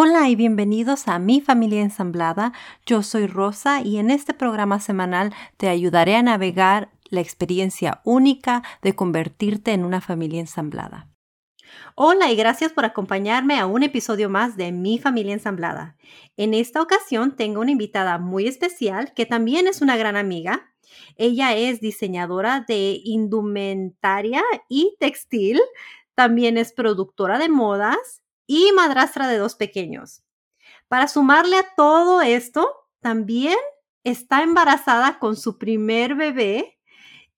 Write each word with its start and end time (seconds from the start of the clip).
Hola 0.00 0.28
y 0.28 0.36
bienvenidos 0.36 1.08
a 1.08 1.18
Mi 1.18 1.40
Familia 1.40 1.82
Ensamblada. 1.82 2.52
Yo 2.86 3.02
soy 3.02 3.26
Rosa 3.26 3.82
y 3.82 3.98
en 3.98 4.12
este 4.12 4.32
programa 4.32 4.78
semanal 4.78 5.34
te 5.56 5.68
ayudaré 5.68 6.14
a 6.14 6.22
navegar 6.22 6.92
la 7.10 7.20
experiencia 7.20 8.00
única 8.04 8.62
de 8.80 8.94
convertirte 8.94 9.72
en 9.72 9.84
una 9.84 10.00
familia 10.00 10.38
ensamblada. 10.38 11.08
Hola 11.96 12.30
y 12.30 12.36
gracias 12.36 12.72
por 12.72 12.84
acompañarme 12.84 13.58
a 13.58 13.66
un 13.66 13.82
episodio 13.82 14.30
más 14.30 14.56
de 14.56 14.70
Mi 14.70 15.00
Familia 15.00 15.32
Ensamblada. 15.32 15.96
En 16.36 16.54
esta 16.54 16.80
ocasión 16.80 17.34
tengo 17.34 17.60
una 17.60 17.72
invitada 17.72 18.18
muy 18.18 18.46
especial 18.46 19.12
que 19.14 19.26
también 19.26 19.66
es 19.66 19.82
una 19.82 19.96
gran 19.96 20.14
amiga. 20.14 20.72
Ella 21.16 21.56
es 21.56 21.80
diseñadora 21.80 22.64
de 22.68 23.00
indumentaria 23.02 24.44
y 24.68 24.94
textil, 25.00 25.58
también 26.14 26.56
es 26.56 26.72
productora 26.72 27.40
de 27.40 27.48
modas 27.48 28.22
y 28.48 28.72
madrastra 28.72 29.28
de 29.28 29.38
dos 29.38 29.54
pequeños. 29.54 30.24
Para 30.88 31.06
sumarle 31.06 31.58
a 31.58 31.74
todo 31.76 32.22
esto, 32.22 32.88
también 33.00 33.58
está 34.02 34.42
embarazada 34.42 35.20
con 35.20 35.36
su 35.36 35.58
primer 35.58 36.16
bebé 36.16 36.80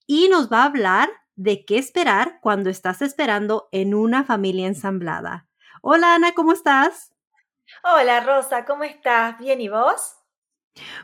y 0.07 0.29
nos 0.29 0.51
va 0.51 0.63
a 0.63 0.67
hablar 0.67 1.11
de 1.35 1.65
qué 1.67 1.79
esperar 1.79 2.39
cuando 2.41 2.71
estás 2.71 3.03
esperando 3.03 3.69
en 3.73 3.95
una 3.95 4.25
familia 4.25 4.69
ensamblada. 4.69 5.49
Hola 5.83 6.15
Ana, 6.15 6.33
¿cómo 6.33 6.53
estás? 6.53 7.13
Hola 7.83 8.21
Rosa, 8.21 8.65
¿cómo 8.65 8.85
estás? 8.85 9.39
¿Bien 9.39 9.61
y 9.61 9.69
vos? 9.69 10.17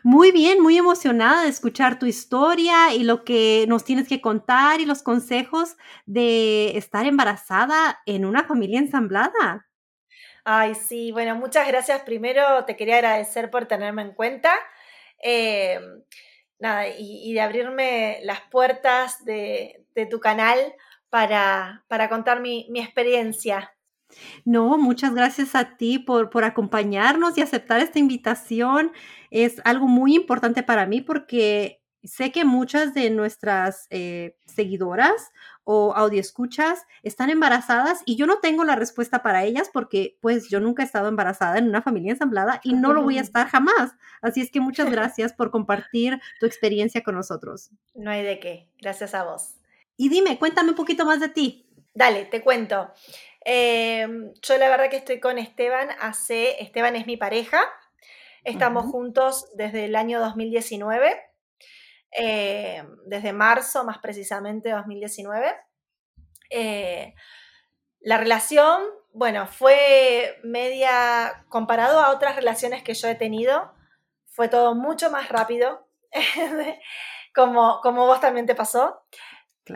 Muy 0.04 0.30
bien, 0.30 0.62
muy 0.62 0.78
emocionada 0.78 1.42
de 1.42 1.48
escuchar 1.48 1.98
tu 1.98 2.06
historia 2.06 2.94
y 2.94 3.02
lo 3.02 3.24
que 3.24 3.64
nos 3.68 3.84
tienes 3.84 4.06
que 4.06 4.20
contar 4.20 4.80
y 4.80 4.86
los 4.86 5.02
consejos 5.02 5.76
de 6.04 6.76
estar 6.76 7.06
embarazada 7.06 8.02
en 8.06 8.24
una 8.24 8.44
familia 8.44 8.78
ensamblada. 8.78 9.66
Ay, 10.48 10.76
sí, 10.76 11.10
bueno, 11.10 11.34
muchas 11.34 11.66
gracias. 11.66 12.02
Primero 12.02 12.64
te 12.66 12.76
quería 12.76 12.98
agradecer 12.98 13.50
por 13.50 13.66
tenerme 13.66 14.02
en 14.02 14.12
cuenta. 14.12 14.52
Eh, 15.20 15.80
nada, 16.60 16.86
y, 16.96 17.32
de 17.32 17.40
abrirme 17.40 18.20
las 18.22 18.42
puertas 18.42 19.24
de, 19.24 19.84
tu 20.08 20.20
canal 20.20 20.56
para, 21.10 21.84
para 21.88 22.08
contar 22.08 22.38
mi, 22.38 22.68
experiencia. 22.76 23.74
No, 24.44 24.78
muchas 24.78 25.12
gracias 25.12 25.56
a 25.56 25.76
ti 25.76 25.98
por, 25.98 26.30
por, 26.30 26.44
acompañarnos 26.44 27.36
y 27.36 27.42
aceptar 27.42 27.80
esta 27.80 27.98
invitación. 27.98 28.92
Es 29.32 29.60
algo 29.64 29.88
muy 29.88 30.14
importante 30.14 30.62
para 30.62 30.86
mí 30.86 31.00
porque 31.00 31.82
sé 32.06 32.32
que 32.32 32.44
muchas 32.44 32.94
de 32.94 33.10
nuestras 33.10 33.86
eh, 33.90 34.36
seguidoras 34.44 35.32
o 35.64 35.92
escuchas 36.12 36.86
están 37.02 37.30
embarazadas 37.30 38.02
y 38.04 38.16
yo 38.16 38.26
no 38.26 38.38
tengo 38.38 38.64
la 38.64 38.76
respuesta 38.76 39.22
para 39.22 39.44
ellas 39.44 39.68
porque 39.72 40.16
pues 40.20 40.48
yo 40.48 40.60
nunca 40.60 40.82
he 40.82 40.86
estado 40.86 41.08
embarazada 41.08 41.58
en 41.58 41.68
una 41.68 41.82
familia 41.82 42.12
ensamblada 42.12 42.60
y 42.62 42.74
no 42.74 42.92
lo 42.92 43.02
voy 43.02 43.18
a 43.18 43.20
estar 43.22 43.48
jamás. 43.48 43.92
Así 44.22 44.40
es 44.40 44.50
que 44.50 44.60
muchas 44.60 44.90
gracias 44.90 45.32
por 45.32 45.50
compartir 45.50 46.20
tu 46.38 46.46
experiencia 46.46 47.02
con 47.02 47.16
nosotros. 47.16 47.70
No 47.94 48.10
hay 48.10 48.22
de 48.22 48.38
qué, 48.38 48.70
gracias 48.80 49.14
a 49.14 49.24
vos. 49.24 49.56
Y 49.96 50.08
dime, 50.08 50.38
cuéntame 50.38 50.70
un 50.70 50.76
poquito 50.76 51.04
más 51.04 51.20
de 51.20 51.28
ti. 51.28 51.66
Dale, 51.94 52.26
te 52.26 52.42
cuento. 52.42 52.92
Em, 53.40 54.32
yo 54.42 54.58
la 54.58 54.68
verdad 54.68 54.90
que 54.90 54.96
estoy 54.96 55.20
con 55.20 55.38
Esteban 55.38 55.88
hace, 56.00 56.62
Esteban 56.62 56.96
es 56.96 57.06
mi 57.06 57.16
pareja, 57.16 57.58
estamos 58.44 58.86
juntos 58.86 59.48
desde 59.54 59.86
el 59.86 59.96
año 59.96 60.20
2019 60.20 61.16
eh, 62.12 62.84
desde 63.06 63.32
marzo, 63.32 63.84
más 63.84 63.98
precisamente 63.98 64.70
2019. 64.70 65.54
Eh, 66.50 67.14
la 68.00 68.18
relación, 68.18 68.82
bueno, 69.12 69.46
fue 69.46 70.38
media, 70.44 71.44
comparado 71.48 72.00
a 72.00 72.10
otras 72.10 72.36
relaciones 72.36 72.82
que 72.82 72.94
yo 72.94 73.08
he 73.08 73.14
tenido, 73.14 73.72
fue 74.26 74.48
todo 74.48 74.74
mucho 74.74 75.10
más 75.10 75.28
rápido, 75.28 75.88
como, 77.34 77.80
como 77.80 78.06
vos 78.06 78.20
también 78.20 78.46
te 78.46 78.54
pasó. 78.54 79.02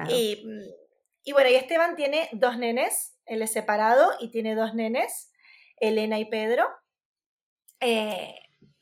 Y, 0.08 1.32
bueno, 1.32 1.50
y 1.50 1.54
Esteban 1.54 1.96
tiene 1.96 2.28
dos 2.32 2.56
nenes, 2.56 3.18
él 3.26 3.42
es 3.42 3.52
separado 3.52 4.12
y 4.20 4.30
tiene 4.30 4.54
dos 4.54 4.74
nenes, 4.74 5.32
Elena 5.78 6.18
y 6.18 6.26
Pedro. 6.26 6.68
Eh, 7.80 8.34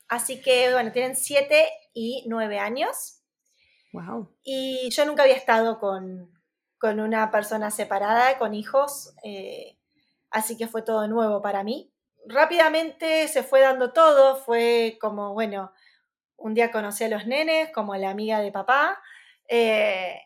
así 0.07 0.41
que, 0.41 0.71
bueno, 0.73 0.91
tienen 0.91 1.15
siete 1.15 1.69
y 1.93 2.25
nueve 2.27 2.59
años. 2.59 3.18
Wow. 3.91 4.35
Y 4.43 4.89
yo 4.91 5.05
nunca 5.05 5.23
había 5.23 5.35
estado 5.35 5.79
con, 5.79 6.31
una 6.81 7.31
persona 7.31 7.71
separada, 7.71 8.37
con 8.37 8.53
hijos, 8.53 9.13
eh, 9.23 9.77
así 10.29 10.57
que 10.57 10.67
fue 10.67 10.81
todo 10.81 11.07
nuevo 11.07 11.41
para 11.41 11.63
mí. 11.63 11.91
Rápidamente 12.25 13.27
se 13.27 13.43
fue 13.43 13.61
dando 13.61 13.91
todo, 13.91 14.35
fue 14.35 14.97
como, 15.01 15.33
bueno, 15.33 15.71
un 16.37 16.53
día 16.53 16.71
conocí 16.71 17.03
a 17.03 17.09
los 17.09 17.25
nenes, 17.25 17.71
como 17.73 17.95
la 17.95 18.09
amiga 18.09 18.39
de 18.39 18.51
papá, 18.51 19.01
eh, 19.47 20.21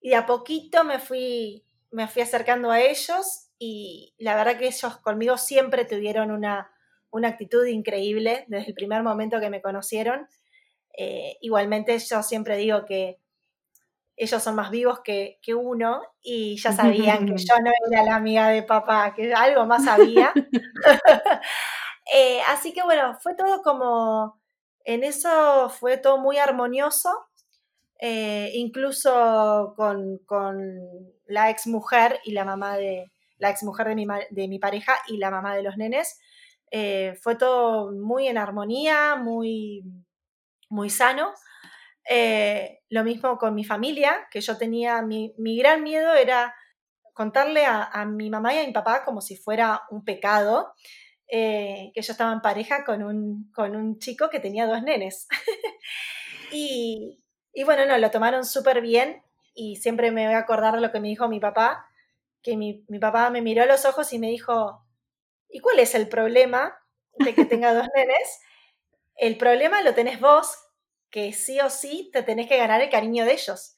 y 0.00 0.14
a 0.14 0.26
poquito 0.26 0.82
me 0.82 0.98
fui, 0.98 1.64
me 1.90 2.08
fui 2.08 2.22
acercando 2.22 2.70
a 2.70 2.80
ellos 2.80 3.50
y 3.58 4.14
la 4.18 4.34
verdad 4.34 4.58
que 4.58 4.66
ellos 4.66 4.96
conmigo 4.98 5.36
siempre 5.36 5.84
tuvieron 5.84 6.32
una, 6.32 6.72
una 7.10 7.28
actitud 7.28 7.64
increíble 7.66 8.44
desde 8.48 8.68
el 8.68 8.74
primer 8.74 9.02
momento 9.04 9.38
que 9.38 9.50
me 9.50 9.62
conocieron. 9.62 10.26
Eh, 10.94 11.38
igualmente 11.40 11.98
yo 11.98 12.22
siempre 12.22 12.56
digo 12.56 12.84
que 12.84 13.18
ellos 14.14 14.42
son 14.42 14.54
más 14.54 14.70
vivos 14.70 15.00
que, 15.00 15.38
uno 15.56 16.02
y 16.22 16.56
ya 16.60 16.72
sabían 16.72 17.26
que 17.26 17.36
yo 17.36 17.54
no 17.60 17.70
era 17.90 18.04
la 18.04 18.16
amiga 18.16 18.48
de 18.48 18.62
papá, 18.62 19.14
que 19.14 19.32
algo 19.32 19.66
más 19.66 19.84
sabía. 19.84 20.32
Eh, 22.12 22.40
así 22.48 22.74
que 22.74 22.82
bueno, 22.82 23.16
fue 23.20 23.34
todo 23.36 23.62
como, 23.62 24.38
en 24.84 25.04
eso 25.04 25.70
fue 25.70 25.96
todo 25.96 26.18
muy 26.18 26.36
armonioso, 26.36 27.08
eh, 28.00 28.50
incluso 28.54 29.72
con, 29.76 30.20
la 31.26 31.48
ex 31.48 31.68
mujer 31.68 32.18
y 32.24 32.32
la 32.32 32.44
mamá 32.44 32.76
de, 32.76 33.12
la 33.38 33.50
ex 33.50 33.62
mujer 33.62 33.86
de 33.86 33.94
mi, 33.94 34.06
de 34.30 34.48
mi 34.48 34.58
pareja 34.58 34.94
y 35.06 35.18
la 35.18 35.30
mamá 35.30 35.54
de 35.54 35.62
los 35.62 35.76
nenes. 35.76 36.18
fue 37.22 37.36
todo 37.36 37.92
muy 37.92 38.26
en 38.26 38.36
armonía, 38.36 39.14
muy 39.14 39.84
muy 40.72 40.90
sano. 40.90 41.34
Eh, 42.08 42.80
lo 42.88 43.04
mismo 43.04 43.38
con 43.38 43.54
mi 43.54 43.62
familia, 43.62 44.26
que 44.30 44.40
yo 44.40 44.56
tenía, 44.56 45.02
mi, 45.02 45.34
gran 45.58 45.82
miedo 45.82 46.14
era 46.14 46.54
contarle 47.12 47.64
a, 47.66 48.04
mi 48.06 48.30
mamá 48.30 48.54
y 48.54 48.58
a 48.58 48.66
mi 48.66 48.72
papá 48.72 49.04
como 49.04 49.20
si 49.20 49.36
fuera 49.36 49.82
un 49.90 50.04
pecado, 50.04 50.72
eh, 51.28 51.92
que 51.94 52.02
yo 52.02 52.12
estaba 52.12 52.32
en 52.32 52.40
pareja 52.40 52.84
con 52.84 53.02
un, 53.02 53.50
con 53.52 53.76
un 53.76 53.98
chico 53.98 54.30
que 54.30 54.40
tenía 54.40 54.66
dos 54.66 54.82
nenes. 54.82 55.28
y, 56.52 57.22
bueno, 57.64 57.86
no, 57.86 57.98
lo 57.98 58.10
tomaron 58.10 58.44
súper 58.44 58.80
bien 58.80 59.22
y 59.54 59.76
siempre 59.76 60.10
me 60.10 60.26
voy 60.26 60.34
a 60.34 60.38
acordar 60.38 60.74
de 60.74 60.80
lo 60.80 60.90
que 60.90 61.00
me 61.00 61.08
dijo 61.08 61.28
mi 61.28 61.38
papá, 61.38 61.86
que 62.42 62.56
mi, 62.56 62.84
mi 62.88 62.98
papá 62.98 63.30
me 63.30 63.42
miró 63.42 63.62
a 63.62 63.66
los 63.66 63.84
ojos 63.84 64.12
y 64.14 64.18
me 64.18 64.28
dijo, 64.28 64.84
¿y 65.50 65.60
cuál 65.60 65.78
es 65.78 65.94
el 65.94 66.08
problema 66.08 66.74
de 67.18 67.34
que 67.34 67.44
tenga 67.44 67.74
dos 67.74 67.86
nenes? 67.94 68.40
El 69.22 69.36
problema 69.36 69.82
lo 69.82 69.94
tenés 69.94 70.18
vos, 70.18 70.52
que 71.08 71.32
sí 71.32 71.60
o 71.60 71.70
sí 71.70 72.10
te 72.12 72.24
tenés 72.24 72.48
que 72.48 72.56
ganar 72.56 72.80
el 72.80 72.90
cariño 72.90 73.24
de 73.24 73.34
ellos. 73.34 73.76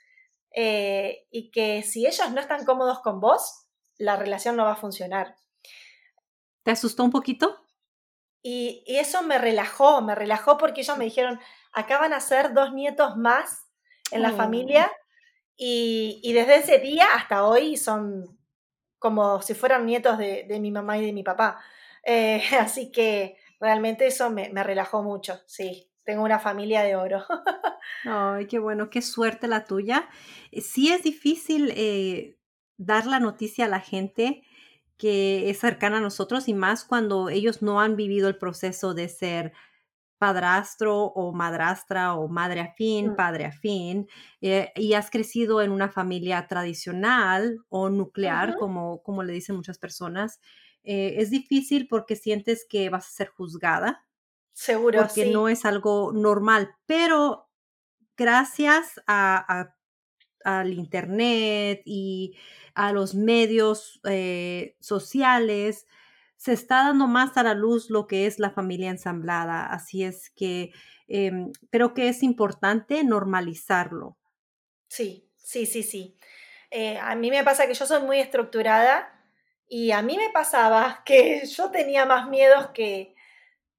Eh, 0.53 1.27
y 1.31 1.51
que 1.51 1.83
si 1.83 2.07
ellos 2.07 2.31
no 2.31 2.41
están 2.41 2.65
cómodos 2.65 3.01
con 3.01 3.21
vos, 3.21 3.67
la 3.99 4.17
relación 4.17 4.57
no 4.57 4.65
va 4.65 4.73
a 4.73 4.77
funcionar. 4.77 5.37
¿Te 6.63 6.71
asustó 6.71 7.05
un 7.05 7.11
poquito? 7.11 7.63
Y, 8.43 8.85
eso 8.87 9.23
me 9.23 9.37
relajó, 9.37 10.01
me 10.01 10.15
relajó 10.15 10.57
porque 10.57 10.81
ellos 10.81 10.97
me 10.97 11.05
dijeron, 11.05 11.39
acá 11.75 11.99
van 11.99 12.15
a 12.15 12.21
ser 12.21 12.55
dos 12.55 12.73
nietos 12.73 13.19
más 13.19 13.67
en 14.13 14.23
la 14.23 14.33
oh. 14.33 14.37
familia 14.37 14.91
y, 15.59 16.33
desde 16.33 16.57
ese 16.57 16.79
día 16.79 17.05
hasta 17.15 17.45
hoy 17.47 17.77
son 17.77 18.39
como 18.99 19.43
si 19.43 19.53
fueran 19.53 19.85
nietos 19.85 20.17
de, 20.17 20.59
mi 20.59 20.71
mamá 20.71 20.97
y 20.97 21.05
de 21.05 21.13
mi 21.13 21.23
papá. 21.23 21.63
Eh, 22.03 22.43
así 22.59 22.91
que 22.91 23.37
realmente 23.61 24.07
eso 24.07 24.31
me, 24.31 24.49
relajó 24.63 25.03
mucho, 25.03 25.41
sí. 25.47 25.91
Tengo 26.05 26.23
una 26.23 26.39
familia 26.39 26.83
de 26.83 26.97
oro. 26.97 27.25
Ay, 28.05 28.47
qué 28.47 28.59
bueno, 28.59 28.91
qué 28.91 29.01
suerte 29.01 29.49
la 29.49 29.65
tuya. 29.65 30.09
Eh, 30.53 30.61
sí 30.61 30.93
es 30.93 31.03
difícil 31.03 31.73
eh, 31.75 32.37
dar 32.77 33.07
la 33.07 33.21
noticia 33.21 33.65
a 33.65 33.69
la 33.69 33.81
gente 33.81 34.43
que 34.99 35.51
es 35.51 35.59
cercana 35.59 35.97
a 35.97 36.01
nosotros 36.01 36.47
y 36.49 36.55
más 36.55 36.85
cuando 36.85 37.31
ellos 37.31 37.63
no 37.63 37.81
han 37.81 37.97
vivido 37.97 38.29
el 38.29 38.37
proceso 38.37 38.95
de 38.95 39.09
ser 39.09 39.53
padrastro 40.19 41.05
o 41.05 41.33
madrastra 41.33 42.15
o 42.15 42.29
madre 42.29 42.61
afín, 42.61 43.11
mm. 43.11 43.17
padre 43.17 43.45
afín, 43.47 44.09
eh, 44.41 44.73
y 44.77 44.95
has 44.95 45.11
crecido 45.11 45.61
en 45.61 45.71
una 45.71 45.91
familia 45.91 46.47
tradicional 46.47 47.59
o 47.69 47.91
nuclear, 47.91 48.57
como, 48.57 49.03
como 49.03 49.23
le 49.23 49.33
dicen 49.33 49.57
muchas 49.57 49.79
personas. 49.79 50.41
Es 50.85 51.31
difícil 51.31 51.89
porque 51.89 52.17
sientes 52.17 52.67
que 52.69 52.91
vas 52.91 53.07
a 53.07 53.11
ser 53.11 53.29
juzgada 53.29 54.05
Seguro. 54.55 55.01
Porque 55.01 55.27
no 55.27 55.49
es 55.49 55.65
algo 55.65 56.13
normal, 56.13 56.77
pero 56.87 57.51
gracias 58.17 59.03
a, 59.09 59.75
al 60.45 60.73
Internet 60.73 61.83
y 61.85 62.37
a 62.75 62.93
los 62.93 63.17
medios 63.17 64.01
eh, 64.05 64.77
sociales, 64.79 65.87
se 66.37 66.53
está 66.53 66.85
dando 66.85 67.09
más 67.09 67.37
a 67.37 67.43
la 67.43 67.55
luz 67.55 67.91
lo 67.91 68.07
que 68.07 68.27
es 68.27 68.39
la 68.39 68.51
familia 68.51 68.91
ensamblada, 68.91 69.67
así 69.67 70.05
es 70.05 70.31
que 70.31 70.73
em, 71.09 71.51
creo 71.71 71.93
que 71.93 72.09
es 72.09 72.23
importante 72.23 73.03
normalizarlo. 73.03 74.17
Sí, 74.89 75.29
sí, 75.37 75.67
sí, 75.67 75.83
sí. 75.83 76.17
Eh, 76.71 76.99
a 76.99 77.17
mí 77.17 77.31
me 77.31 77.43
pasa 77.43 77.67
que 77.67 77.75
yo 77.75 77.87
soy 77.87 78.03
muy 78.03 78.21
estructurada 78.21 79.14
y 79.69 79.91
a 79.91 80.03
mí 80.03 80.17
me 80.17 80.31
pasaba 80.31 81.03
que 81.05 81.45
yo 81.47 81.71
tenía 81.71 82.07
más 82.07 82.29
miedos 82.29 82.69
que, 82.71 83.15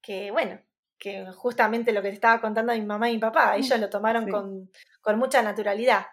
que 0.01 0.31
bueno, 0.31 0.59
que 0.97 1.25
justamente 1.33 1.91
lo 1.91 2.01
que 2.01 2.09
te 2.09 2.15
estaba 2.15 2.41
contando 2.41 2.71
a 2.71 2.75
mi 2.75 2.81
mamá 2.81 3.09
y 3.09 3.13
mi 3.13 3.19
papá, 3.19 3.55
ellos 3.57 3.79
lo 3.79 3.89
tomaron 3.89 4.29
con, 4.29 4.71
con, 5.01 5.19
mucha 5.19 5.41
naturalidad. 5.41 6.07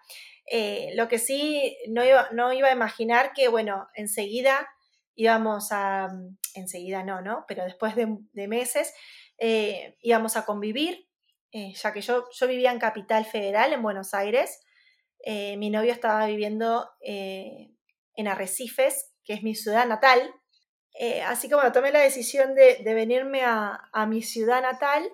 Eh, 0.45 0.91
lo 0.95 1.07
que 1.07 1.19
sí 1.19 1.77
no 1.89 2.03
iba, 2.03 2.27
no 2.31 2.51
iba 2.51 2.67
a 2.67 2.73
imaginar 2.73 3.31
que, 3.33 3.47
bueno, 3.47 3.87
enseguida 3.95 4.67
íbamos 5.15 5.71
a, 5.71 6.09
mm, 6.09 6.37
enseguida 6.55 7.03
no, 7.03 7.21
¿no? 7.21 7.45
Pero 7.47 7.63
después 7.63 7.95
de, 7.95 8.47
meses 8.47 8.93
eh, 9.37 9.97
íbamos 10.01 10.35
a 10.35 10.45
convivir, 10.45 11.07
eh, 11.51 11.73
ya 11.75 11.93
que 11.93 12.01
yo, 12.01 12.25
yo 12.31 12.47
vivía 12.47 12.71
en 12.71 12.79
Capital 12.79 13.25
Federal, 13.25 13.73
en 13.73 13.81
Buenos 13.81 14.13
Aires, 14.13 14.59
mi 15.25 15.69
novio 15.69 15.93
estaba 15.93 16.25
viviendo 16.25 16.89
en 16.99 18.27
Arrecifes, 18.27 19.12
que 19.23 19.33
es 19.33 19.43
mi 19.43 19.55
ciudad 19.55 19.87
natal, 19.87 20.33
así 21.25 21.49
que 21.49 21.55
bueno, 21.55 21.71
tomé 21.71 21.91
la 21.91 21.99
decisión 22.01 22.53
de, 22.55 22.81
venirme 22.83 23.41
a, 23.43 24.05
mi 24.07 24.21
ciudad 24.21 24.61
natal 24.61 25.09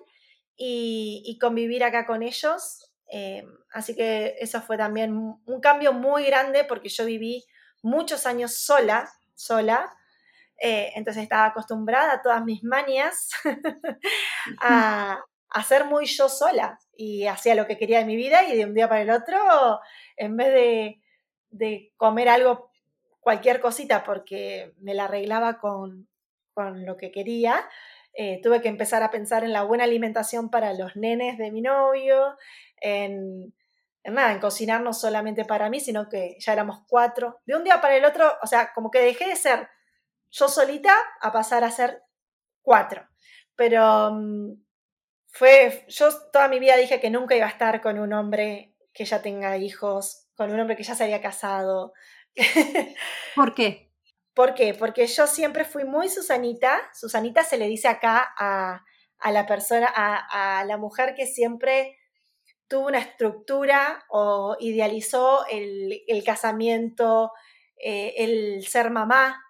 y, 0.56 1.38
convivir 1.40 1.84
acá 1.84 2.06
con 2.06 2.22
ellos 2.22 2.90
eh, 3.10 3.44
así 3.72 3.96
que 3.96 4.36
eso 4.38 4.62
fue 4.62 4.78
también 4.78 5.12
un 5.14 5.60
cambio 5.60 5.92
muy 5.92 6.24
grande 6.24 6.64
porque 6.64 6.88
yo 6.88 7.04
viví 7.04 7.44
muchos 7.82 8.26
años 8.26 8.54
sola, 8.54 9.10
sola. 9.34 9.92
Eh, 10.58 10.92
entonces 10.94 11.22
estaba 11.22 11.46
acostumbrada 11.46 12.14
a 12.14 12.22
todas 12.22 12.44
mis 12.44 12.62
manias 12.62 13.30
a, 14.60 15.24
a, 15.48 15.62
ser 15.64 15.86
muy 15.86 16.04
yo 16.04 16.28
sola 16.28 16.78
y 16.94 17.26
hacía 17.26 17.54
lo 17.54 17.66
que 17.66 17.78
quería 17.78 18.00
de 18.00 18.04
mi 18.04 18.14
vida 18.14 18.44
y 18.44 18.54
de 18.56 18.66
un 18.66 18.74
día 18.74 18.86
para 18.86 19.00
el 19.00 19.10
otro, 19.10 19.80
en 20.16 20.36
vez 20.36 20.48
de, 20.48 21.00
de 21.48 21.92
comer 21.96 22.28
algo, 22.28 22.69
cualquier 23.20 23.60
cosita 23.60 24.02
porque 24.02 24.72
me 24.78 24.94
la 24.94 25.04
arreglaba 25.04 25.58
con, 25.58 26.08
con 26.52 26.84
lo 26.84 26.96
que 26.96 27.12
quería, 27.12 27.68
eh, 28.12 28.40
tuve 28.42 28.60
que 28.60 28.68
empezar 28.68 29.02
a 29.02 29.10
pensar 29.10 29.44
en 29.44 29.52
la 29.52 29.62
buena 29.62 29.84
alimentación 29.84 30.50
para 30.50 30.74
los 30.74 30.96
nenes 30.96 31.38
de 31.38 31.50
mi 31.52 31.60
novio, 31.60 32.36
en, 32.80 33.54
nada, 34.04 34.32
en 34.32 34.40
cocinar 34.40 34.80
no 34.80 34.92
solamente 34.92 35.44
para 35.44 35.70
mí, 35.70 35.80
sino 35.80 36.08
que 36.08 36.36
ya 36.40 36.52
éramos 36.52 36.80
cuatro. 36.88 37.40
De 37.46 37.54
un 37.54 37.64
día 37.64 37.80
para 37.80 37.96
el 37.96 38.04
otro, 38.04 38.32
o 38.42 38.46
sea, 38.46 38.72
como 38.74 38.90
que 38.90 39.00
dejé 39.00 39.28
de 39.28 39.36
ser 39.36 39.68
yo 40.30 40.48
solita 40.48 40.94
a 41.20 41.32
pasar 41.32 41.64
a 41.64 41.70
ser 41.70 42.02
cuatro. 42.62 43.06
Pero 43.56 44.10
mm, 44.12 44.52
fue, 45.28 45.84
yo 45.88 46.08
toda 46.32 46.48
mi 46.48 46.58
vida 46.58 46.76
dije 46.76 47.00
que 47.00 47.10
nunca 47.10 47.36
iba 47.36 47.46
a 47.46 47.50
estar 47.50 47.80
con 47.80 47.98
un 47.98 48.12
hombre 48.12 48.74
que 48.92 49.04
ya 49.04 49.22
tenga 49.22 49.56
hijos, 49.56 50.28
con 50.36 50.50
un 50.50 50.60
hombre 50.60 50.76
que 50.76 50.82
ya 50.82 50.94
se 50.94 51.04
había 51.04 51.20
casado. 51.20 51.92
¿Por 53.34 53.54
qué? 53.54 53.90
¿Por 54.34 54.54
qué? 54.54 54.74
Porque 54.74 55.06
yo 55.06 55.26
siempre 55.26 55.64
fui 55.64 55.84
muy 55.84 56.08
Susanita. 56.08 56.80
Susanita 56.94 57.44
se 57.44 57.58
le 57.58 57.66
dice 57.66 57.88
acá 57.88 58.32
a, 58.36 58.82
la 59.30 59.46
persona, 59.46 59.88
a, 59.94 60.64
la 60.64 60.76
mujer 60.76 61.14
que 61.14 61.26
siempre 61.26 61.98
tuvo 62.68 62.86
una 62.86 63.00
estructura 63.00 64.04
o 64.08 64.56
idealizó 64.60 65.44
el, 65.50 66.22
casamiento, 66.24 67.32
eh, 67.76 68.14
el 68.18 68.66
ser 68.66 68.90
mamá. 68.90 69.42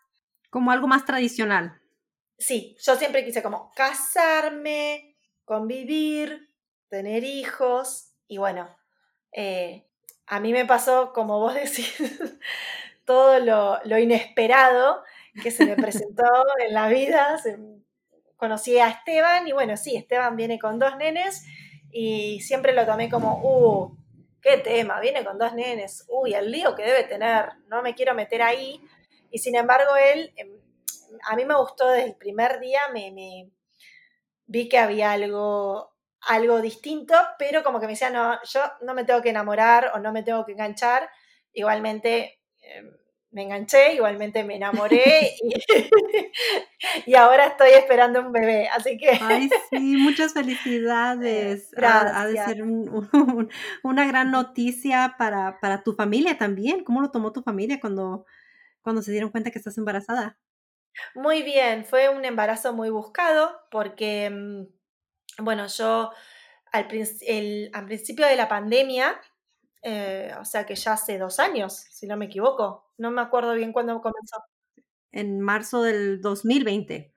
Como 0.49 0.71
algo 0.71 0.87
más 0.87 1.05
tradicional. 1.05 1.81
Sí, 2.39 2.75
yo 2.83 2.97
siempre 2.97 3.25
quise 3.25 3.43
como 3.43 3.71
casarme, 3.77 5.15
convivir, 5.45 6.49
tener 6.89 7.23
hijos 7.23 8.15
y 8.27 8.39
bueno, 8.39 8.75
eh, 9.33 9.90
a 10.31 10.39
mí 10.39 10.53
me 10.53 10.65
pasó, 10.65 11.13
como 11.13 11.41
vos 11.41 11.55
decís, 11.55 11.93
todo 13.05 13.41
lo, 13.85 13.99
inesperado 13.99 15.03
que 15.43 15.51
se 15.51 15.67
me 15.67 15.75
presentó 15.75 16.25
en 16.67 16.73
la 16.73 16.89
vida. 16.89 17.37
conocí 18.37 18.79
a 18.79 18.89
Esteban 18.89 19.47
y 19.49 19.53
bueno, 19.53 19.77
sí, 19.77 19.97
Esteban 19.97 20.37
viene 20.37 20.59
con 20.59 20.79
dos 20.79 20.97
nenes 20.97 21.45
y 21.91 22.41
siempre 22.43 22.73
lo 22.73 22.87
tomé 22.87 23.11
como, 23.11 23.41
uh, 23.43 23.99
qué 24.41 24.59
tema, 24.59 25.01
viene 25.01 25.25
con 25.25 25.37
dos 25.37 25.53
nenes, 25.53 26.07
uy, 26.09 26.35
el 26.35 26.53
lío 26.53 26.77
que 26.77 26.85
debe 26.85 27.03
tener, 27.03 27.51
no 27.67 27.83
me 27.83 27.97
quiero 27.97 28.15
meter 28.15 28.43
ahí. 28.43 28.81
Y 29.33 29.39
sin 29.39 29.57
embargo, 29.57 29.97
él, 29.97 30.33
em, 30.37 30.49
a 31.29 31.35
mí 31.35 31.45
me 31.45 31.57
gustó 31.57 31.89
desde 31.89 32.07
el 32.07 32.15
primer 32.15 32.61
día, 32.61 32.81
me, 32.93 33.11
me 33.11 33.51
vi 34.47 34.69
que 34.69 34.79
había 34.79 35.11
algo, 35.11 35.90
algo 36.29 36.61
distinto, 36.61 37.15
pero 37.39 37.63
como 37.63 37.81
que 37.81 37.87
me 37.87 37.93
decía, 37.93 38.11
no, 38.11 38.39
yo 38.45 38.61
no 38.83 38.95
me 38.95 39.05
tengo 39.05 39.23
que 39.23 39.31
enamorar 39.31 39.93
o 39.95 39.99
no 39.99 40.13
me 40.13 40.23
tengo 40.23 40.45
que 40.45 40.53
enganchar. 40.53 41.09
Igualmente, 41.53 42.41
em, 42.63 42.91
me 43.33 43.43
enganché, 43.43 43.95
igualmente 43.95 44.43
me 44.43 44.57
enamoré 44.57 45.37
y, 47.07 47.15
ahora 47.15 47.47
estoy 47.47 47.71
esperando 47.71 48.21
un 48.21 48.33
bebé, 48.33 48.69
así 48.69 48.99
que... 48.99 49.19
Ay, 49.21 49.49
sí, 49.71 49.97
muchas 49.97 50.33
felicidades. 50.35 51.71
Ha, 51.77 52.27
de 52.27 52.37
ser 52.37 52.63
una 53.83 54.07
gran 54.07 54.31
noticia 54.31 55.15
para, 55.17 55.83
tu 55.85 55.95
familia 55.95 56.39
también. 56.39 56.83
¿Cómo 56.83 57.01
lo 57.01 57.11
tomó 57.11 57.33
tu 57.33 57.43
familia 57.43 57.79
cuando, 57.81 58.27
cuando 58.83 59.03
se 59.03 59.13
dieron 59.13 59.31
cuenta 59.31 59.51
que 59.51 59.59
estás 59.59 59.79
embarazada? 59.79 60.39
Muy 61.15 61.43
bien, 61.43 61.85
fue 61.85 62.09
un 62.09 62.25
embarazo 62.25 62.73
muy 62.73 62.91
buscado 62.91 63.61
porque, 63.71 64.29
mm, 64.29 64.80
bueno, 65.39 65.67
yo 65.67 66.11
al, 66.73 66.89
al 67.73 67.87
principio 67.87 68.27
de 68.27 68.37
la 68.37 68.49
pandemia 68.49 69.21
eh, 69.83 70.35
o 70.39 70.45
sea 70.45 70.67
que 70.67 70.75
ya 70.75 70.93
hace 70.93 71.19
dos 71.19 71.41
años, 71.41 71.87
si 71.91 72.07
no 72.07 72.17
me 72.17 72.27
equivoco. 72.27 72.91
No 72.99 73.11
me 73.11 73.23
acuerdo 73.23 73.55
bien 73.55 73.73
cuándo 73.73 74.01
comenzó. 74.01 74.37
En 75.13 75.41
marzo 75.41 75.83
del 75.83 76.21
2020. 76.21 77.15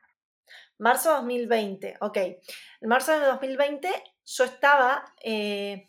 Marzo 0.80 1.12
2020, 1.12 1.98
ok. 2.02 2.18
En 2.18 2.90
marzo 2.90 3.12
del 3.14 3.24
2020 3.24 3.90
yo 4.26 4.44
estaba 4.46 5.06
eh, 5.24 5.88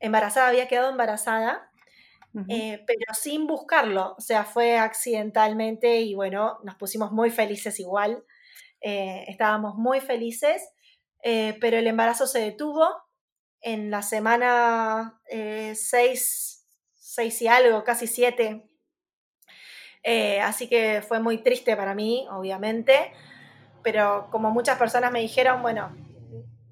embarazada, 0.00 0.48
había 0.48 0.68
quedado 0.68 0.90
embarazada, 0.90 1.70
eh, 2.48 2.82
pero 2.86 3.14
sin 3.14 3.46
buscarlo. 3.46 4.14
O 4.16 4.20
sea, 4.20 4.44
fue 4.44 4.78
accidentalmente 4.78 6.00
y 6.00 6.14
bueno, 6.14 6.60
nos 6.64 6.76
pusimos 6.76 7.12
muy 7.12 7.30
felices 7.30 7.78
igual. 7.80 8.24
estábamos 8.80 9.74
muy 9.76 10.00
felices, 10.00 10.62
pero 11.22 11.78
el 11.78 11.86
embarazo 11.86 12.26
se 12.26 12.40
detuvo 12.40 12.88
en 13.62 13.90
la 13.90 14.02
semana 14.02 15.20
6, 15.30 16.66
eh, 17.18 17.32
y 17.40 17.46
algo, 17.46 17.84
casi 17.84 18.06
7. 18.06 18.68
Eh, 20.02 20.40
así 20.40 20.68
que 20.68 21.00
fue 21.06 21.20
muy 21.20 21.38
triste 21.38 21.76
para 21.76 21.94
mí, 21.94 22.26
obviamente, 22.30 23.12
pero 23.82 24.28
como 24.30 24.50
muchas 24.50 24.76
personas 24.78 25.12
me 25.12 25.20
dijeron, 25.20 25.62
bueno, 25.62 25.96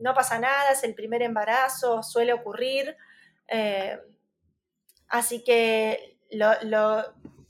no 0.00 0.14
pasa 0.14 0.38
nada, 0.40 0.72
es 0.72 0.82
el 0.82 0.94
primer 0.94 1.22
embarazo, 1.22 2.02
suele 2.02 2.32
ocurrir. 2.32 2.96
Eh, 3.46 3.98
así 5.08 5.44
que 5.44 6.18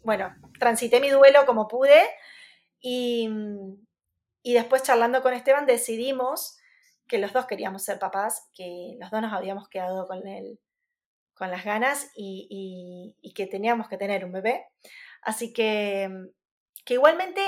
bueno, 0.02 0.34
transité 0.58 1.00
mi 1.00 1.10
duelo 1.10 1.44
como 1.46 1.68
pude 1.68 2.02
y, 2.80 3.28
y 4.42 4.54
después 4.54 4.82
charlando 4.82 5.22
con 5.22 5.34
Esteban 5.34 5.66
decidimos 5.66 6.59
que 7.10 7.18
los 7.18 7.32
dos 7.32 7.46
queríamos 7.46 7.82
ser 7.82 7.98
papás, 7.98 8.48
que 8.54 8.96
los 9.00 9.10
dos 9.10 9.20
nos 9.20 9.32
habíamos 9.32 9.68
quedado 9.68 10.06
con, 10.06 10.28
el, 10.28 10.60
con 11.34 11.50
las 11.50 11.64
ganas 11.64 12.12
y, 12.14 13.16
que 13.34 13.48
teníamos 13.48 13.88
que 13.88 13.98
tener 13.98 14.24
un 14.24 14.30
bebé. 14.30 14.64
Así 15.20 15.52
que, 15.52 16.08
que 16.84 16.94
igualmente 16.94 17.42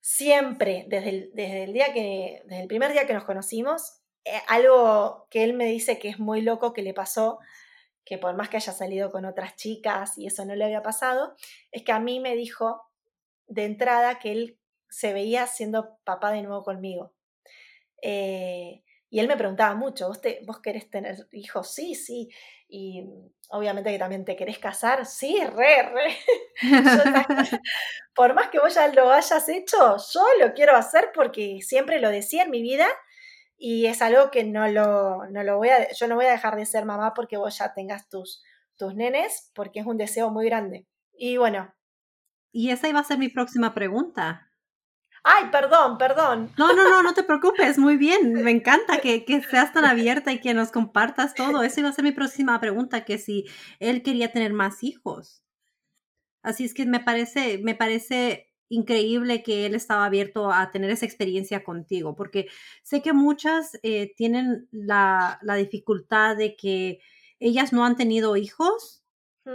siempre, 0.00 0.86
desde 0.88 1.64
el, 1.64 1.72
día 1.72 1.92
que, 1.92 2.42
desde 2.44 2.62
el 2.62 2.68
primer 2.68 2.92
día 2.92 3.04
que 3.04 3.14
nos 3.14 3.24
conocimos, 3.24 4.00
eh, 4.24 4.40
algo 4.46 5.26
que 5.28 5.42
él 5.42 5.54
me 5.54 5.66
dice 5.66 5.98
que 5.98 6.08
es 6.08 6.20
muy 6.20 6.40
loco 6.40 6.72
que 6.72 6.82
le 6.82 6.94
pasó, 6.94 7.40
que 8.04 8.16
por 8.16 8.36
más 8.36 8.48
que 8.48 8.58
haya 8.58 8.72
salido 8.72 9.10
con 9.10 9.24
otras 9.24 9.56
chicas 9.56 10.16
y 10.16 10.28
eso 10.28 10.44
no 10.44 10.54
le 10.54 10.64
había 10.64 10.82
pasado, 10.82 11.34
es 11.72 11.82
que 11.82 11.90
a 11.90 11.98
mí 11.98 12.20
me 12.20 12.36
dijo 12.36 12.80
de 13.48 13.64
entrada 13.64 14.20
que 14.20 14.30
él 14.30 14.60
se 14.88 15.12
veía 15.12 15.48
siendo 15.48 15.98
papá 16.04 16.30
de 16.30 16.42
nuevo 16.42 16.62
conmigo. 16.62 17.12
Eh, 18.02 18.82
y 19.08 19.20
él 19.20 19.28
me 19.28 19.36
preguntaba 19.36 19.74
mucho, 19.74 20.08
¿vos, 20.08 20.20
te, 20.20 20.40
¿vos 20.46 20.60
querés 20.60 20.90
tener 20.90 21.28
hijos? 21.32 21.72
Sí, 21.72 21.94
sí. 21.94 22.30
Y 22.68 23.04
obviamente 23.50 23.92
que 23.92 23.98
también 23.98 24.24
te 24.24 24.36
querés 24.36 24.58
casar. 24.58 25.06
Sí, 25.06 25.38
re, 25.44 25.82
re. 25.82 26.16
por 28.14 28.34
más 28.34 28.48
que 28.48 28.58
vos 28.58 28.74
ya 28.74 28.88
lo 28.88 29.10
hayas 29.12 29.48
hecho, 29.48 29.96
yo 30.12 30.24
lo 30.40 30.54
quiero 30.54 30.74
hacer 30.76 31.10
porque 31.14 31.60
siempre 31.60 32.00
lo 32.00 32.10
decía 32.10 32.44
en 32.44 32.50
mi 32.50 32.62
vida 32.62 32.86
y 33.58 33.86
es 33.86 34.02
algo 34.02 34.30
que 34.30 34.44
no 34.44 34.66
lo, 34.68 35.26
no 35.26 35.42
lo 35.44 35.58
voy 35.58 35.68
a, 35.68 35.92
yo 35.92 36.08
no 36.08 36.16
voy 36.16 36.26
a 36.26 36.32
dejar 36.32 36.56
de 36.56 36.66
ser 36.66 36.84
mamá 36.84 37.14
porque 37.14 37.36
vos 37.36 37.56
ya 37.58 37.72
tengas 37.74 38.08
tus, 38.08 38.42
tus 38.76 38.94
nenes, 38.94 39.52
porque 39.54 39.80
es 39.80 39.86
un 39.86 39.98
deseo 39.98 40.30
muy 40.30 40.46
grande. 40.46 40.86
Y 41.12 41.36
bueno. 41.36 41.72
Y 42.50 42.70
esa 42.70 42.88
iba 42.88 43.00
a 43.00 43.04
ser 43.04 43.18
mi 43.18 43.28
próxima 43.28 43.74
pregunta. 43.74 44.51
Ay, 45.24 45.50
perdón, 45.52 45.98
perdón. 45.98 46.50
No, 46.56 46.72
no, 46.74 46.88
no, 46.88 47.02
no 47.02 47.14
te 47.14 47.22
preocupes, 47.22 47.78
muy 47.78 47.96
bien. 47.96 48.32
Me 48.32 48.50
encanta 48.50 48.98
que, 48.98 49.24
que, 49.24 49.42
seas 49.42 49.72
tan 49.72 49.84
abierta 49.84 50.32
y 50.32 50.40
que 50.40 50.54
nos 50.54 50.72
compartas 50.72 51.34
todo. 51.34 51.62
Esa 51.62 51.80
iba 51.80 51.88
a 51.88 51.92
ser 51.92 52.04
mi 52.04 52.12
próxima 52.12 52.58
pregunta, 52.60 53.04
que 53.04 53.18
si 53.18 53.44
él 53.78 54.02
quería 54.02 54.32
tener 54.32 54.52
más 54.52 54.82
hijos. 54.82 55.42
Así 56.42 56.64
es 56.64 56.74
que 56.74 56.86
me 56.86 56.98
parece, 56.98 57.58
me 57.58 57.76
parece 57.76 58.52
increíble 58.68 59.42
que 59.42 59.66
él 59.66 59.74
estaba 59.74 60.06
abierto 60.06 60.50
a 60.50 60.70
tener 60.72 60.90
esa 60.90 61.06
experiencia 61.06 61.62
contigo, 61.62 62.16
porque 62.16 62.48
sé 62.82 63.02
que 63.02 63.12
muchas 63.12 63.78
eh, 63.82 64.12
tienen 64.16 64.66
la, 64.72 65.38
la, 65.42 65.56
dificultad 65.56 66.36
de 66.36 66.56
que 66.56 67.00
ellas 67.38 67.72
no 67.72 67.84
han 67.84 67.96
tenido 67.96 68.36
hijos 68.36 69.01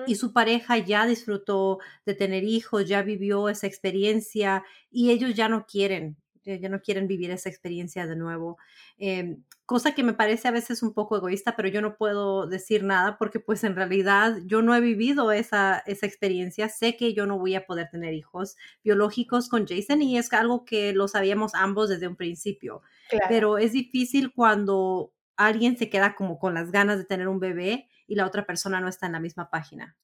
y 0.06 0.16
su 0.16 0.34
pareja 0.34 0.78
ya 0.78 1.06
disfrutó 1.06 1.80
de 2.06 2.14
tener 2.14 2.44
hijos, 2.44 2.88
ya 2.88 3.02
vivió 3.04 3.50
esa 3.50 3.68
experiencia 3.68 4.64
y 4.92 5.12
ellos 5.12 5.34
ya 5.34 5.50
no 5.50 5.66
quieren 5.66 6.18
ya 6.56 6.70
no 6.70 6.82
quieren 6.82 7.08
vivir 7.08 7.32
esa 7.32 7.50
experiencia 7.50 8.08
de 8.08 8.16
nuevo. 8.16 8.58
Em, 8.98 9.44
cosa 9.66 9.94
que 9.94 10.04
me 10.04 10.14
parece 10.14 10.48
a 10.48 10.52
veces 10.52 10.82
un 10.82 10.94
poco 10.94 11.18
egoísta, 11.18 11.56
pero 11.56 11.68
yo 11.68 11.82
no 11.82 11.98
puedo 11.98 12.48
decir 12.48 12.84
nada 12.84 13.18
porque 13.18 13.40
pues 13.40 13.64
en 13.64 13.76
realidad 13.76 14.38
yo 14.46 14.62
no 14.62 14.74
he 14.74 14.80
vivido 14.80 15.32
esa, 15.32 15.84
esa 15.86 16.06
experiencia. 16.06 16.70
Sé 16.70 16.96
que 16.96 17.14
yo 17.14 17.26
no 17.26 17.38
voy 17.38 17.56
a 17.56 17.66
poder 17.66 17.90
tener 17.92 18.14
hijos 18.14 18.56
biológicos 18.84 19.50
con 19.50 19.68
Jason 19.68 20.02
y 20.02 20.18
es 20.18 20.32
algo 20.32 20.64
que 20.64 20.94
lo 20.94 21.08
sabíamos 21.08 21.54
ambos 21.54 21.90
desde 21.90 22.08
un 22.08 22.16
principio. 22.16 22.82
Pero 23.28 23.58
es 23.58 23.74
difícil 23.74 24.34
cuando 24.34 25.14
alguien 25.36 25.78
se 25.78 25.90
queda 25.90 26.16
como 26.16 26.40
con 26.40 26.54
las 26.54 26.72
ganas 26.72 26.98
de 26.98 27.06
tener 27.06 27.28
un 27.28 27.40
bebé 27.40 27.90
y 28.08 28.16
la 28.16 28.26
otra 28.26 28.46
persona 28.46 28.80
no 28.80 28.88
está 28.88 29.06
en 29.06 29.12
la 29.12 29.20
misma 29.20 29.50
página. 29.50 29.96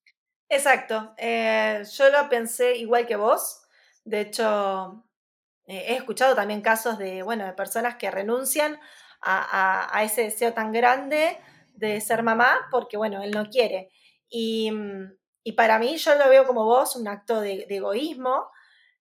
Exacto. 0.49 1.15
Eh, 1.17 1.83
yo 1.91 2.09
lo 2.09 2.29
pensé 2.29 2.75
igual 2.77 3.07
que 3.07 3.15
vos. 3.15 3.61
De 4.03 4.21
hecho, 4.21 5.03
eh, 5.65 5.85
he 5.87 5.95
escuchado 5.95 6.35
también 6.35 6.61
casos 6.61 6.97
de, 6.97 7.23
bueno, 7.23 7.45
de 7.45 7.53
personas 7.53 7.95
que 7.95 8.11
renuncian 8.11 8.79
a, 9.25 10.03
ese 10.03 10.23
deseo 10.23 10.53
tan 10.53 10.73
grande 10.73 11.37
de 11.75 12.01
ser 12.01 12.23
mamá 12.23 12.67
porque, 12.69 12.97
bueno, 12.97 13.23
él 13.23 13.31
no 13.31 13.49
quiere. 13.49 13.89
Y, 14.29 14.69
mm, 14.71 15.55
para 15.55 15.79
mí 15.79 15.97
yo 15.97 16.15
lo 16.15 16.29
veo 16.29 16.45
como 16.45 16.65
vos, 16.65 16.95
un 16.95 17.07
acto 17.07 17.41
de, 17.41 17.65
egoísmo. 17.69 18.49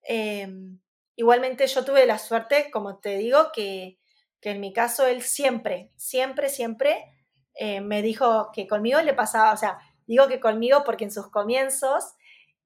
Em, 0.03 0.79
igualmente 1.17 1.67
yo 1.67 1.85
tuve 1.85 2.07
la 2.07 2.19
suerte, 2.19 2.71
como 2.71 2.99
te 2.99 3.17
digo, 3.19 3.51
que, 3.53 3.99
en 4.43 4.61
mi 4.61 4.73
caso 4.73 5.07
él 5.07 5.23
siempre, 5.23 5.93
siempre, 5.97 6.49
siempre 6.49 7.12
eh, 7.55 7.81
me 7.81 8.03
dijo 8.03 8.51
que 8.53 8.67
conmigo 8.67 9.01
le 9.03 9.15
pasaba, 9.15 9.53
o 9.53 9.57
sea, 9.57 9.79
digo 10.07 10.29
que 10.29 10.41
conmigo 10.41 10.83
porque 10.85 11.05
en 11.05 11.11
sus 11.11 11.31
comienzos 11.31 12.15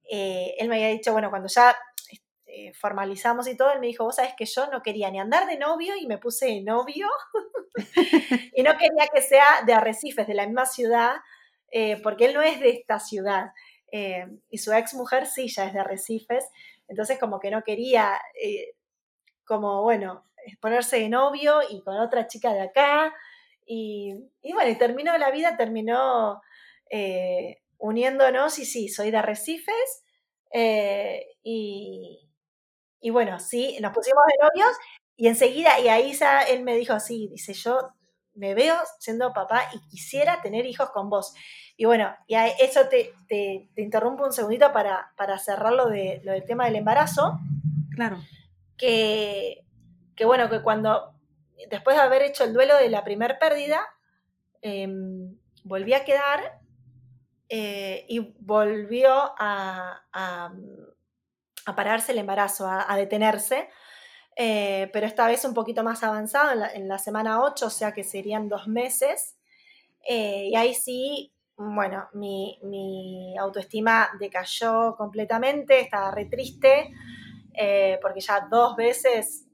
eh, 0.09 0.55
él 0.59 0.69
me 0.69 0.77
había 0.77 0.89
dicho, 0.89 1.13
bueno, 1.13 1.31
cuando 1.31 1.49
ya 1.49 1.77
eh, 2.47 2.73
formalizamos 2.75 3.49
y 3.49 3.57
todo, 3.57 3.73
él 3.73 3.81
me 3.81 3.89
dijo, 3.89 4.05
vos 4.05 4.17
sabés 4.17 4.35
que 4.37 4.47
yo 4.47 4.69
no 4.69 4.83
quería 4.83 5.11
ni 5.11 5.19
andar 5.19 5.47
de 5.47 5.59
novio 5.59 5.97
y 5.97 6.07
me 6.07 6.19
puse 6.19 6.47
de 6.47 6.63
novio 6.63 7.09
y 8.55 8.63
no 8.63 8.73
quería 8.79 9.09
que 9.13 9.23
sea 9.23 9.63
de 9.67 9.75
Arrecifes, 9.75 10.27
de 10.27 10.35
la 10.35 10.47
misma 10.47 10.67
ciudad, 10.67 11.17
porque 12.03 12.27
él 12.27 12.35
no 12.35 12.41
es 12.41 12.59
de 12.61 12.71
esta 12.71 12.99
ciudad 12.99 13.51
y 14.49 14.59
su 14.59 14.73
ex 14.73 14.95
mujer 14.95 15.27
sí 15.27 15.49
ya 15.49 15.67
es 15.67 15.75
de 15.75 15.81
Arrecifes, 15.81 16.49
entonces 16.89 17.19
como 17.19 17.39
que 17.39 17.51
no 17.51 17.63
quería, 17.63 18.19
como 19.45 19.83
bueno, 19.83 20.25
ponerse 20.61 21.01
de 21.01 21.09
novio 21.09 21.61
y 21.69 21.83
con 21.83 21.99
otra 21.99 22.27
chica 22.27 22.55
de 22.55 22.63
acá 22.63 23.13
y, 23.67 24.15
y 24.43 24.53
bueno, 24.53 24.71
y 24.71 24.77
terminó 24.77 25.17
la 25.19 25.31
vida, 25.31 25.57
terminó 25.57 26.41
uniéndonos 27.79 28.59
y 28.59 28.65
sí, 28.65 28.89
soy 28.89 29.11
de 29.11 29.19
Arrecifes. 29.19 30.05
y, 31.43 32.31
y 33.01 33.11
bueno, 33.11 33.39
sí, 33.39 33.79
nos 33.81 33.93
pusimos 33.93 34.23
de 34.27 34.47
novios 34.47 34.77
y 35.17 35.29
enseguida, 35.29 35.81
y 35.81 35.89
ahí 35.89 36.13
ya 36.13 36.43
él 36.43 36.63
me 36.63 36.77
dijo 36.77 36.93
así, 36.93 37.29
dice, 37.29 37.55
yo 37.55 37.91
me 38.35 38.55
veo 38.55 38.77
siendo 38.99 39.33
papá 39.33 39.63
y 39.73 39.81
quisiera 39.89 40.43
tener 40.43 40.67
hijos 40.67 40.91
con 40.91 41.09
vos. 41.09 41.33
Y 41.77 41.87
bueno, 41.87 42.15
y 42.27 42.35
eso 42.61 42.87
te, 42.89 43.15
te, 43.27 43.69
interrumpo 43.77 44.25
un 44.25 44.33
segundito 44.33 44.73
para, 44.73 45.13
para 45.17 45.39
cerrar 45.39 45.73
lo, 45.73 45.89
de, 45.89 46.21
lo 46.23 46.33
del 46.33 46.45
tema 46.45 46.67
del 46.67 46.77
embarazo. 46.77 47.41
Claro. 47.95 48.19
Que, 48.77 49.65
que 50.15 50.25
bueno, 50.27 50.51
que 50.51 50.61
cuando, 50.63 51.15
después 51.69 51.97
de 51.97 52.03
haber 52.03 52.23
hecho 52.23 52.45
el 52.45 52.53
duelo 52.53 52.77
de 52.77 52.89
la 52.89 53.05
primer 53.05 53.39
pérdida, 53.39 53.81
em, 54.63 55.37
volví 55.65 55.95
a 55.95 56.05
quedar 56.05 56.61
eh, 57.49 58.05
y 58.09 58.35
volvió 58.41 59.13
a, 59.39 60.03
pararse 61.77 62.13
el 62.13 62.19
embarazo, 62.19 62.67
a, 62.69 62.97
detenerse, 62.97 63.69
eh, 64.37 64.89
pero 64.93 65.07
esta 65.07 65.27
vez 65.27 65.45
un 65.45 65.55
poquito 65.55 65.83
más 65.83 66.03
avanzado, 66.03 66.53
en 66.75 66.89
la, 66.89 66.99
semana 66.99 67.43
8, 67.43 67.67
o 67.67 67.71
sea 67.71 67.93
que 67.93 68.05
serían 68.05 68.49
dos 68.49 68.69
meses. 68.69 69.37
Eh, 70.09 70.49
y 70.51 70.57
ahí 70.57 70.75
sí, 70.75 71.33
bueno, 71.57 72.09
mi, 72.15 73.37
autoestima 73.39 74.11
decayó 74.19 74.95
completamente, 74.97 75.81
estaba 75.81 76.11
re 76.13 76.27
triste, 76.27 76.93
porque 78.01 78.21
ya 78.21 78.47
dos 78.51 78.77
veces 78.77 79.46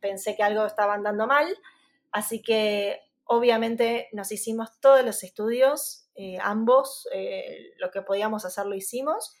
pensé 0.00 0.36
que 0.36 0.42
algo 0.42 0.64
estaba 0.66 0.94
andando 0.94 1.26
mal, 1.26 1.46
así 2.12 2.42
que 2.42 3.00
obviamente 3.24 4.08
nos 4.12 4.32
hicimos 4.32 4.80
todos 4.80 5.04
los 5.04 5.22
estudios, 5.22 6.08
ambos, 6.42 7.08
lo 7.78 7.90
que 7.90 8.02
podíamos 8.02 8.44
hacer 8.44 8.66
lo 8.66 8.74
hicimos 8.74 9.34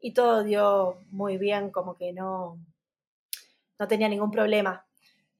y 0.00 0.14
todo 0.14 0.44
dio 0.44 0.98
muy 1.10 1.38
bien, 1.38 1.70
como 1.70 1.94
que 1.94 2.12
no, 2.12 2.60
no 3.78 3.88
tenía 3.88 4.08
ningún 4.08 4.30
problema. 4.30 4.86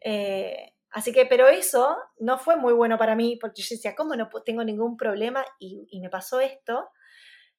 Eh, 0.01 0.75
así 0.91 1.13
que, 1.13 1.27
pero 1.27 1.49
eso 1.49 1.97
no 2.19 2.39
fue 2.39 2.57
muy 2.57 2.73
bueno 2.73 2.99
para 2.99 3.15
mí, 3.15 3.39
porque 3.41 3.63
yo 3.63 3.75
decía, 3.75 3.95
¿cómo 3.95 4.15
no 4.17 4.29
tengo 4.45 4.65
ningún 4.65 4.97
problema? 4.97 5.45
Y, 5.59 6.01
me 6.01 6.11
pasó 6.11 6.41
esto. 6.41 6.89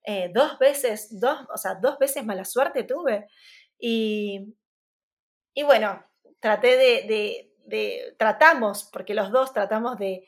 Eh, 0.04 0.32
dos 0.34 0.58
veces, 0.60 1.20
dos, 1.20 1.40
o 1.54 1.58
sea, 1.58 1.76
dos 1.76 1.98
veces 2.00 2.26
mala 2.26 2.46
suerte 2.46 2.84
tuve. 2.84 3.28
Y, 3.78 4.56
y 5.54 5.64
bueno, 5.64 6.04
traté 6.40 6.78
de, 6.78 7.52
de, 7.66 8.16
tratamos, 8.18 8.90
porque 8.92 9.14
los 9.14 9.32
dos 9.32 9.54
tratamos 9.54 9.98
de, 9.98 10.26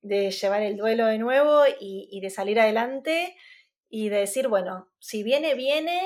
de 0.00 0.30
llevar 0.30 0.62
el 0.62 0.76
duelo 0.76 1.06
de 1.06 1.18
nuevo 1.18 1.64
y, 1.80 2.08
y 2.10 2.20
de 2.20 2.30
salir 2.30 2.60
adelante 2.60 3.36
y 3.88 4.08
de 4.08 4.20
decir, 4.20 4.48
bueno, 4.48 4.88
si 4.98 5.22
viene, 5.22 5.54
viene, 5.54 6.00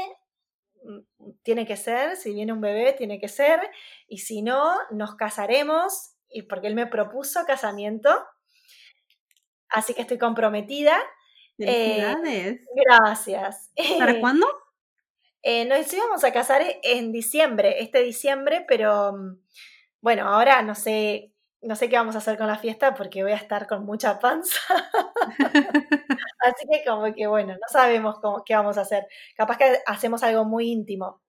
mm, 0.82 1.30
tiene 1.44 1.66
que 1.66 1.76
ser, 1.76 2.16
si 2.16 2.34
viene 2.34 2.52
un 2.52 2.60
bebé, 2.60 2.92
tiene 2.92 3.20
que 3.20 3.28
ser, 3.28 3.60
y 4.08 4.18
si 4.18 4.42
no, 4.42 4.74
nos 4.90 5.14
casaremos, 5.14 6.16
y 6.28 6.42
porque 6.42 6.66
él 6.66 6.74
me 6.74 6.88
propuso 6.88 7.44
casamiento, 7.46 8.10
así 9.68 9.94
que 9.94 10.02
estoy 10.02 10.18
comprometida. 10.18 10.98
Eh, 11.58 12.60
gracias. 12.74 13.70
¿Para 13.98 14.20
cuándo? 14.20 14.46
Eh, 15.48 15.64
nos 15.64 15.92
íbamos 15.94 16.24
a 16.24 16.32
casar 16.32 16.60
en 16.82 17.12
diciembre, 17.12 17.80
este 17.80 18.02
diciembre, 18.02 18.64
pero 18.66 19.12
mm, 19.12 19.38
bueno, 20.00 20.26
ahora 20.26 20.60
no 20.62 20.74
sé 20.74 21.32
no 21.62 21.76
sé 21.76 21.88
qué 21.88 21.94
vamos 21.94 22.16
a 22.16 22.18
hacer 22.18 22.36
con 22.36 22.48
la 22.48 22.58
fiesta 22.58 22.94
porque 22.94 23.22
voy 23.22 23.30
a 23.30 23.36
estar 23.36 23.68
con 23.68 23.84
mucha 23.86 24.18
panza. 24.20 24.58
Así 26.40 26.66
que 26.68 26.82
como 26.84 27.14
que 27.14 27.28
bueno, 27.28 27.52
no 27.52 27.68
sabemos 27.70 28.18
cómo, 28.18 28.42
qué 28.44 28.56
vamos 28.56 28.76
a 28.76 28.80
hacer. 28.80 29.06
Capaz 29.36 29.56
que 29.58 29.78
hacemos 29.86 30.24
algo 30.24 30.44
muy 30.44 30.68
íntimo. 30.68 31.22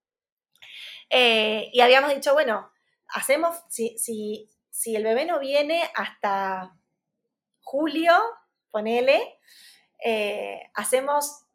Eh, 1.12 1.70
y 1.72 1.82
habíamos 1.82 2.12
dicho, 2.12 2.34
bueno, 2.34 2.72
hacemos, 3.10 3.56
si, 3.70 4.00
si, 4.00 4.50
si 4.72 4.96
el 4.96 5.04
bebé 5.04 5.26
no 5.26 5.40
viene 5.40 5.84
hasta 5.94 6.76
julio, 7.62 8.14
ponele, 8.72 9.40
eh, 10.04 10.72
hacemos 10.74 11.47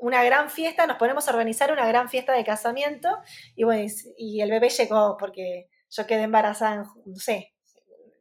una 0.00 0.22
gran 0.24 0.50
fiesta, 0.50 0.86
nos 0.86 0.96
ponemos 0.96 1.26
a 1.28 1.32
organizar 1.32 1.72
una 1.72 1.86
gran 1.86 2.08
fiesta 2.08 2.32
de 2.32 2.44
casamiento 2.44 3.08
y 3.56 3.64
bueno, 3.64 3.90
y, 4.16 4.40
el 4.40 4.50
bebé 4.50 4.68
llegó 4.70 5.16
porque 5.18 5.68
yo 5.90 6.06
quedé 6.06 6.22
embarazada, 6.22 6.84
no 7.04 7.16
sé, 7.16 7.54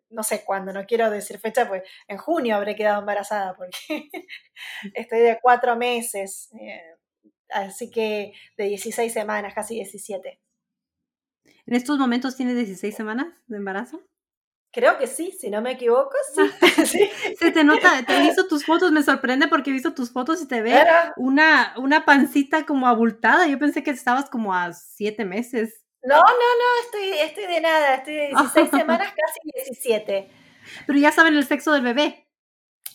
no 0.10 0.24
sé 0.24 0.44
cuándo, 0.46 0.74
no 0.74 0.86
quiero 0.86 1.10
decir 1.10 1.40
fecha, 1.40 1.68
pues 1.68 1.84
en 2.08 2.18
junio 2.18 2.56
habré 2.56 2.76
quedado 2.76 3.00
embarazada 3.00 3.56
porque 3.56 3.78
estoy 4.94 5.20
de 5.20 5.40
cuatro 5.42 5.76
meses, 5.76 6.50
eh, 6.60 6.82
así 7.50 7.90
que 7.92 8.34
de 8.58 8.66
16 8.66 9.12
semanas, 9.12 9.54
casi 9.54 9.76
17. 9.76 10.40
¿En 11.66 11.76
estos 11.76 11.98
momentos 11.98 12.36
tienes 12.38 12.56
16 12.56 12.96
semanas 12.96 13.28
de 13.48 13.58
embarazo? 13.58 14.02
Creo 14.72 14.98
que 14.98 15.08
sí, 15.08 15.32
si 15.32 15.50
no 15.50 15.62
me 15.62 15.72
equivoco, 15.72 16.12
sí. 16.86 17.10
Se 17.40 17.52
te 17.52 17.64
nota, 17.64 18.04
te 18.04 18.18
he 18.18 18.22
visto 18.22 18.48
tus 18.48 18.66
fotos, 18.66 18.92
me 18.92 19.04
sorprende 19.04 19.48
porque 19.48 19.70
he 19.70 19.74
visto 19.74 19.94
tus 19.94 20.12
fotos 20.12 20.42
y 20.42 20.48
te 20.48 20.62
ve 20.62 20.84
una, 21.16 21.74
una 21.78 22.06
pancita 22.06 22.66
como 22.66 22.88
abultada. 22.88 23.48
Yo 23.48 23.58
pensé 23.58 23.84
que 23.84 23.92
estabas 23.92 24.30
como 24.30 24.54
a 24.54 24.74
siete 24.74 25.26
meses. 25.26 25.84
No, 26.04 26.16
no, 26.16 26.22
no, 26.24 26.84
estoy, 26.86 27.20
estoy 27.20 27.48
de 27.48 27.62
nada, 27.62 27.96
estoy 27.96 28.14
de 28.16 28.28
16 28.38 28.70
semanas, 28.70 29.08
casi 29.08 29.40
17. 29.66 30.30
Pero 30.86 31.00
ya 31.00 31.12
saben 31.12 31.36
el 31.36 31.46
sexo 31.46 31.72
del 31.72 31.82
bebé. 31.82 32.28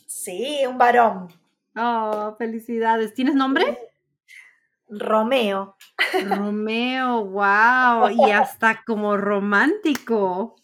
Sí, 0.07 0.61
un 0.67 0.79
varón. 0.79 1.29
Oh, 1.75 2.35
felicidades. 2.39 3.15
¿Tienes 3.15 3.35
nombre? 3.35 3.79
Romeo. 4.89 5.77
Romeo, 6.27 7.25
wow, 7.25 8.11
y 8.11 8.31
hasta 8.31 8.83
como 8.85 9.17
romántico. 9.17 10.57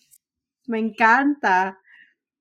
Me 0.69 0.79
encanta. 0.79 1.81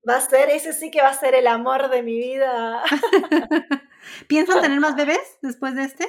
Va 0.08 0.18
a 0.18 0.22
ser, 0.22 0.50
ese 0.50 0.74
sí 0.74 0.92
que 0.92 1.02
va 1.02 1.10
a 1.10 1.14
ser 1.14 1.34
el 1.34 1.48
amor 1.48 1.90
de 1.90 2.04
mi 2.04 2.18
vida. 2.18 2.84
¿Piensan 4.28 4.62
tener 4.62 4.80
más 4.80 4.96
bebés 4.96 5.40
después 5.42 5.76
de 5.76 5.84
este? 5.84 6.08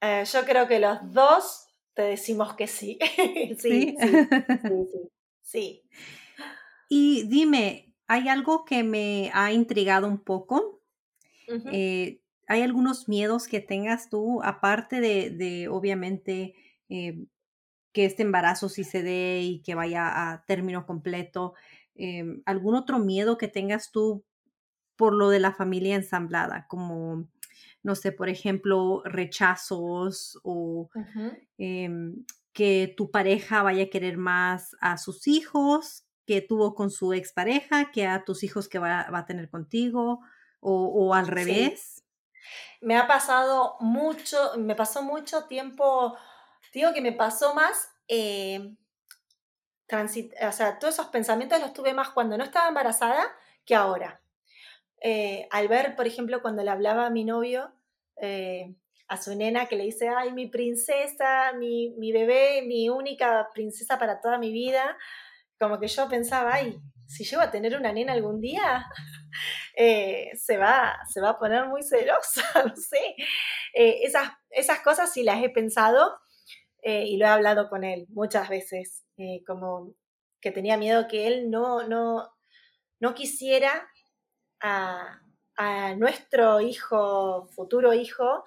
Eh, 0.00 0.24
yo 0.30 0.44
creo 0.44 0.66
que 0.66 0.80
los 0.80 0.98
dos 1.12 1.68
te 1.94 2.02
decimos 2.02 2.54
que 2.54 2.66
sí. 2.66 2.98
sí, 3.58 3.96
sí, 3.98 4.28
sí, 4.62 5.10
sí, 5.42 5.82
Y 6.88 7.28
dime, 7.28 7.94
¿hay 8.06 8.28
algo 8.28 8.64
que 8.64 8.82
me 8.82 9.30
ha 9.32 9.52
intrigado 9.52 10.08
un 10.08 10.18
poco? 10.18 10.82
Eh, 11.70 12.20
¿Hay 12.48 12.62
algunos 12.62 13.08
miedos 13.08 13.46
que 13.46 13.60
tengas 13.60 14.08
tú, 14.08 14.42
aparte 14.42 15.00
de, 15.00 15.68
obviamente, 15.68 16.54
eh, 16.88 17.26
que 17.94 18.04
este 18.04 18.22
embarazo 18.22 18.68
sí 18.68 18.84
se 18.84 19.02
dé 19.02 19.40
y 19.40 19.62
que 19.62 19.74
vaya 19.74 20.32
a 20.32 20.44
término 20.44 20.84
completo? 20.84 21.54
Em, 21.94 22.42
¿Algún 22.44 22.74
otro 22.74 22.98
miedo 22.98 23.38
que 23.38 23.48
tengas 23.48 23.92
tú 23.92 24.24
por 24.96 25.14
lo 25.14 25.30
de 25.30 25.38
la 25.38 25.52
familia 25.52 25.94
ensamblada? 25.94 26.66
Como, 26.68 27.28
no 27.82 27.94
sé, 27.94 28.12
por 28.12 28.28
ejemplo, 28.28 29.00
rechazos 29.04 30.40
o 30.42 30.90
em, 31.56 32.26
que 32.52 32.92
tu 32.96 33.10
pareja 33.10 33.62
vaya 33.62 33.84
a 33.84 33.90
querer 33.90 34.18
más 34.18 34.76
a 34.80 34.98
sus 34.98 35.26
hijos 35.28 36.04
que 36.26 36.40
tuvo 36.40 36.74
con 36.74 36.90
su 36.90 37.12
expareja 37.12 37.92
que 37.92 38.06
a 38.06 38.24
tus 38.24 38.42
hijos 38.42 38.68
que 38.68 38.78
va, 38.78 39.06
a 39.08 39.26
tener 39.26 39.50
contigo 39.50 40.20
o, 40.60 41.14
al 41.14 41.26
revés. 41.26 42.02
Me 42.80 42.96
ha 42.96 43.06
pasado 43.06 43.76
mucho, 43.80 44.36
me 44.56 44.74
pasó 44.74 45.02
mucho 45.02 45.44
tiempo, 45.44 46.16
digo 46.74 46.92
que 46.92 47.00
me 47.00 47.12
pasó 47.12 47.54
más, 47.54 47.88
eh, 48.08 48.74
o 49.92 50.52
sea, 50.52 50.78
todos 50.78 50.94
esos 50.94 51.06
pensamientos 51.06 51.60
los 51.60 51.72
tuve 51.72 51.94
más 51.94 52.10
cuando 52.10 52.36
no 52.36 52.44
estaba 52.44 52.68
embarazada 52.68 53.24
que 53.64 53.74
ahora. 53.74 54.20
Eh, 55.00 55.46
al 55.50 55.68
ver, 55.68 55.94
por 55.94 56.06
ejemplo, 56.06 56.42
cuando 56.42 56.62
le 56.62 56.70
hablaba 56.70 57.06
a 57.06 57.10
mi 57.10 57.24
novio, 57.24 57.72
eh, 58.20 58.74
a 59.06 59.16
su 59.16 59.36
nena 59.36 59.66
que 59.66 59.76
le 59.76 59.84
dice, 59.84 60.08
ay, 60.08 60.32
mi 60.32 60.48
princesa, 60.48 61.52
mi, 61.52 61.90
mi, 61.98 62.10
bebé, 62.10 62.62
mi 62.62 62.88
única 62.88 63.48
princesa 63.52 63.98
para 63.98 64.20
toda 64.20 64.38
mi 64.38 64.50
vida, 64.50 64.96
como 65.60 65.78
que 65.78 65.86
yo 65.86 66.08
pensaba, 66.08 66.54
ay, 66.54 66.80
si 67.06 67.22
llego 67.24 67.42
a 67.42 67.50
tener 67.50 67.76
una 67.76 67.92
nena 67.92 68.14
algún 68.14 68.40
día, 68.40 68.86
se, 69.76 70.56
va, 70.56 70.98
se 71.08 71.20
va 71.20 71.30
a 71.30 71.38
poner 71.38 71.66
muy 71.66 71.82
celosa, 71.82 72.42
no 72.66 72.74
sé. 72.74 73.14
esas, 73.74 74.30
esas 74.50 74.80
cosas 74.80 75.12
sí 75.12 75.22
las 75.22 75.42
he 75.42 75.50
pensado 75.50 76.18
y 76.84 77.16
lo 77.16 77.26
he 77.26 77.28
hablado 77.28 77.68
con 77.68 77.82
él 77.82 78.06
muchas 78.10 78.48
veces, 78.48 79.04
como 79.46 79.94
que 80.40 80.50
tenía 80.50 80.76
miedo 80.76 81.08
que 81.08 81.26
él 81.26 81.50
no, 81.50 81.88
no, 81.88 82.30
no 83.00 83.14
quisiera 83.14 83.88
a, 84.60 85.20
nuestro 85.96 86.60
hijo, 86.60 87.46
futuro 87.48 87.94
hijo, 87.94 88.44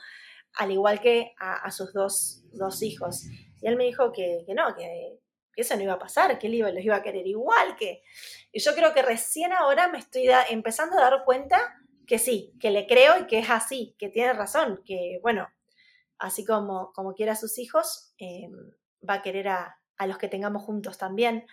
al 0.53 0.71
igual 0.71 0.99
que 0.99 1.33
a, 1.39 1.71
sus 1.71 1.93
dos, 1.93 2.83
hijos. 2.83 3.23
Y 3.61 3.67
él 3.67 3.77
me 3.77 3.85
dijo 3.85 4.11
que, 4.11 4.45
no, 4.49 4.75
que, 4.75 5.19
eso 5.55 5.75
no 5.75 5.83
iba 5.83 5.93
a 5.93 5.99
pasar, 5.99 6.37
que 6.37 6.47
él 6.47 6.55
iba, 6.55 6.71
los 6.71 6.83
iba 6.83 6.97
a 6.97 7.01
querer 7.01 7.25
igual, 7.25 7.75
que... 7.75 8.03
Y 8.51 8.59
yo 8.59 8.75
creo 8.75 8.93
que 8.93 9.01
recién 9.01 9.53
ahora 9.53 9.87
me 9.87 9.97
estoy 9.97 10.29
empezando 10.49 10.97
a 10.97 11.01
dar 11.01 11.23
cuenta 11.25 11.75
que 12.05 12.19
sí, 12.19 12.53
que 12.59 12.69
le 12.71 12.85
creo 12.85 13.19
y 13.19 13.27
que 13.27 13.39
es 13.39 13.49
así, 13.49 13.95
que 13.97 14.09
tiene 14.09 14.33
razón, 14.33 14.81
que 14.85 15.19
bueno, 15.21 15.47
así 16.19 16.45
como, 16.45 16.91
como 16.93 17.13
quiere 17.13 17.31
a 17.31 17.35
sus 17.35 17.57
hijos, 17.57 18.13
em, 18.17 18.71
va 19.07 19.15
a 19.15 19.21
querer 19.21 19.47
a, 19.49 19.79
los 20.05 20.17
que 20.17 20.27
tengamos 20.27 20.63
juntos 20.63 20.97
también. 20.97 21.47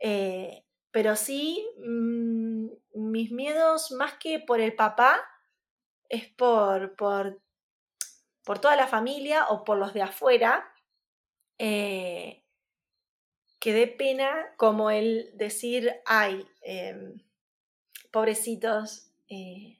Eh, 0.00 0.64
pero 0.90 1.16
sí, 1.16 1.66
mm, 1.78 2.66
mis 2.94 3.30
miedos, 3.32 3.92
más 3.92 4.14
que 4.14 4.38
por 4.40 4.60
el 4.60 4.74
papá, 4.74 5.20
es 6.08 6.28
por, 6.28 6.94
por, 6.96 7.40
por 8.44 8.58
toda 8.58 8.76
la 8.76 8.86
familia 8.86 9.48
o 9.48 9.64
por 9.64 9.78
los 9.78 9.94
de 9.94 10.02
afuera, 10.02 10.72
eh, 11.58 12.42
que 13.58 13.72
dé 13.72 13.86
pena 13.86 14.54
como 14.56 14.90
el 14.90 15.30
decir, 15.34 15.94
ay, 16.04 16.46
em, 16.62 17.22
pobrecitos, 18.10 19.10
eh, 19.28 19.78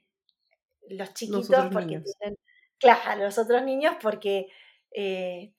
los 0.89 1.13
chiquitos, 1.15 1.67
porque 1.73 2.01
tienen, 2.01 2.39
claro, 2.83 3.23
los 3.23 3.39
otros 3.39 3.63
niños, 3.63 3.97
porque 4.03 4.49
eh, 4.95 5.55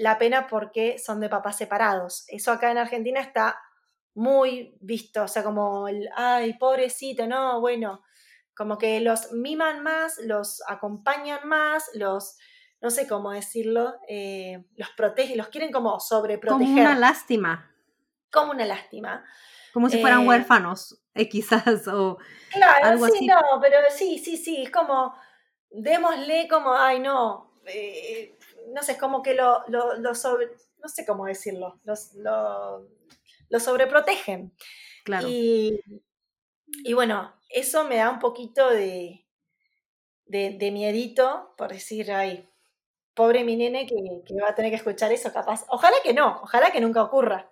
la 0.00 0.16
pena 0.16 0.46
porque 0.46 0.98
son 0.98 1.20
de 1.20 1.28
papás 1.28 1.56
separados. 1.56 2.24
Eso 2.28 2.52
acá 2.52 2.70
en 2.70 2.78
Argentina 2.78 3.20
está 3.20 3.58
muy 4.14 4.76
visto, 4.80 5.24
o 5.24 5.28
sea, 5.28 5.42
como 5.42 5.88
el, 5.88 6.08
ay, 6.16 6.54
pobrecito, 6.54 7.26
no, 7.26 7.60
bueno, 7.60 8.02
como 8.56 8.78
que 8.78 9.00
los 9.00 9.32
miman 9.32 9.82
más, 9.82 10.18
los 10.24 10.62
acompañan 10.68 11.48
más, 11.48 11.90
los, 11.94 12.36
no 12.80 12.90
sé 12.90 13.06
cómo 13.06 13.30
decirlo, 13.30 13.94
eh, 14.08 14.64
los 14.76 14.90
protegen, 14.90 15.38
los 15.38 15.48
quieren 15.48 15.72
como 15.72 15.98
sobreproteger. 15.98 16.66
Como 16.66 16.80
una 16.80 16.98
lástima. 16.98 17.70
Como 18.30 18.52
una 18.52 18.66
lástima. 18.66 19.24
Como 19.72 19.88
si 19.88 20.00
fueran 20.00 20.22
eh, 20.22 20.28
huérfanos, 20.28 21.02
eh, 21.14 21.28
quizás, 21.28 21.64
o 21.88 22.18
claro, 22.52 22.86
algo 22.86 23.08
sí, 23.08 23.26
no, 23.26 23.40
pero 23.60 23.78
sí, 23.90 24.18
sí, 24.18 24.36
sí, 24.36 24.64
es 24.64 24.70
como, 24.70 25.14
démosle 25.72 26.48
como, 26.48 26.74
ay, 26.74 27.00
no, 27.00 27.52
no 28.72 28.82
sé, 28.82 28.92
es 28.92 28.98
como 28.98 29.22
que 29.22 29.34
lo, 29.34 29.64
lo, 29.68 30.14
sobre, 30.14 30.48
no 30.78 30.88
sé 30.88 31.04
cómo 31.06 31.26
decirlo, 31.26 31.80
los, 31.84 32.14
lo, 32.14 32.88
lo 33.48 33.60
sobreprotegen. 33.60 34.52
Claro. 35.04 35.28
Y, 35.28 35.80
bueno, 36.94 37.34
eso 37.48 37.84
me 37.84 37.96
da 37.96 38.10
un 38.10 38.18
poquito 38.18 38.70
de, 38.70 39.26
de, 40.26 40.70
miedito 40.70 41.54
por 41.56 41.72
decir, 41.72 42.10
ay, 42.12 42.48
pobre 43.14 43.44
mi 43.44 43.56
nene 43.56 43.86
que, 43.86 43.94
va 44.40 44.50
a 44.50 44.54
tener 44.54 44.70
que 44.70 44.76
escuchar 44.76 45.12
eso, 45.12 45.32
capaz. 45.32 45.64
Ojalá 45.68 45.96
que 46.02 46.14
no, 46.14 46.40
ojalá 46.42 46.70
que 46.70 46.80
nunca 46.80 47.02
ocurra. 47.02 47.50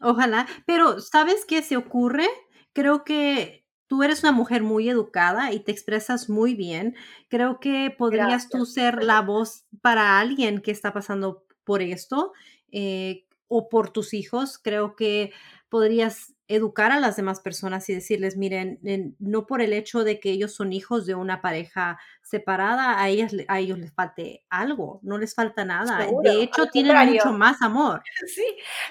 Ojalá, 0.00 0.46
pero 0.66 1.00
¿sabes 1.00 1.44
qué 1.46 1.62
se 1.62 1.76
ocurre? 1.76 2.28
Creo 2.72 3.04
que 3.04 3.63
tú 3.86 4.02
eres 4.02 4.22
una 4.22 4.32
mujer 4.32 4.62
muy 4.62 4.88
educada 4.88 5.52
y 5.52 5.60
te 5.60 5.72
expresas 5.72 6.28
muy 6.28 6.54
bien. 6.54 6.96
Creo 7.28 7.60
que 7.60 7.94
podrías 7.96 8.48
tú 8.48 8.66
ser 8.66 9.02
la 9.02 9.20
voz 9.20 9.64
para 9.82 10.18
alguien 10.18 10.60
que 10.60 10.70
está 10.70 10.92
pasando 10.92 11.44
por 11.64 11.82
esto. 11.82 12.32
Eh, 12.72 13.24
o 13.48 13.68
por 13.68 13.90
tus 13.90 14.14
hijos, 14.14 14.58
creo 14.58 14.96
que 14.96 15.32
podrías 15.68 16.34
educar 16.46 16.92
a 16.92 17.00
las 17.00 17.16
demás 17.16 17.40
personas 17.40 17.88
y 17.88 17.94
decirles, 17.94 18.36
miren, 18.36 18.78
no 19.18 19.46
por 19.46 19.62
el 19.62 19.72
hecho 19.72 20.04
de 20.04 20.20
que 20.20 20.30
ellos 20.30 20.54
son 20.54 20.72
hijos 20.72 21.06
de 21.06 21.14
una 21.14 21.40
pareja 21.40 21.98
separada, 22.22 23.00
a, 23.00 23.08
ellas, 23.08 23.32
a 23.48 23.60
ellos 23.60 23.78
les 23.78 23.92
falte 23.92 24.44
algo, 24.50 25.00
no 25.02 25.18
les 25.18 25.34
falta 25.34 25.64
nada. 25.64 26.06
de 26.22 26.42
hecho, 26.42 26.66
tienen 26.66 26.96
mucho 27.12 27.32
más 27.32 27.62
amor. 27.62 28.02
Sí, 28.26 28.44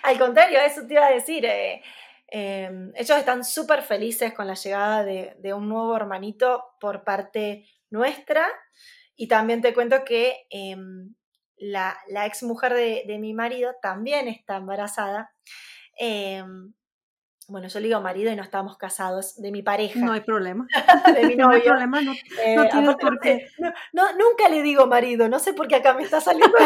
al 0.04 0.18
contrario, 0.18 0.60
eso 0.60 0.86
te 0.88 0.94
iba 0.94 1.06
a 1.06 1.12
decir. 1.12 1.46
Eh, 1.46 1.82
em, 2.36 2.92
ellos 2.96 3.16
están 3.16 3.44
súper 3.44 3.84
felices 3.84 4.34
con 4.34 4.48
la 4.48 4.56
llegada 4.56 5.04
de, 5.04 5.54
un 5.54 5.70
nuevo 5.70 5.96
hermanito 5.96 6.64
por 6.80 7.04
parte 7.04 7.66
nuestra. 7.92 8.48
Y 9.16 9.28
también 9.28 9.62
te 9.62 9.74
cuento 9.76 10.04
que 10.04 10.48
em, 10.50 11.14
la, 11.58 11.96
ex 12.26 12.42
mujer 12.42 12.74
de, 12.74 13.18
mi 13.20 13.36
marido 13.36 13.76
también 13.84 14.28
está 14.28 14.56
embarazada. 14.56 15.32
Em, 15.96 16.74
bueno, 17.48 17.68
yo 17.68 17.80
le 17.80 17.88
digo 17.88 18.02
marido 18.02 18.32
y 18.32 18.36
no 18.36 18.42
estamos 18.42 18.78
casados, 18.78 19.40
de 19.40 19.52
mi 19.52 19.62
pareja. 19.62 20.00
No 20.00 20.14
hay 20.14 20.22
problema. 20.22 20.66
de 21.16 21.26
mi 21.26 21.36
novio. 21.36 21.44
No 21.48 21.52
hay 21.52 21.62
problema, 21.62 22.02
no, 22.02 22.14
eh, 22.14 22.96
por 23.00 23.20
qué. 23.20 23.48
nunca 23.94 24.50
le 24.50 24.64
digo 24.64 24.88
marido, 24.88 25.30
no 25.30 25.38
sé 25.38 25.54
por 25.54 25.68
qué 25.68 25.76
acá 25.76 25.94
me 25.94 26.02
está 26.02 26.20
saliendo 26.20 26.58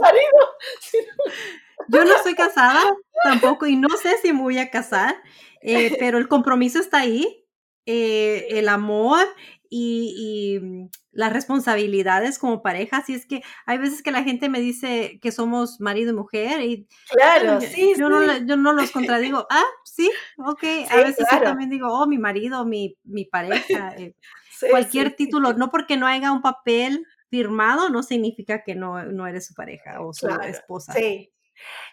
marido. 0.00 0.56
Yo 1.88 2.04
no 2.04 2.12
soy 2.22 2.34
casada 2.34 2.82
tampoco 3.24 3.66
y 3.66 3.76
no 3.76 3.88
sé 3.96 4.16
si 4.22 4.32
me 4.32 4.40
voy 4.40 4.58
a 4.58 4.70
casar, 4.70 5.14
eh, 5.62 5.96
pero 5.98 6.18
el 6.18 6.28
compromiso 6.28 6.78
está 6.78 6.98
ahí, 7.00 7.46
eh, 7.86 8.46
el 8.50 8.68
amor 8.68 9.26
y, 9.68 10.58
mm, 10.60 10.88
las 11.12 11.32
responsabilidades 11.32 12.38
como 12.38 12.62
pareja. 12.62 12.98
Así 12.98 13.14
es 13.14 13.26
que 13.26 13.42
hay 13.66 13.78
veces 13.78 14.02
que 14.02 14.10
la 14.10 14.22
gente 14.22 14.48
me 14.48 14.60
dice 14.60 15.18
que 15.20 15.32
somos 15.32 15.80
marido 15.80 16.12
y 16.12 16.16
mujer 16.16 16.60
y 16.62 16.86
claro, 17.08 17.60
sí, 17.60 17.94
yo, 17.98 18.08
No, 18.08 18.38
yo 18.46 18.56
no 18.56 18.72
los 18.72 18.90
contradigo. 18.90 19.46
Ah, 19.50 19.64
sí, 19.84 20.10
ok. 20.38 20.62
a 20.90 20.96
veces 20.96 21.26
yo 21.32 21.40
también 21.42 21.70
digo, 21.70 21.88
oh, 21.88 22.06
mi 22.06 22.18
marido, 22.18 22.64
mi, 22.64 22.96
mi 23.04 23.24
pareja. 23.24 23.94
Eh, 23.96 24.14
cualquier 24.70 25.16
título, 25.16 25.52
no 25.54 25.70
porque 25.70 25.96
no 25.96 26.06
haya 26.06 26.32
un 26.32 26.42
papel 26.42 27.06
firmado, 27.30 27.90
no 27.90 28.02
significa 28.02 28.62
que 28.64 28.74
no, 28.74 29.04
no 29.04 29.26
eres 29.26 29.46
su 29.46 29.54
pareja 29.54 30.00
o 30.00 30.12
su 30.12 30.28
esposa. 30.28 30.92
Sí. 30.92 31.32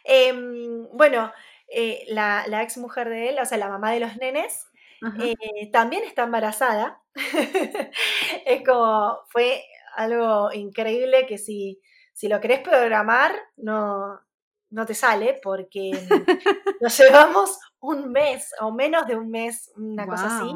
Em, 0.04 0.88
bueno, 0.94 1.32
eh, 1.70 2.06
la, 2.08 2.46
la 2.48 2.64
ex 2.64 2.78
mujer 2.78 3.10
de 3.10 3.30
él, 3.30 3.40
o 3.42 3.46
sea, 3.46 3.58
la 3.58 3.70
mamá 3.70 3.92
de 3.92 4.00
los 4.00 4.16
nenes, 4.18 4.68
eh, 5.20 5.70
también 5.72 6.04
está 6.04 6.24
embarazada. 6.24 7.02
es 8.46 8.64
como, 8.66 9.20
fue 9.30 9.64
algo 9.96 10.52
increíble 10.54 11.26
que 11.28 11.38
si, 11.38 11.80
si 12.14 12.28
lo 12.28 12.40
querés 12.40 12.62
programar, 12.62 13.36
no, 13.58 14.20
no 14.70 14.86
te 14.86 14.94
sale 14.94 15.40
porque 15.42 15.92
nos 16.82 16.98
llevamos 16.98 17.60
un 17.80 18.12
mes 18.12 18.54
o 18.60 18.72
menos 18.72 19.08
de 19.08 19.16
un 19.16 19.30
mes, 19.30 19.72
una 19.76 20.08
cosa 20.08 20.38
así. 20.38 20.52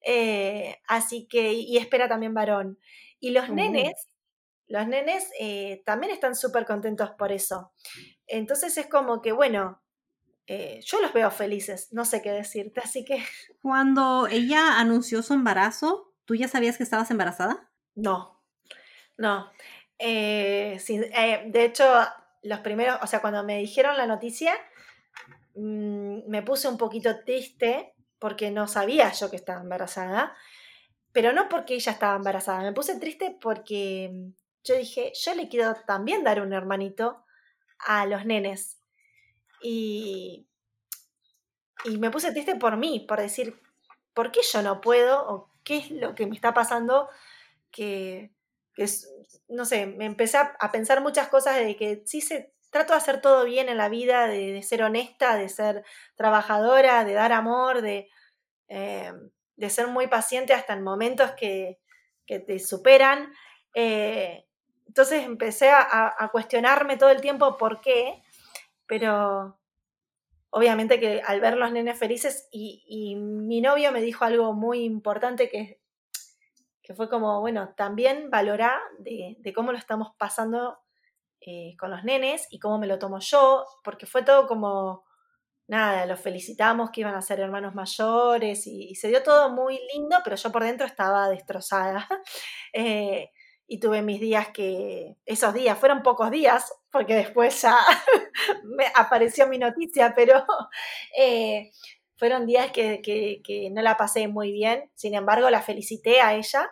Eh, 0.00 0.76
así 0.86 1.26
que, 1.28 1.52
y 1.52 1.76
espera 1.76 2.08
también 2.08 2.34
varón. 2.34 2.78
Y 3.20 3.30
los 3.30 3.50
nenes, 3.50 3.92
los 4.66 4.86
nenes 4.86 5.30
eh, 5.38 5.82
también 5.84 6.12
están 6.12 6.34
súper 6.34 6.64
contentos 6.66 7.10
por 7.18 7.32
eso. 7.32 7.72
Entonces 8.28 8.76
es 8.78 8.86
como 8.86 9.20
que, 9.22 9.32
bueno, 9.32 9.82
eh, 10.46 10.80
yo 10.84 11.00
los 11.00 11.12
veo 11.12 11.30
felices, 11.30 11.88
no 11.92 12.04
sé 12.04 12.22
qué 12.22 12.30
decirte, 12.30 12.80
así 12.80 13.04
que... 13.04 13.22
Cuando 13.62 14.26
ella 14.28 14.78
anunció 14.78 15.22
su 15.22 15.34
embarazo, 15.34 16.14
¿tú 16.24 16.34
ya 16.34 16.48
sabías 16.48 16.76
que 16.76 16.84
estabas 16.84 17.10
embarazada? 17.10 17.70
No, 17.94 18.42
no. 19.16 19.50
de 19.98 21.64
hecho, 21.64 21.84
los 22.42 22.60
primeros, 22.60 22.98
o 23.02 23.06
sea, 23.06 23.20
cuando 23.20 23.42
me 23.44 23.58
dijeron 23.58 23.96
la 23.96 24.06
noticia, 24.06 24.54
mm, 25.54 26.28
me 26.28 26.42
puse 26.42 26.68
un 26.68 26.78
poquito 26.78 27.24
triste 27.24 27.94
porque 28.18 28.50
no 28.50 28.68
sabía 28.68 29.12
yo 29.12 29.30
que 29.30 29.36
estaba 29.36 29.60
embarazada, 29.60 30.36
pero 31.12 31.32
no 31.32 31.48
porque 31.48 31.74
ella 31.74 31.92
estaba 31.92 32.16
embarazada, 32.16 32.62
me 32.62 32.72
puse 32.72 32.98
triste 32.98 33.36
porque 33.40 34.32
yo 34.64 34.76
dije, 34.76 35.12
yo 35.14 35.34
le 35.34 35.48
quiero 35.48 35.74
también 35.86 36.24
dar 36.24 36.40
un 36.40 36.52
hermanito 36.52 37.24
a 37.78 38.06
los 38.06 38.24
nenes. 38.24 38.78
Y, 39.62 40.46
y 41.84 41.98
me 41.98 42.10
puse 42.10 42.32
triste 42.32 42.56
por 42.56 42.76
mí, 42.76 43.04
por 43.08 43.20
decir, 43.20 43.60
¿por 44.14 44.30
qué 44.30 44.40
yo 44.52 44.62
no 44.62 44.80
puedo? 44.80 45.28
¿O 45.28 45.50
qué 45.64 45.78
es 45.78 45.90
lo 45.90 46.14
que 46.14 46.26
me 46.26 46.34
está 46.34 46.54
pasando? 46.54 47.08
Que, 47.70 48.32
que 48.74 48.86
no 49.48 49.64
sé, 49.64 49.86
me 49.86 50.04
empecé 50.04 50.38
a 50.38 50.72
pensar 50.72 51.02
muchas 51.02 51.28
cosas 51.28 51.56
de 51.56 51.76
que 51.76 52.02
sí 52.06 52.20
se 52.20 52.52
trato 52.70 52.92
de 52.92 52.98
hacer 52.98 53.20
todo 53.20 53.44
bien 53.44 53.68
en 53.68 53.76
la 53.76 53.88
vida, 53.88 54.26
de, 54.26 54.62
ser 54.62 54.82
honesta, 54.82 55.36
de 55.36 55.48
ser 55.48 55.84
trabajadora, 56.16 57.04
de 57.04 57.14
dar 57.14 57.32
amor, 57.32 57.82
de, 57.82 58.08
eh, 58.68 59.12
de 59.56 59.70
ser 59.70 59.88
muy 59.88 60.06
paciente 60.06 60.52
hasta 60.52 60.74
en 60.74 60.82
momentos 60.82 61.32
que, 61.32 61.78
te 62.26 62.58
superan. 62.58 63.32
Eh, 63.72 64.46
entonces 64.88 65.24
empecé 65.24 65.70
a, 65.70 66.28
cuestionarme 66.32 66.96
todo 66.96 67.10
el 67.10 67.20
tiempo 67.20 67.56
por 67.56 67.80
qué, 67.80 68.22
pero 68.86 69.58
obviamente 70.50 70.98
que 70.98 71.22
al 71.24 71.40
ver 71.40 71.56
los 71.56 71.70
nenes 71.70 71.98
felices 71.98 72.48
y, 72.50 73.14
mi 73.16 73.60
novio 73.60 73.92
me 73.92 74.00
dijo 74.00 74.24
algo 74.24 74.54
muy 74.54 74.82
importante 74.84 75.50
que, 75.50 75.80
que 76.82 76.94
fue 76.94 77.08
como, 77.10 77.40
bueno, 77.40 77.74
también 77.76 78.30
valorá 78.30 78.80
de, 78.98 79.36
cómo 79.54 79.72
lo 79.72 79.78
estamos 79.78 80.12
pasando 80.18 80.78
eh, 81.40 81.76
con 81.78 81.90
los 81.90 82.02
nenes 82.02 82.48
y 82.50 82.58
cómo 82.58 82.78
me 82.78 82.86
lo 82.86 82.98
tomo 82.98 83.20
yo, 83.20 83.66
porque 83.84 84.06
fue 84.06 84.22
todo 84.22 84.46
como, 84.46 85.04
nada, 85.66 86.06
los 86.06 86.18
felicitamos 86.18 86.90
que 86.90 87.02
iban 87.02 87.14
a 87.14 87.22
ser 87.22 87.40
hermanos 87.40 87.74
mayores 87.74 88.66
y, 88.66 88.94
se 88.94 89.08
dio 89.08 89.22
todo 89.22 89.50
muy 89.50 89.78
lindo, 89.92 90.16
pero 90.24 90.36
yo 90.36 90.50
por 90.50 90.64
dentro 90.64 90.86
estaba 90.86 91.28
destrozada. 91.28 92.08
Eh, 92.74 93.30
y 93.68 93.78
tuve 93.78 94.02
mis 94.02 94.20
días 94.20 94.48
que, 94.48 95.16
esos 95.26 95.54
días, 95.54 95.78
fueron 95.78 96.02
pocos 96.02 96.30
días, 96.32 96.72
porque 96.90 97.14
después 97.14 97.62
ya 97.62 97.76
apareció 98.96 99.46
mi 99.46 99.58
noticia, 99.58 100.14
pero 100.16 100.44
eh, 101.16 101.70
fueron 102.16 102.46
días 102.46 102.72
que, 102.72 103.00
que, 103.02 103.70
no 103.70 103.82
la 103.82 103.96
pasé 103.96 104.26
muy 104.26 104.50
bien, 104.50 104.90
sin 104.96 105.14
embargo 105.14 105.50
la 105.50 105.62
felicité 105.62 106.20
a 106.20 106.34
ella 106.34 106.68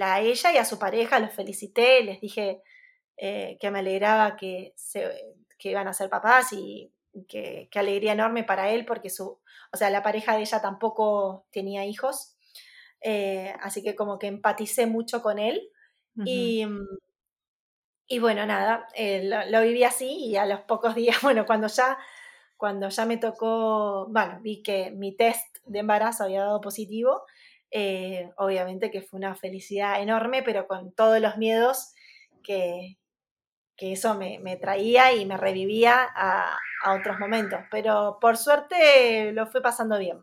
a 0.00 0.20
ella 0.20 0.52
y 0.52 0.56
a 0.56 0.64
su 0.64 0.78
pareja 0.78 1.18
los 1.18 1.32
felicité, 1.32 2.02
les 2.02 2.20
dije 2.20 2.62
eh, 3.16 3.56
que 3.60 3.70
me 3.70 3.80
alegraba 3.80 4.36
que, 4.36 4.72
se, 4.76 5.10
que 5.58 5.70
iban 5.70 5.88
a 5.88 5.92
ser 5.92 6.08
papás 6.08 6.52
y 6.52 6.92
que, 7.28 7.68
alegría 7.74 8.12
enorme 8.12 8.44
para 8.44 8.70
él 8.70 8.84
porque 8.84 9.10
su, 9.10 9.40
o 9.72 9.76
sea, 9.76 9.90
la 9.90 10.02
pareja 10.02 10.36
de 10.36 10.42
ella 10.42 10.60
tampoco 10.60 11.46
tenía 11.50 11.84
hijos, 11.84 12.36
eh, 13.00 13.54
así 13.60 13.82
que 13.82 13.94
como 13.94 14.18
que 14.18 14.26
empaticé 14.26 14.86
mucho 14.86 15.22
con 15.22 15.38
él 15.38 15.70
y, 16.24 16.66
y, 18.08 18.18
bueno, 18.18 18.44
nada, 18.44 18.88
eh, 18.94 19.30
lo, 19.48 19.62
viví 19.62 19.84
así 19.84 20.26
y 20.26 20.36
a 20.36 20.46
los 20.46 20.62
pocos 20.62 20.94
días, 20.96 21.20
bueno, 21.22 21.46
cuando 21.46 21.68
ya, 21.68 21.96
cuando 22.56 22.88
ya 22.88 23.06
me 23.06 23.18
tocó, 23.18 24.08
bueno, 24.10 24.40
vi 24.42 24.62
que 24.62 24.90
mi 24.90 25.16
test 25.16 25.58
de 25.64 25.78
embarazo 25.78 26.24
había 26.24 26.40
dado 26.40 26.60
positivo, 26.60 27.22
eh, 27.70 28.30
obviamente 28.36 28.90
que 28.90 29.02
fue 29.02 29.18
una 29.18 29.36
felicidad 29.36 30.00
enorme, 30.02 30.42
pero 30.42 30.66
con 30.66 30.92
todos 30.92 31.20
los 31.20 31.36
miedos 31.36 31.92
que, 32.42 32.98
que 33.78 33.92
eso 33.92 34.14
me, 34.16 34.56
traía 34.56 35.14
y 35.14 35.24
me 35.24 35.36
revivía 35.36 36.06
a, 36.14 36.58
otros 36.96 37.18
momentos. 37.18 37.60
Pero 37.70 38.18
por 38.20 38.36
suerte 38.36 39.32
lo 39.32 39.46
fue 39.46 39.62
pasando 39.62 39.98
bien. 39.98 40.18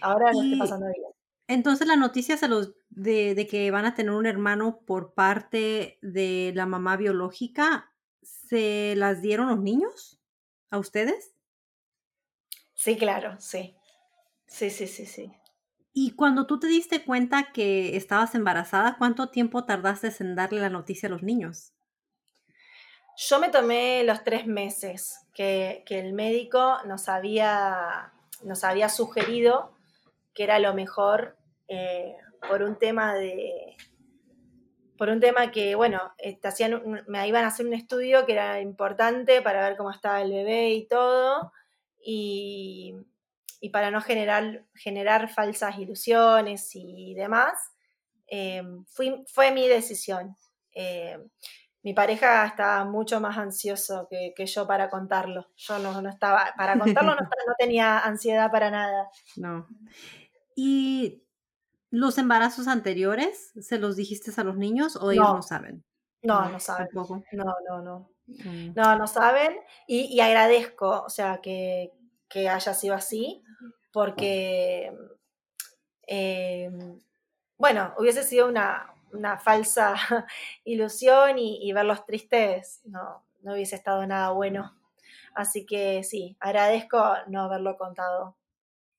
Ahora 0.00 0.32
lo 0.32 0.42
estoy 0.42 0.58
pasando 0.58 0.86
bien. 0.86 1.13
Entonces 1.46 1.86
la 1.86 1.96
noticia 1.96 2.36
se 2.36 2.48
los 2.48 2.74
de, 2.88 3.34
de, 3.34 3.46
que 3.46 3.70
van 3.70 3.84
a 3.84 3.94
tener 3.94 4.12
un 4.12 4.26
hermano 4.26 4.80
por 4.86 5.14
parte 5.14 5.98
de 6.00 6.52
la 6.54 6.66
mamá 6.66 6.96
biológica, 6.96 7.92
¿se 8.22 8.94
las 8.96 9.20
dieron 9.20 9.48
los 9.48 9.60
niños 9.60 10.20
a 10.70 10.78
ustedes? 10.78 11.34
Sí, 12.74 12.96
claro, 12.96 13.36
sí. 13.38 13.76
Sí, 14.46 14.70
sí, 14.70 14.86
sí, 14.86 15.06
sí. 15.06 15.32
Y 15.92 16.12
cuando 16.12 16.46
tú 16.46 16.58
te 16.58 16.66
diste 16.66 17.04
cuenta 17.04 17.52
que 17.52 17.96
estabas 17.96 18.34
embarazada, 18.34 18.96
¿cuánto 18.98 19.28
tiempo 19.30 19.64
tardaste 19.64 20.12
en 20.20 20.34
darle 20.34 20.60
la 20.60 20.70
noticia 20.70 21.08
a 21.08 21.10
los 21.10 21.22
niños? 21.22 21.72
Yo 23.16 23.38
me 23.38 23.48
tomé 23.48 24.02
los 24.02 24.24
tres 24.24 24.46
meses 24.46 25.20
que, 25.32 25.84
el 25.88 26.12
médico 26.12 26.78
nos 26.84 27.08
había, 27.08 28.12
nos 28.42 28.64
había 28.64 28.88
sugerido 28.88 29.73
que 30.34 30.44
era 30.44 30.58
lo 30.58 30.74
mejor 30.74 31.36
eh, 31.68 32.16
por 32.48 32.62
un 32.62 32.78
tema 32.78 33.14
de, 33.14 33.76
por 34.98 35.08
un 35.08 35.20
tema 35.20 35.50
que, 35.50 35.74
bueno, 35.74 36.00
hacían, 36.42 37.04
me 37.06 37.26
iban 37.28 37.44
a 37.44 37.48
hacer 37.48 37.66
un 37.66 37.74
estudio 37.74 38.26
que 38.26 38.32
era 38.32 38.60
importante 38.60 39.42
para 39.42 39.68
ver 39.68 39.76
cómo 39.76 39.90
estaba 39.90 40.20
el 40.22 40.30
bebé 40.30 40.70
y 40.70 40.86
todo. 40.86 41.52
Y, 42.02 42.94
y 43.60 43.70
para 43.70 43.90
no 43.90 44.00
generar, 44.00 44.64
generar 44.74 45.30
falsas 45.30 45.78
ilusiones 45.78 46.70
y 46.74 47.14
demás, 47.14 47.54
eh, 48.26 48.62
fue 48.86 49.52
mi 49.52 49.68
decisión. 49.68 50.36
Eh, 50.72 51.18
mi 51.82 51.92
pareja 51.92 52.46
estaba 52.46 52.84
mucho 52.84 53.20
más 53.20 53.36
ansioso 53.36 54.08
que, 54.08 54.46
yo 54.46 54.66
para 54.66 54.88
contarlo. 54.88 55.48
Yo 55.56 55.78
no, 55.78 56.08
estaba, 56.08 56.54
para 56.56 56.78
contarlo 56.78 57.14
no, 57.46 57.54
tenía 57.58 57.98
ansiedad 57.98 58.50
para 58.50 58.70
nada. 58.70 59.08
No. 59.36 59.66
¿Y 60.54 61.24
los 61.90 62.18
embarazos 62.18 62.68
anteriores 62.68 63.52
se 63.60 63.78
los 63.78 63.96
dijiste 63.96 64.30
a 64.36 64.44
los 64.44 64.56
niños 64.56 64.96
o 64.96 65.10
ellos 65.10 65.34
no, 65.34 65.42
saben? 65.42 65.84
No, 66.22 66.48
no, 66.48 66.58
saben. 66.58 66.88
No, 67.32 67.54
no, 67.68 67.82
no. 67.82 68.10
Mm. 68.26 68.72
No, 68.74 68.98
no 68.98 69.06
saben. 69.06 69.56
Y, 69.86 70.18
agradezco, 70.20 71.02
o 71.02 71.10
sea, 71.10 71.40
que, 71.42 71.92
que 72.28 72.48
haya 72.48 72.74
sido 72.74 72.94
así, 72.94 73.42
porque, 73.92 74.92
eh, 76.06 76.70
bueno, 77.56 77.94
hubiese 77.98 78.22
sido 78.22 78.48
una, 78.48 78.90
falsa 79.40 79.94
ilusión 80.64 81.38
y, 81.38 81.72
verlos 81.72 82.04
tristes 82.04 82.80
no, 82.84 83.24
no 83.42 83.52
hubiese 83.52 83.76
estado 83.76 84.04
nada 84.06 84.30
bueno. 84.30 84.74
Así 85.34 85.66
que 85.66 86.02
sí, 86.04 86.36
agradezco 86.40 86.98
no 87.28 87.42
haberlo 87.42 87.76
contado. 87.76 88.36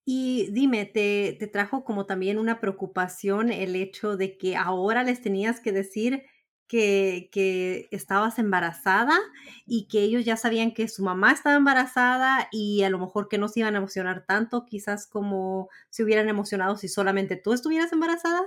Y 0.06 0.50
dime, 0.52 0.86
¿te, 0.86 1.36
¿te, 1.40 1.48
trajo 1.48 1.84
como 1.84 2.06
también 2.06 2.38
una 2.38 2.60
preocupación 2.60 3.52
el 3.52 3.76
hecho 3.76 4.18
de 4.18 4.38
que 4.38 4.56
ahora 4.56 5.04
les 5.04 5.20
tenías 5.20 5.60
que 5.60 5.72
decir 5.72 6.24
que, 6.68 7.30
que, 7.32 7.88
estabas 7.90 8.38
embarazada 8.38 9.18
y 9.66 9.88
que 9.88 10.02
ellos 10.02 10.24
ya 10.24 10.38
sabían 10.38 10.74
que 10.74 10.88
su 10.88 11.04
mamá 11.04 11.32
estaba 11.32 11.56
embarazada 11.56 12.48
y 12.52 12.84
a 12.84 12.90
lo 12.90 13.00
mejor 13.00 13.30
que 13.30 13.40
no 13.40 13.48
se 13.48 13.62
iban 13.62 13.74
a 13.74 13.80
emocionar 13.80 14.26
tanto, 14.28 14.66
quizás 14.66 15.08
como 15.08 15.70
se 15.90 16.04
hubieran 16.04 16.30
emocionado 16.30 16.76
si 16.76 16.88
solamente 16.88 17.36
tú 17.36 17.54
estuvieras 17.54 17.92
embarazada? 17.92 18.44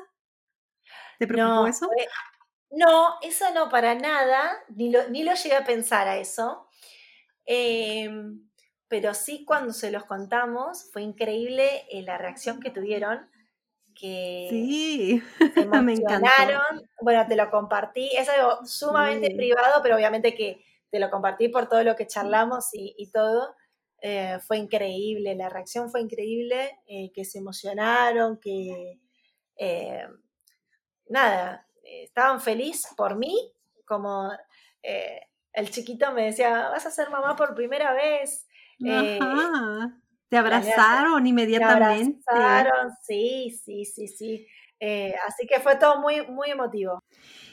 ¿Te 1.19 1.27
preocupó 1.27 1.67
eso? 1.67 1.89
no, 2.71 3.15
eso 3.23 3.53
no 3.53 3.69
para 3.69 3.95
nada, 3.95 4.53
ni 4.69 4.91
lo, 4.91 5.09
ni 5.09 5.25
lo 5.25 5.35
llegué 5.35 5.57
a 5.57 5.65
pensar 5.65 6.07
a 6.07 6.19
eso. 6.19 6.69
Em, 7.45 8.48
pero 8.89 9.15
sí 9.15 9.45
cuando 9.45 9.73
se 9.73 9.91
los 9.91 10.05
contamos 10.05 10.91
fue 10.93 11.03
increíble 11.03 11.87
eh, 11.91 12.03
la 12.03 12.19
reacción 12.19 12.61
que 12.61 12.71
tuvieron 12.71 13.29
que 13.95 14.47
sí, 14.49 15.23
me 15.83 15.95
encantaron. 15.95 16.89
Bueno, 17.01 17.27
te 17.27 17.35
lo 17.35 17.51
compartí, 17.51 18.11
es 18.17 18.29
algo 18.29 18.65
sumamente 18.65 19.35
privado, 19.35 19.83
pero 19.83 19.97
obviamente 19.97 20.35
que 20.35 20.65
te 20.91 21.01
lo 21.01 21.11
compartí 21.11 21.49
por 21.49 21.69
todo 21.69 21.83
lo 21.83 21.97
que 21.97 22.07
charlamos 22.07 22.69
y, 22.73 23.11
todo. 23.13 23.57
Eh, 24.01 24.39
fue 24.47 24.59
increíble, 24.59 25.35
la 25.35 25.49
reacción 25.49 25.91
fue 25.91 26.01
increíble, 26.01 26.79
eh, 26.87 27.11
que 27.13 27.25
se 27.25 27.39
emocionaron, 27.39 28.39
que, 28.39 29.01
eh, 29.57 30.07
nada, 31.09 31.67
estaban 31.83 32.41
felices 32.41 32.93
por 32.97 33.17
mí, 33.17 33.53
como 33.85 34.31
eh, 34.83 35.21
el 35.53 35.71
chiquito 35.71 36.13
me 36.13 36.27
decía, 36.27 36.69
vas 36.69 36.87
a 36.87 36.91
ser 36.91 37.11
mamá 37.11 37.35
por 37.37 37.55
primera 37.55 37.93
vez. 37.93 38.47
Eh, 38.85 39.19
te 40.29 40.37
abrazaron 40.37 41.27
inmediatamente. 41.27 42.21
Te 42.27 42.35
abrazaron, 42.35 42.91
sí, 43.03 43.59
sí, 43.65 43.85
sí, 43.85 44.09
sí. 44.09 44.47
Eh, 44.81 45.15
así 45.27 45.47
que 45.47 45.61
fue 45.61 45.77
todo 45.77 46.01
muy, 46.01 46.27
muy 46.27 46.51
emotivo. 46.51 47.03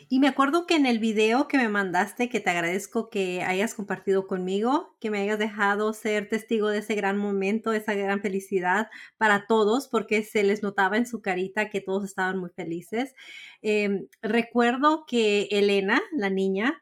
Y 0.07 0.19
me 0.19 0.27
acuerdo 0.27 0.67
que 0.67 0.75
en 0.75 0.85
el 0.85 0.99
video 0.99 1.47
que 1.47 1.57
me 1.57 1.67
mandaste, 1.67 2.29
que 2.29 2.39
te 2.39 2.51
agradezco 2.51 3.09
que 3.09 3.41
hayas 3.41 3.73
compartido 3.73 4.27
conmigo, 4.27 4.95
que 4.99 5.09
me 5.09 5.19
hayas 5.19 5.39
dejado 5.39 5.93
ser 5.93 6.29
testigo 6.29 6.69
de 6.69 6.79
ese 6.79 6.93
gran 6.93 7.17
momento, 7.17 7.73
esa 7.73 7.95
gran 7.95 8.21
felicidad 8.21 8.89
para 9.17 9.47
todos, 9.47 9.87
porque 9.87 10.23
se 10.23 10.43
les 10.43 10.61
notaba 10.61 10.97
en 10.97 11.07
su 11.07 11.21
carita 11.21 11.69
que 11.71 11.81
todos 11.81 12.05
estaban 12.05 12.37
muy 12.37 12.51
felices. 12.51 13.15
Em, 13.63 14.07
recuerdo 14.21 15.05
que 15.07 15.47
Elena, 15.49 15.99
la 16.11 16.29
niña, 16.29 16.79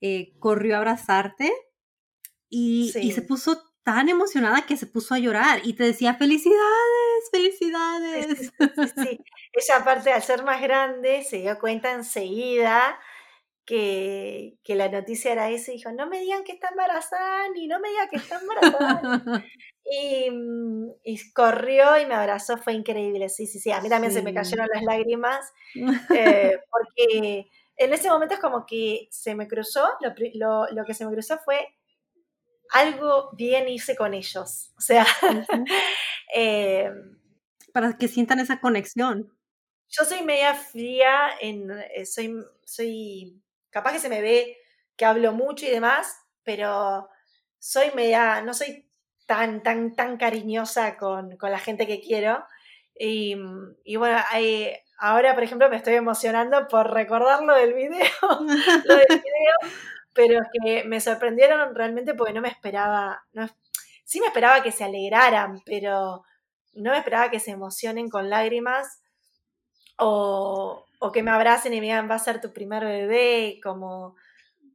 eh, 0.00 0.32
corrió 0.40 0.74
a 0.74 0.78
abrazarte 0.78 1.52
y, 2.48 2.92
y 3.00 3.12
se 3.12 3.22
puso 3.22 3.62
tan 3.84 4.08
emocionada 4.08 4.62
que 4.62 4.76
se 4.76 4.86
puso 4.86 5.14
a 5.14 5.18
llorar 5.18 5.60
y 5.62 5.74
te 5.74 5.84
decía 5.84 6.14
felicidades, 6.14 7.30
felicidades. 7.30 8.52
Sí, 8.96 9.20
Ella 9.52 9.76
aparte 9.78 10.10
al 10.10 10.22
ser 10.22 10.42
más 10.42 10.60
grande 10.62 11.22
se 11.22 11.36
dio 11.36 11.58
cuenta 11.58 11.92
enseguida 11.92 12.98
que, 13.66 14.56
que, 14.64 14.74
la 14.74 14.88
noticia 14.88 15.32
era 15.32 15.50
esa 15.50 15.70
y 15.70 15.76
dijo, 15.76 15.92
no 15.92 16.06
me 16.06 16.20
digan 16.20 16.44
que 16.44 16.52
está 16.52 16.68
embarazada 16.68 17.48
ni 17.54 17.66
no 17.66 17.78
me 17.78 17.90
digan 17.90 18.08
que 18.08 18.16
está 18.16 18.40
embarazada. 18.40 19.44
y, 19.84 20.30
mm, 20.30 20.90
y, 21.04 21.32
corrió 21.32 21.98
y 21.98 22.06
me 22.06 22.14
abrazó, 22.14 22.56
fue 22.56 22.72
increíble, 22.72 23.28
sí, 23.28 23.46
sí, 23.46 23.58
sí, 23.58 23.70
a 23.70 23.80
mí 23.80 23.88
también 23.88 24.12
se 24.12 24.22
me 24.22 24.34
cayeron 24.34 24.66
las 24.72 24.82
lágrimas 24.82 25.52
eh, 26.14 26.58
porque 26.70 27.50
en 27.76 27.92
ese 27.92 28.08
momento 28.08 28.34
es 28.34 28.40
como 28.40 28.64
que 28.64 29.08
se 29.10 29.34
me 29.34 29.46
cruzó, 29.46 29.86
lo, 30.00 30.14
lo, 30.34 30.70
lo 30.72 30.84
que 30.84 30.94
se 30.94 31.04
me 31.04 31.12
cruzó 31.12 31.38
fue 31.38 31.73
algo 32.70 33.30
bien 33.32 33.68
hice 33.68 33.96
con 33.96 34.14
ellos. 34.14 34.72
O 34.76 34.80
sea, 34.80 35.06
eh, 36.34 36.90
para 37.72 37.96
que 37.96 38.08
sientan 38.08 38.40
esa 38.40 38.60
conexión. 38.60 39.32
Yo 39.88 40.04
soy 40.04 40.22
media 40.22 40.54
fría, 40.54 41.30
en, 41.40 41.70
eh, 41.70 42.06
soy, 42.06 42.44
soy, 42.64 43.40
capaz 43.70 43.92
que 43.92 44.00
se 44.00 44.08
me 44.08 44.20
ve 44.20 44.58
que 44.96 45.04
hablo 45.04 45.32
mucho 45.32 45.66
y 45.66 45.70
demás, 45.70 46.16
pero 46.42 47.08
soy 47.58 47.90
media, 47.94 48.42
no 48.42 48.54
soy 48.54 48.88
tan, 49.26 49.62
tan, 49.62 49.94
tan 49.94 50.16
cariñosa 50.16 50.96
con, 50.96 51.36
con 51.36 51.50
la 51.50 51.58
gente 51.58 51.86
que 51.86 52.00
quiero. 52.00 52.44
Y, 52.98 53.36
y 53.84 53.96
bueno, 53.96 54.18
ahora, 54.98 55.34
por 55.34 55.42
ejemplo, 55.42 55.68
me 55.68 55.76
estoy 55.76 55.94
emocionando 55.94 56.68
por 56.68 56.92
recordar 56.92 57.42
lo 57.44 57.54
del 57.54 57.74
video. 57.74 58.00
lo 58.84 58.96
del 58.96 59.06
video 59.08 59.72
pero 60.14 60.40
que 60.52 60.84
me 60.84 61.00
sorprendieron 61.00 61.74
realmente 61.74 62.14
porque 62.14 62.32
no 62.32 62.40
me 62.40 62.48
esperaba, 62.48 63.24
no, 63.32 63.48
sí 64.04 64.20
me 64.20 64.26
esperaba 64.26 64.62
que 64.62 64.72
se 64.72 64.84
alegraran, 64.84 65.60
pero 65.66 66.22
no 66.74 66.90
me 66.90 66.98
esperaba 66.98 67.30
que 67.30 67.40
se 67.40 67.50
emocionen 67.50 68.08
con 68.08 68.30
lágrimas 68.30 69.00
o, 69.98 70.84
o 70.98 71.12
que 71.12 71.22
me 71.22 71.30
abracen 71.30 71.72
y 71.72 71.80
me 71.80 71.86
digan, 71.86 72.10
va 72.10 72.14
a 72.14 72.20
ser 72.20 72.40
tu 72.40 72.52
primer 72.52 72.84
bebé, 72.84 73.60
como, 73.62 74.16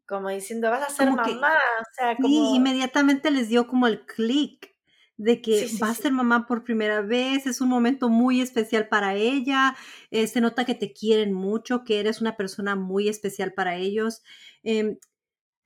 como 0.07 0.29
diciendo, 0.29 0.69
vas 0.69 0.83
a 0.83 0.89
ser 0.89 1.09
mamá. 1.09 1.23
o 1.23 1.95
sea, 1.95 2.15
como... 2.15 2.27
Sí, 2.27 2.55
inmediatamente 2.55 3.31
les 3.31 3.49
dio 3.49 3.67
como 3.67 3.87
el 3.87 4.05
clic 4.05 4.75
de 5.19 5.41
que 5.41 5.69
va 5.83 5.89
a 5.89 5.93
ser 5.93 6.13
mamá 6.13 6.47
por 6.47 6.63
primera 6.63 7.01
vez, 7.01 7.45
es 7.45 7.59
un 7.59 7.67
momento 7.67 8.07
muy 8.07 8.39
especial 8.39 8.87
para 8.87 9.15
ella, 9.15 9.75
eh, 10.11 10.27
se 10.27 10.39
nota 10.39 10.63
que 10.63 10.75
te 10.75 10.93
quieren 10.93 11.33
mucho, 11.33 11.83
que 11.83 11.99
eres 11.99 12.21
una 12.21 12.37
persona 12.37 12.77
muy 12.77 13.09
especial 13.09 13.53
para 13.53 13.75
ellos. 13.75 14.23
Em, 14.63 14.97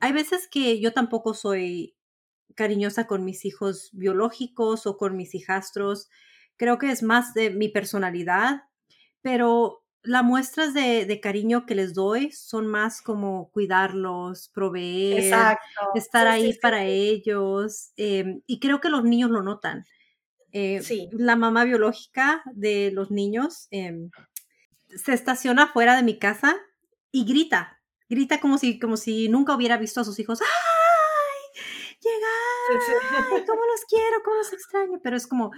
hay 0.03 0.11
veces 0.11 0.49
que 0.49 0.81
yo 0.81 0.91
tampoco 0.91 1.33
soy 1.33 1.95
cariñosa 2.55 3.07
con 3.07 3.23
mis 3.23 3.45
hijos 3.45 3.89
biológicos 3.93 4.85
o 4.85 4.97
con 4.97 5.15
mis 5.15 5.33
hijastros. 5.33 6.09
Creo 6.57 6.77
que 6.77 6.91
es 6.91 7.03
más 7.03 7.33
de 7.33 7.51
mi 7.51 7.69
personalidad, 7.69 8.63
pero 9.21 9.85
las 10.01 10.25
muestras 10.25 10.73
de, 10.73 11.19
cariño 11.23 11.65
que 11.65 11.75
les 11.75 11.93
doy 11.93 12.33
son 12.33 12.67
más 12.67 13.01
como 13.01 13.49
cuidarlos, 13.51 14.49
proveer, 14.49 15.33
estar 15.95 16.27
ahí 16.27 16.51
para 16.61 16.83
ellos. 16.83 17.93
Em, 17.95 18.41
y 18.45 18.59
creo 18.59 18.81
que 18.81 18.89
los 18.89 19.05
niños 19.05 19.31
lo 19.31 19.41
notan. 19.41 19.85
Eh, 20.51 20.81
la 21.13 21.37
mamá 21.37 21.63
biológica 21.63 22.43
de 22.53 22.91
los 22.91 23.09
niños 23.09 23.69
em, 23.71 24.11
se 24.89 25.13
estaciona 25.13 25.67
fuera 25.67 25.95
de 25.95 26.03
mi 26.03 26.19
casa 26.19 26.57
y 27.09 27.23
grita 27.23 27.79
grita 28.13 28.39
como 28.39 28.57
si, 28.57 28.79
como 28.79 28.97
si 28.97 29.29
nunca 29.29 29.55
hubiera 29.55 29.77
visto 29.77 30.01
a 30.01 30.03
sus 30.03 30.19
hijos. 30.19 30.41
¡Ay! 30.41 30.47
Llegar, 32.01 33.45
cómo 33.45 33.61
los 33.65 33.85
quiero, 33.87 34.23
cómo 34.23 34.37
los 34.37 34.53
extraño. 34.53 34.99
Pero 35.01 35.15
es 35.15 35.27
como, 35.27 35.51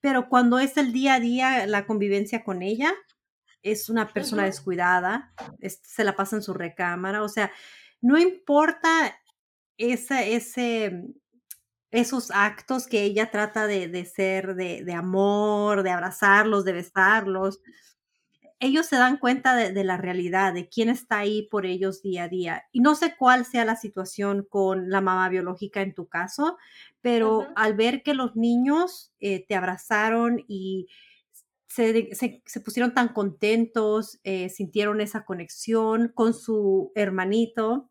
pero 0.00 0.28
cuando 0.28 0.58
es 0.58 0.76
el 0.76 0.92
día 0.92 1.14
a 1.14 1.20
día, 1.20 1.66
la 1.66 1.86
convivencia 1.86 2.44
con 2.44 2.62
ella, 2.62 2.92
es 3.62 3.88
una 3.88 4.12
persona 4.12 4.44
descuidada, 4.44 5.32
se 5.60 6.04
la 6.04 6.14
pasa 6.14 6.36
en 6.36 6.42
su 6.42 6.54
recámara, 6.54 7.22
o 7.22 7.28
sea, 7.28 7.50
no 8.00 8.16
importa 8.16 9.18
ese, 9.76 10.34
ese, 10.36 11.02
esos 11.90 12.30
actos 12.30 12.86
que 12.86 13.02
ella 13.02 13.30
trata 13.30 13.66
de, 13.66 13.88
de 13.88 14.04
ser 14.04 14.54
de, 14.54 14.84
de, 14.84 14.92
amor, 14.92 15.82
de 15.82 15.90
abrazarlos, 15.90 16.64
de 16.64 16.72
besarlos, 16.72 17.60
ellos 18.58 18.86
se 18.86 18.96
dan 18.96 19.18
cuenta 19.18 19.54
de, 19.54 19.84
la 19.84 19.98
realidad, 19.98 20.54
de 20.54 20.68
quién 20.68 20.88
está 20.88 21.18
ahí 21.18 21.46
por 21.50 21.66
ellos 21.66 22.02
día 22.02 22.24
a 22.24 22.28
día. 22.28 22.64
Y 22.72 22.80
no 22.80 22.94
sé 22.94 23.14
cuál 23.18 23.44
sea 23.44 23.64
la 23.64 23.76
situación 23.76 24.46
con 24.48 24.88
la 24.88 25.00
mamá 25.00 25.28
biológica 25.28 25.82
en 25.82 25.94
tu 25.94 26.08
caso, 26.08 26.56
pero 27.02 27.48
al 27.54 27.74
ver 27.74 28.02
que 28.02 28.14
los 28.14 28.34
niños 28.34 29.12
eh, 29.20 29.44
te 29.46 29.54
abrazaron 29.54 30.42
y 30.48 30.88
se, 31.66 32.08
pusieron 32.64 32.94
tan 32.94 33.08
contentos, 33.08 34.18
eh, 34.24 34.48
sintieron 34.48 35.02
esa 35.02 35.26
conexión 35.26 36.10
con 36.14 36.32
su 36.32 36.92
hermanito, 36.94 37.90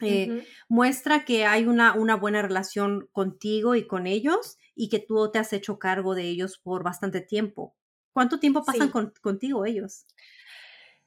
eh, 0.00 0.44
muestra 0.68 1.24
que 1.24 1.46
hay 1.46 1.64
una, 1.64 1.94
una 1.94 2.14
buena 2.14 2.42
relación 2.42 3.08
contigo 3.10 3.74
y 3.74 3.86
con 3.86 4.06
ellos 4.06 4.58
y 4.74 4.90
que 4.90 5.00
tú 5.00 5.30
te 5.32 5.38
has 5.38 5.52
hecho 5.52 5.78
cargo 5.78 6.14
de 6.14 6.24
ellos 6.24 6.58
por 6.58 6.84
bastante 6.84 7.20
tiempo. 7.20 7.74
¿Cuánto 8.12 8.40
tiempo 8.40 8.64
pasan 8.64 8.90
contigo 9.20 9.64
ellos? 9.64 10.06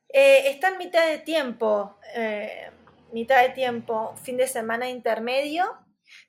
Eh, 0.10 0.50
están 0.50 0.78
mitad 0.78 1.08
de 1.08 1.20
tiempo, 1.20 1.98
eh, 2.16 2.70
mitad 3.14 3.42
de 3.42 3.50
tiempo, 3.50 4.16
fin 4.18 4.38
de 4.38 4.48
semana 4.48 4.90
intermedio 4.90 5.78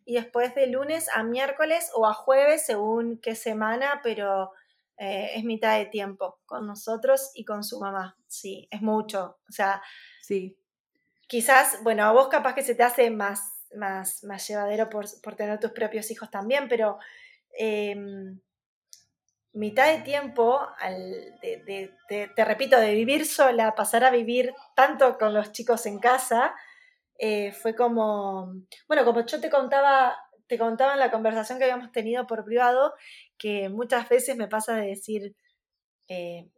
y 0.05 0.15
después 0.15 0.55
de 0.55 0.69
lunes 0.69 1.09
a 1.15 1.25
miércoles 1.25 1.91
o 1.95 2.07
a 2.07 2.15
jueves, 2.15 2.65
según 2.65 3.19
qué 3.19 3.35
semana, 3.35 4.01
pero 4.03 4.53
eh, 4.99 5.33
es 5.35 5.45
mitad 5.45 5.79
de 5.79 5.87
tiempo 5.87 6.39
con 6.47 6.67
nosotros 6.67 7.33
y 7.35 7.45
con 7.45 7.65
su 7.65 7.81
mamá. 7.81 8.17
Sí, 8.29 8.69
es 8.71 8.83
mucho. 8.83 9.39
O 9.49 9.53
sea, 9.53 9.83
sí. 10.21 10.57
quizás, 11.27 11.83
bueno, 11.83 12.05
a 12.05 12.13
vos 12.13 12.29
capaz 12.29 12.55
que 12.55 12.63
se 12.63 12.77
te 12.77 12.85
hace 12.85 13.11
más, 13.11 13.67
más, 13.75 14.23
más 14.23 14.47
llevadero 14.47 14.89
por, 14.89 15.07
por 15.23 15.35
tener 15.35 15.59
tus 15.59 15.73
propios 15.73 16.09
hijos 16.13 16.31
también, 16.31 16.69
pero 16.69 16.99
em, 17.59 18.39
mitad 19.53 19.87
de 19.87 20.03
tiempo, 20.03 20.61
al, 20.79 21.39
de, 21.41 21.95
te 22.09 22.45
repito, 22.45 22.79
de 22.79 22.95
vivir 22.95 23.27
sola, 23.27 23.75
pasar 23.75 24.05
a 24.05 24.11
vivir 24.11 24.55
tanto 24.75 25.19
con 25.19 25.35
los 25.35 25.53
chicos 25.53 25.87
en 25.87 25.99
casa, 25.99 26.55
eh, 27.19 27.53
fue 27.53 27.75
como, 27.75 28.53
bueno, 28.89 29.05
como 29.05 29.25
yo 29.25 29.41
te 29.41 29.51
contaba, 29.51 30.17
te 30.47 30.59
contaba 30.59 30.95
en 30.95 30.99
la 30.99 31.11
conversación 31.11 31.59
que 31.59 31.65
habíamos 31.65 31.93
tenido 31.93 32.27
por 32.27 32.45
privado, 32.45 32.95
que 33.39 33.69
muchas 33.69 34.09
veces 34.09 34.37
me 34.37 34.49
pasa 34.49 34.75
de 34.75 34.89
decir, 34.89 35.37
eh, 36.09 36.49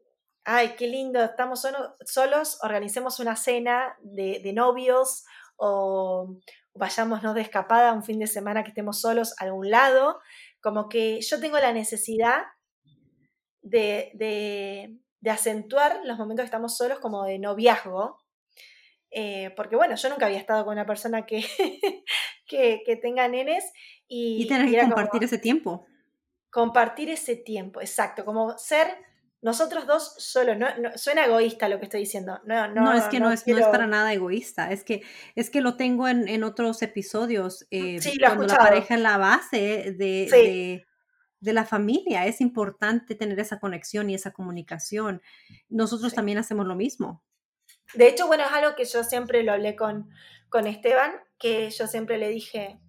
ay, 0.44 0.74
qué 0.76 0.87
lindo, 0.87 1.22
estamos 1.22 1.66
solos, 2.07 2.59
organicemos 2.62 3.18
una 3.18 3.37
cena 3.37 3.96
de, 4.02 4.40
de 4.42 4.52
novios 4.52 5.24
o 5.57 6.37
vayámonos 6.74 7.35
de 7.35 7.42
escapada 7.42 7.92
un 7.92 8.02
fin 8.02 8.18
de 8.18 8.26
semana 8.26 8.62
que 8.62 8.70
estemos 8.70 9.00
solos 9.00 9.35
a 9.38 9.44
algún 9.44 9.70
lado, 9.70 10.20
como 10.61 10.88
que 10.88 11.20
yo 11.20 11.40
tengo 11.40 11.59
la 11.59 11.72
necesidad 11.72 12.42
de, 13.64 14.98
acentuar 15.27 16.00
los 16.05 16.18
momentos 16.18 16.42
que 16.42 16.46
estamos 16.46 16.77
solos 16.77 16.98
como 17.00 17.24
de 17.24 17.38
noviazgo. 17.38 18.18
Eh, 19.11 19.53
porque 19.57 19.77
bueno, 19.77 19.94
yo 19.94 20.09
nunca 20.09 20.27
había 20.27 20.38
estado 20.38 20.64
con 20.64 20.72
una 20.72 20.87
persona 20.87 21.24
que, 21.24 21.44
que, 22.48 22.98
tenga 23.00 23.29
nenes 23.29 23.72
y... 24.09 24.42
Y 24.42 24.48
tener 24.48 24.70
que 24.70 24.81
compartir 24.81 25.24
ese 25.24 25.38
tiempo. 25.38 25.87
Compartir 26.50 27.11
ese 27.11 27.37
tiempo, 27.37 27.81
exacto, 27.81 28.24
como 28.24 28.59
ser 28.59 28.96
nosotros 29.40 29.87
dos 29.87 30.14
solos, 30.18 30.57
no, 30.57 30.68
suena 30.96 31.27
egoísta 31.27 31.68
lo 31.68 31.79
que 31.79 31.85
estoy 31.85 32.00
diciendo. 32.00 32.40
No, 32.46 32.66
no, 32.68 32.83
no 32.83 32.92
es 32.94 33.05
que 33.05 33.20
no, 33.20 33.31
es, 33.31 33.46
no, 33.46 33.59
es, 33.59 33.66
para 33.66 33.87
nada 33.87 34.12
egoísta, 34.12 34.72
es 34.72 34.85
que, 34.85 35.03
es 35.35 35.50
que 35.50 35.61
lo 35.61 35.77
tengo 35.77 36.09
en, 36.09 36.44
otros 36.44 36.81
episodios, 36.81 37.66
eh, 37.70 38.00
cuando 38.20 38.46
la 38.46 38.57
pareja 38.57 38.94
en 38.94 39.03
la 39.03 39.18
base 39.18 39.92
de, 39.98 40.29
de 40.31 40.87
la 41.52 41.64
familia. 41.64 42.26
Es 42.26 42.40
importante 42.40 43.14
tener 43.14 43.38
esa 43.38 43.61
conexión 43.61 44.11
y 44.11 44.14
esa 44.14 44.33
comunicación. 44.33 45.22
Nosotros 45.68 46.14
también 46.14 46.38
hacemos 46.38 46.66
lo 46.66 46.74
mismo. 46.74 47.22
De 47.94 48.09
hecho, 48.09 48.26
bueno, 48.26 48.44
es 48.44 48.52
algo 48.52 48.74
que 48.74 48.85
yo 48.85 49.04
siempre 49.04 49.42
lo 49.42 49.52
hablé 49.52 49.76
con, 49.76 50.11
con 50.48 50.66
Esteban, 50.66 51.12
que 51.38 51.70
yo 51.70 51.87
siempre 51.87 52.18
le 52.18 52.28
dije 52.28 52.80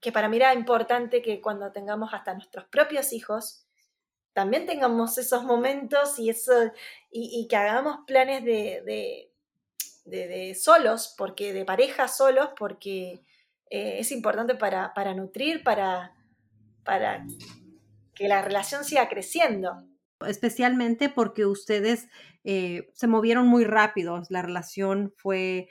que 0.00 0.12
para 0.12 0.28
mí 0.28 0.36
era 0.36 0.52
importante 0.52 1.22
que 1.22 1.40
cuando 1.40 1.72
tengamos 1.72 2.12
hasta 2.12 2.34
nuestros 2.34 2.66
propios 2.66 3.12
hijos, 3.14 3.66
también 4.34 4.66
tengamos 4.66 5.16
esos 5.16 5.44
momentos 5.44 6.18
y, 6.18 6.28
eso, 6.28 6.52
y, 7.10 7.46
que 7.48 7.56
hagamos 7.56 8.00
planes 8.06 8.44
de, 8.44 9.30
de, 10.04 10.54
solos, 10.54 11.14
porque 11.16 11.54
de 11.54 11.64
pareja 11.64 12.08
solos, 12.08 12.50
porque 12.58 13.22
eh, 13.70 13.96
es 14.00 14.12
importante 14.12 14.56
para, 14.56 14.92
para 14.92 15.14
nutrir, 15.14 15.62
para, 15.62 16.14
para 16.84 17.24
que 18.14 18.28
la 18.28 18.42
relación 18.42 18.84
siga 18.84 19.08
creciendo. 19.08 19.86
Especialmente 20.26 21.08
porque 21.08 21.46
ustedes 21.46 22.08
eh, 22.44 22.88
se 22.94 23.06
movieron 23.06 23.46
muy 23.46 23.64
rápido, 23.64 24.22
la 24.28 24.42
relación 24.42 25.12
fue 25.16 25.68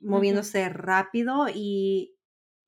moviéndose 0.00 0.68
rápido 0.68 1.46
y, 1.52 2.14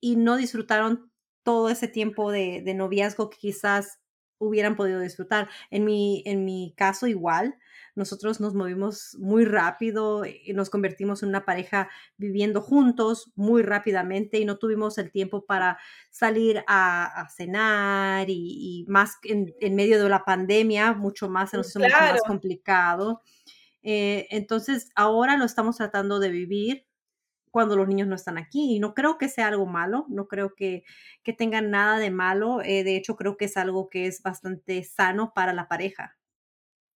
y, 0.01 0.17
no 0.17 0.37
disfrutaron 0.37 1.11
todo 1.43 1.69
ese 1.69 1.87
tiempo 1.87 2.33
de, 2.33 2.63
de, 2.65 2.75
noviazgo 2.75 3.29
que 3.29 3.37
quizás 3.37 3.99
hubieran 4.39 4.77
podido 4.77 5.01
disfrutar. 5.01 5.51
En 5.71 5.85
mi, 5.85 6.23
en 6.25 6.45
mi 6.45 6.73
caso 6.77 7.07
igual, 7.07 7.57
nosotros 7.97 8.41
nos 8.41 8.55
movimos 8.55 9.17
muy 9.19 9.45
rápido 9.45 10.25
y 10.25 10.53
nos 10.53 10.71
convertimos 10.71 11.23
en 11.23 11.31
una 11.31 11.45
pareja 11.45 11.89
viviendo 12.17 12.61
juntos 12.61 13.33
muy 13.35 13.63
rápidamente 13.63 14.39
y 14.39 14.45
no 14.45 14.59
tuvimos 14.59 14.99
el 14.99 15.11
tiempo 15.11 15.45
para 15.47 15.79
salir 16.11 16.63
a, 16.69 17.27
cenar 17.35 18.27
y, 18.29 18.85
más 18.89 19.17
en, 19.25 19.75
medio 19.75 20.03
de 20.03 20.09
la 20.09 20.25
pandemia, 20.25 20.93
mucho 20.93 21.29
más, 21.29 21.51
se 21.51 21.57
nos 21.57 21.69
hizo 21.71 21.81
mucho 21.81 21.97
más 21.99 22.23
complicado. 22.23 23.23
Eh, 23.83 24.27
entonces, 24.31 24.91
ahora 24.95 25.37
lo 25.37 25.45
estamos 25.45 25.77
tratando 25.77 26.19
de 26.19 26.29
vivir 26.29 26.87
cuando 27.57 27.75
los 27.75 27.89
niños 27.89 28.07
no 28.07 28.15
están 28.15 28.37
aquí. 28.37 28.77
Y 28.77 28.81
no 28.81 28.93
creo 28.93 29.17
que 29.17 29.31
sea 29.31 29.47
algo 29.47 29.65
malo, 29.65 30.05
no 30.11 30.29
creo 30.29 30.55
que, 30.55 30.85
que 31.23 31.33
tengan 31.33 31.71
nada 31.71 31.99
de 31.99 32.11
malo. 32.11 32.61
Eh, 32.61 32.85
de 32.85 32.97
hecho, 32.99 33.17
creo 33.17 33.39
que 33.39 33.47
es 33.47 33.57
algo 33.57 33.89
que 33.89 34.07
es 34.07 34.23
bastante 34.23 34.85
sano 34.85 35.33
para 35.35 35.55
la 35.55 35.67
pareja. 35.67 36.19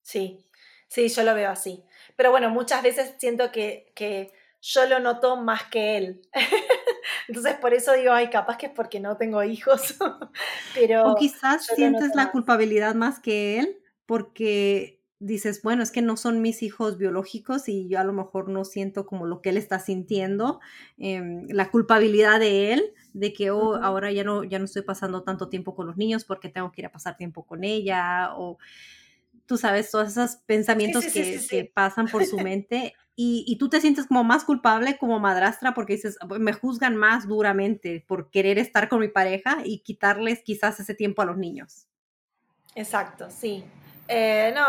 Sí, 0.03 0.45
Sí, 0.91 1.07
yo 1.07 1.23
lo 1.23 1.33
veo 1.33 1.49
así. 1.49 1.85
Pero 2.17 2.31
bueno, 2.31 2.49
muchas 2.49 2.83
veces 2.83 3.15
siento 3.17 3.49
que, 3.49 3.93
que 3.95 4.33
yo 4.61 4.85
lo 4.87 4.99
noto 4.99 5.37
más 5.37 5.63
que 5.71 5.95
él. 5.95 6.21
Entonces 7.29 7.55
por 7.61 7.73
eso 7.73 7.93
digo, 7.93 8.11
ay, 8.11 8.29
capaz 8.29 8.57
que 8.57 8.65
es 8.65 8.73
porque 8.73 8.99
no 8.99 9.15
tengo 9.15 9.41
hijos. 9.41 9.95
Pero 10.75 11.13
o 11.13 11.15
quizás 11.15 11.65
sientes 11.65 12.13
la 12.13 12.29
culpabilidad 12.31 12.93
más 12.93 13.21
que 13.21 13.59
él 13.59 13.77
porque 14.05 14.99
dices, 15.19 15.61
bueno, 15.61 15.81
es 15.81 15.91
que 15.91 16.01
no 16.01 16.17
son 16.17 16.41
mis 16.41 16.61
hijos 16.61 16.97
biológicos 16.97 17.69
y 17.69 17.87
yo 17.87 17.97
a 17.97 18.03
lo 18.03 18.11
mejor 18.11 18.49
no 18.49 18.65
siento 18.65 19.05
como 19.05 19.25
lo 19.25 19.41
que 19.41 19.51
él 19.51 19.57
está 19.57 19.79
sintiendo, 19.79 20.59
em, 20.97 21.47
la 21.47 21.71
culpabilidad 21.71 22.41
de 22.41 22.73
él, 22.73 22.93
de 23.13 23.31
que 23.31 23.49
oh, 23.51 23.75
ahora 23.75 24.11
ya 24.11 24.25
no, 24.25 24.43
ya 24.43 24.59
no 24.59 24.65
estoy 24.65 24.81
pasando 24.81 25.23
tanto 25.23 25.47
tiempo 25.47 25.73
con 25.73 25.87
los 25.87 25.95
niños 25.95 26.25
porque 26.25 26.49
tengo 26.49 26.69
que 26.73 26.81
ir 26.81 26.87
a 26.87 26.91
pasar 26.91 27.15
tiempo 27.15 27.45
con 27.45 27.63
ella 27.63 28.31
o 28.35 28.57
tú 29.45 29.57
sabes, 29.57 29.91
todos 29.91 30.09
esos 30.09 30.37
pensamientos 30.45 31.05
que, 31.05 31.71
pasan 31.73 32.07
por 32.07 32.25
su 32.25 32.37
mente 32.37 32.93
y, 33.15 33.57
tú 33.57 33.69
te 33.69 33.81
sientes 33.81 34.07
como 34.07 34.23
más 34.23 34.43
culpable 34.43 34.97
como 34.97 35.19
madrastra 35.19 35.73
porque 35.73 35.93
dices, 35.93 36.17
me 36.39 36.53
juzgan 36.53 36.95
más 36.95 37.27
duramente 37.27 38.03
por 38.07 38.31
querer 38.31 38.57
estar 38.57 38.89
con 38.89 38.99
mi 38.99 39.09
pareja 39.09 39.57
y 39.63 39.79
quitarles 39.79 40.41
quizás 40.41 40.79
ese 40.79 40.95
tiempo 40.95 41.21
a 41.21 41.25
los 41.25 41.37
niños. 41.37 41.87
Exacto, 42.73 43.29
sí. 43.29 43.63
Eh, 44.07 44.51
no, 44.55 44.67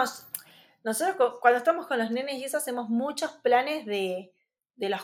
nosotros 0.85 1.38
cuando 1.40 1.58
estamos 1.58 1.87
con 1.87 1.98
los 1.98 2.11
nenes 2.11 2.35
y 2.37 2.44
eso 2.44 2.58
hacemos 2.58 2.88
muchos 2.88 3.32
planes 3.32 3.87
de, 3.87 4.32
los, 4.76 5.00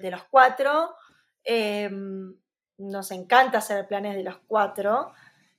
de 0.00 0.10
los 0.10 0.24
cuatro. 0.24 0.94
Em, 1.44 2.34
nos 2.78 3.10
encanta 3.10 3.58
hacer 3.58 3.86
planes 3.86 4.16
de 4.16 4.22
los 4.22 4.38
cuatro, 4.46 5.12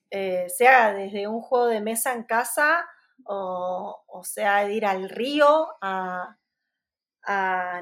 eh, 0.10 0.48
sea 0.50 0.93
desde 0.93 1.28
un 1.28 1.41
juego 1.41 1.67
de 1.67 1.82
mesa 1.82 2.13
en 2.13 2.24
casa 2.24 2.88
o, 3.26 4.22
sea, 4.24 4.66
de 4.66 4.74
ir 4.74 4.86
al 4.86 5.10
río 5.10 5.68
a, 5.82 6.38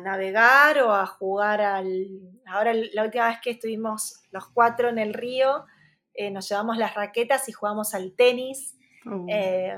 navegar 0.02 0.80
o 0.80 0.91
a 0.91 1.06
jugar 1.06 1.62
al... 1.62 2.08
Ahora 2.48 2.74
la 2.74 3.04
última 3.04 3.28
vez 3.28 3.38
que 3.43 3.52
estuvimos 3.52 4.24
los 4.32 4.48
cuatro 4.48 4.89
en 4.89 4.98
el 4.98 5.13
río, 5.13 5.65
eh, 6.13 6.32
nos 6.32 6.50
llevamos 6.50 6.78
las 6.78 6.95
raquetas 6.95 7.48
y 7.48 7.52
jugamos 7.52 7.93
al 7.93 8.15
tenis. 8.15 8.76
Oh. 9.06 9.26
Eh, 9.30 9.78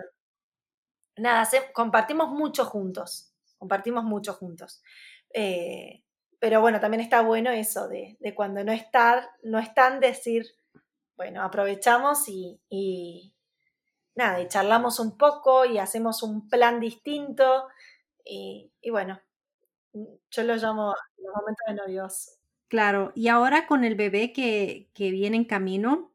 nada, 1.18 1.48
compartimos 1.74 2.30
mucho 2.30 2.64
juntos, 2.66 3.34
compartimos 3.58 4.04
mucho 4.06 4.34
juntos. 4.34 4.82
Eh, 5.34 6.04
pero 6.40 6.62
bueno, 6.62 6.80
también 6.80 7.02
está 7.02 7.22
bueno 7.22 7.50
eso 7.52 7.88
de, 7.88 8.18
cuando 8.36 8.64
no 8.64 8.72
estar, 8.72 9.30
no 9.44 9.60
están 9.60 10.00
decir, 10.00 10.46
bueno, 11.16 11.42
aprovechamos 11.42 12.30
y, 12.30 13.34
nada, 14.18 14.42
y 14.42 14.48
charlamos 14.48 15.00
un 15.00 15.18
poco 15.18 15.66
y 15.66 15.78
hacemos 15.78 16.24
un 16.24 16.50
plan 16.50 16.80
distinto. 16.80 17.68
Y, 18.26 18.72
bueno, 18.90 19.22
yo 19.94 20.44
lo 20.44 20.56
llamo 20.56 20.94
los 21.18 21.36
momentos 21.36 21.66
de 21.68 21.74
novios. 21.76 22.38
Claro, 22.68 23.14
y 23.16 23.30
ahora 23.30 23.68
con 23.68 23.86
el 23.86 23.96
bebé 23.96 24.34
que, 24.34 24.90
que 24.94 25.12
viene 25.12 25.38
en 25.38 25.46
camino, 25.46 26.12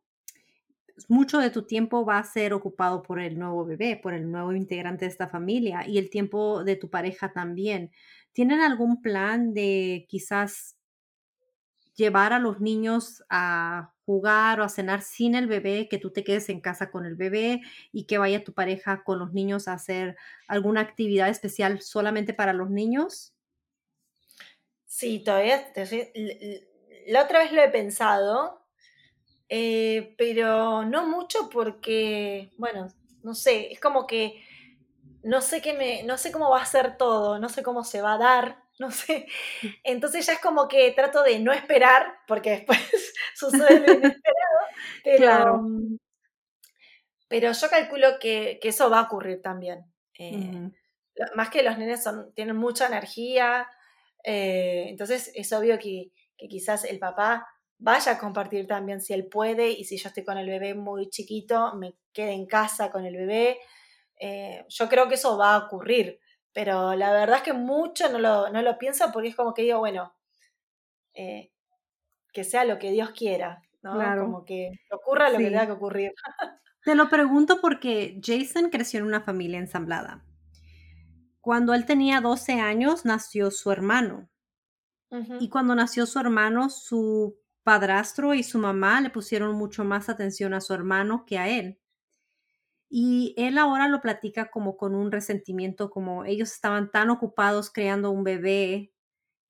mucho 1.08 1.38
de 1.38 1.50
tu 1.50 1.62
tiempo 1.62 2.04
va 2.04 2.18
a 2.18 2.24
ser 2.24 2.52
ocupado 2.52 3.02
por 3.02 3.18
el 3.20 3.38
nuevo 3.38 3.64
bebé, 3.64 3.98
por 4.02 4.12
el 4.12 4.30
nuevo 4.30 4.52
integrante 4.52 5.06
de 5.06 5.10
esta 5.10 5.28
familia 5.28 5.86
y 5.86 5.98
el 5.98 6.10
tiempo 6.10 6.64
de 6.64 6.76
tu 6.76 6.90
pareja 6.90 7.32
también. 7.32 7.90
¿Tienen 8.32 8.60
algún 8.60 9.00
plan 9.00 9.54
de 9.54 10.06
quizás 10.08 10.76
llevar 11.94 12.32
a 12.32 12.38
los 12.38 12.60
niños 12.60 13.22
a 13.30 13.91
jugar 14.04 14.60
o 14.60 14.64
a 14.64 14.68
cenar 14.68 15.02
sin 15.02 15.34
el 15.34 15.46
bebé, 15.46 15.88
que 15.88 15.98
tú 15.98 16.10
te 16.10 16.24
quedes 16.24 16.48
en 16.48 16.60
casa 16.60 16.90
con 16.90 17.06
el 17.06 17.14
bebé 17.14 17.60
y 17.92 18.04
que 18.04 18.18
vaya 18.18 18.44
tu 18.44 18.52
pareja 18.52 19.04
con 19.04 19.18
los 19.18 19.32
niños 19.32 19.68
a 19.68 19.74
hacer 19.74 20.16
alguna 20.48 20.80
actividad 20.80 21.28
especial 21.28 21.80
solamente 21.80 22.34
para 22.34 22.52
los 22.52 22.70
niños? 22.70 23.34
Sí, 24.86 25.20
todavía, 25.24 25.72
la 27.06 27.24
otra 27.24 27.40
vez 27.40 27.52
lo 27.52 27.62
he 27.62 27.68
pensado, 27.68 28.66
eh, 29.48 30.14
pero 30.18 30.84
no 30.84 31.06
mucho 31.06 31.48
porque, 31.50 32.50
bueno, 32.58 32.88
no 33.22 33.34
sé, 33.34 33.72
es 33.72 33.80
como 33.80 34.06
que 34.06 34.42
no 35.22 35.40
sé 35.40 35.62
qué 35.62 35.72
me, 35.72 36.02
no 36.02 36.18
sé 36.18 36.32
cómo 36.32 36.50
va 36.50 36.62
a 36.62 36.66
ser 36.66 36.96
todo, 36.96 37.38
no 37.38 37.48
sé 37.48 37.62
cómo 37.62 37.84
se 37.84 38.02
va 38.02 38.14
a 38.14 38.18
dar, 38.18 38.62
no 38.78 38.90
sé. 38.90 39.26
Entonces 39.84 40.26
ya 40.26 40.34
es 40.34 40.40
como 40.40 40.68
que 40.68 40.90
trato 40.92 41.22
de 41.22 41.38
no 41.38 41.52
esperar, 41.52 42.20
porque 42.26 42.50
después 42.50 42.78
sucede 43.50 43.80
lo 43.80 43.92
inesperado, 43.92 44.60
pero, 45.04 45.66
pero 47.28 47.52
yo 47.52 47.70
calculo 47.70 48.18
que, 48.20 48.58
eso 48.62 48.90
va 48.90 49.00
a 49.00 49.02
ocurrir 49.02 49.42
también. 49.42 49.84
Eh, 50.18 50.70
más 51.34 51.50
que 51.50 51.62
los 51.62 51.78
nenes 51.78 52.02
son, 52.02 52.32
tienen 52.34 52.56
mucha 52.56 52.86
energía, 52.86 53.68
eh, 54.24 54.86
entonces 54.88 55.32
es 55.34 55.52
obvio 55.52 55.78
que, 55.78 56.12
quizás 56.48 56.84
el 56.84 56.98
papá 56.98 57.46
vaya 57.78 58.12
a 58.12 58.18
compartir 58.18 58.66
también 58.66 59.00
si 59.00 59.12
él 59.12 59.28
puede 59.28 59.70
y 59.70 59.84
si 59.84 59.96
yo 59.96 60.08
estoy 60.08 60.24
con 60.24 60.38
el 60.38 60.48
bebé 60.48 60.74
muy 60.74 61.08
chiquito, 61.08 61.74
me 61.76 61.94
quede 62.12 62.32
en 62.32 62.46
casa 62.46 62.90
con 62.90 63.04
el 63.04 63.16
bebé. 63.16 63.60
Eh, 64.18 64.64
yo 64.68 64.88
creo 64.88 65.08
que 65.08 65.14
eso 65.14 65.38
va 65.38 65.54
a 65.54 65.66
ocurrir. 65.66 66.18
Pero 66.52 66.94
la 66.94 67.12
verdad 67.12 67.38
es 67.38 67.42
que 67.42 67.52
mucho 67.52 68.08
no 68.10 68.18
lo, 68.18 68.50
no 68.50 68.60
lo 68.60 68.76
pienso 68.76 69.10
porque 69.12 69.28
es 69.28 69.36
como 69.36 69.54
que 69.54 69.62
digo, 69.62 69.78
bueno, 69.78 70.14
eh, 71.14 71.51
que 72.32 72.44
sea 72.44 72.64
lo 72.64 72.78
que 72.78 72.90
Dios 72.90 73.10
quiera, 73.10 73.62
¿no? 73.82 73.98
Como 74.18 74.44
que 74.44 74.70
ocurra 74.90 75.30
lo 75.30 75.38
que 75.38 75.44
tenga 75.44 75.66
que 75.66 75.72
ocurrir. 75.72 76.12
Te 76.84 76.94
lo 76.94 77.08
pregunto 77.08 77.60
porque 77.60 78.20
Jason 78.22 78.70
creció 78.70 78.98
en 79.00 79.06
una 79.06 79.20
familia 79.20 79.58
ensamblada. 79.58 80.24
Cuando 81.40 81.74
él 81.74 81.86
tenía 81.86 82.20
12 82.20 82.60
años 82.60 83.04
nació 83.04 83.50
su 83.50 83.70
hermano. 83.70 84.28
Y 85.40 85.50
cuando 85.50 85.74
nació 85.74 86.06
su 86.06 86.18
hermano, 86.18 86.70
su 86.70 87.36
padrastro 87.64 88.32
y 88.32 88.42
su 88.42 88.58
mamá 88.58 88.98
le 89.02 89.10
pusieron 89.10 89.54
mucho 89.54 89.84
más 89.84 90.08
atención 90.08 90.54
a 90.54 90.62
su 90.62 90.72
hermano 90.72 91.26
que 91.26 91.38
a 91.38 91.50
él. 91.50 91.78
Y 92.88 93.34
él 93.36 93.58
ahora 93.58 93.88
lo 93.88 94.00
platica 94.00 94.50
como 94.50 94.78
con 94.78 94.94
un 94.94 95.12
resentimiento, 95.12 95.90
como 95.90 96.24
ellos 96.24 96.52
estaban 96.52 96.90
tan 96.90 97.10
ocupados 97.10 97.70
creando 97.70 98.10
un 98.10 98.24
bebé 98.24 98.92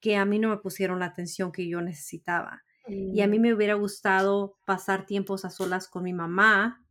que 0.00 0.16
a 0.16 0.24
mí 0.24 0.40
no 0.40 0.48
me 0.48 0.56
pusieron 0.56 0.98
la 0.98 1.06
atención 1.06 1.52
que 1.52 1.68
yo 1.68 1.80
necesitaba. 1.80 2.64
Y 2.88 3.20
a 3.20 3.26
mí 3.26 3.38
mm. 3.38 3.42
me 3.42 3.54
hubiera 3.54 3.74
gustado 3.74 4.56
pasar 4.64 5.06
tiempos 5.06 5.44
a 5.44 5.50
solas 5.50 5.88
con 5.88 6.02
mi 6.02 6.12
mamá 6.12 6.84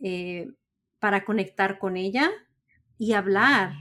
eh, 0.00 0.52
para 0.98 1.24
conectar 1.24 1.78
con 1.78 1.96
ella 1.96 2.30
y 2.98 3.12
hablar. 3.12 3.72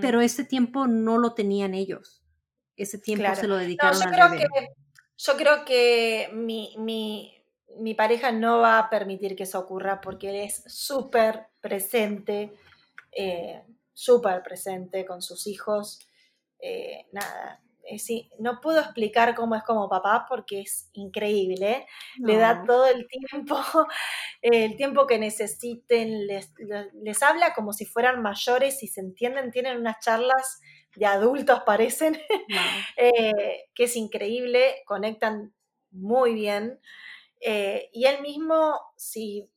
Pero 0.00 0.18
mm. 0.18 0.22
ese 0.22 0.44
tiempo 0.44 0.86
no 0.86 1.18
lo 1.18 1.34
tenían 1.34 1.74
ellos. 1.74 2.24
Ese 2.76 2.98
tiempo 2.98 3.32
se 3.34 3.46
lo 3.46 3.56
dedicaron 3.56 4.00
yo 4.00 4.08
al 4.08 4.12
creo 4.12 4.30
bebé. 4.30 4.48
Que, 4.52 4.68
yo 5.16 5.36
creo 5.36 5.64
que 5.64 6.30
mi, 6.32 6.74
mi, 6.78 7.44
mi 7.78 7.94
pareja 7.94 8.32
no 8.32 8.58
va 8.58 8.78
a 8.78 8.90
permitir 8.90 9.36
que 9.36 9.44
eso 9.44 9.60
ocurra 9.60 10.00
porque 10.00 10.30
él 10.30 10.36
es 10.36 10.64
súper 10.66 11.46
presente, 11.60 12.52
eh, 13.12 13.62
súper 13.92 14.42
presente 14.42 15.04
con 15.04 15.22
sus 15.22 15.46
hijos. 15.46 16.00
Eh, 16.58 17.06
nada, 17.12 17.60
sí, 17.98 18.30
no 18.38 18.60
puedo 18.60 18.80
explicar 18.80 19.34
cómo 19.34 19.54
es 19.54 19.62
como 19.62 19.88
papá 19.88 20.26
porque 20.28 20.60
es 20.60 20.90
increíble. 20.92 21.86
Le 22.18 22.36
da 22.36 22.64
todo 22.64 22.86
el 22.86 23.06
tiempo, 23.06 23.58
el 24.42 24.76
tiempo 24.76 25.06
que 25.06 25.18
necesiten, 25.18 26.26
les, 26.26 26.52
les, 26.92 27.22
habla 27.22 27.54
como 27.54 27.72
si 27.72 27.84
fueran 27.84 28.22
mayores 28.22 28.82
y 28.82 28.88
se 28.88 29.00
entienden, 29.00 29.50
tienen 29.50 29.78
unas 29.78 30.00
charlas 30.00 30.60
de 30.96 31.06
adultos, 31.06 31.62
parecen, 31.66 32.20
que 32.96 33.84
es 33.84 33.96
increíble, 33.96 34.82
conectan 34.86 35.52
muy 35.90 36.34
bien. 36.34 36.80
Eh, 37.40 37.90
y 37.92 38.06
él 38.06 38.22
mismo, 38.22 38.80
si 38.96 39.50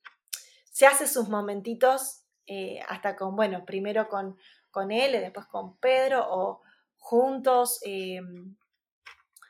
se 0.70 0.86
hace 0.86 1.08
sus 1.08 1.30
momentitos, 1.30 2.24
eh, 2.46 2.80
hasta 2.88 3.16
con, 3.16 3.36
bueno, 3.36 3.66
primero 3.66 4.08
con, 4.08 4.38
con 4.72 4.92
él 4.92 5.16
y 5.16 5.20
después 5.20 5.46
con 5.48 5.78
Pedro 5.78 6.26
o 6.30 6.62
juntos. 7.08 7.80
Eh, 7.86 8.22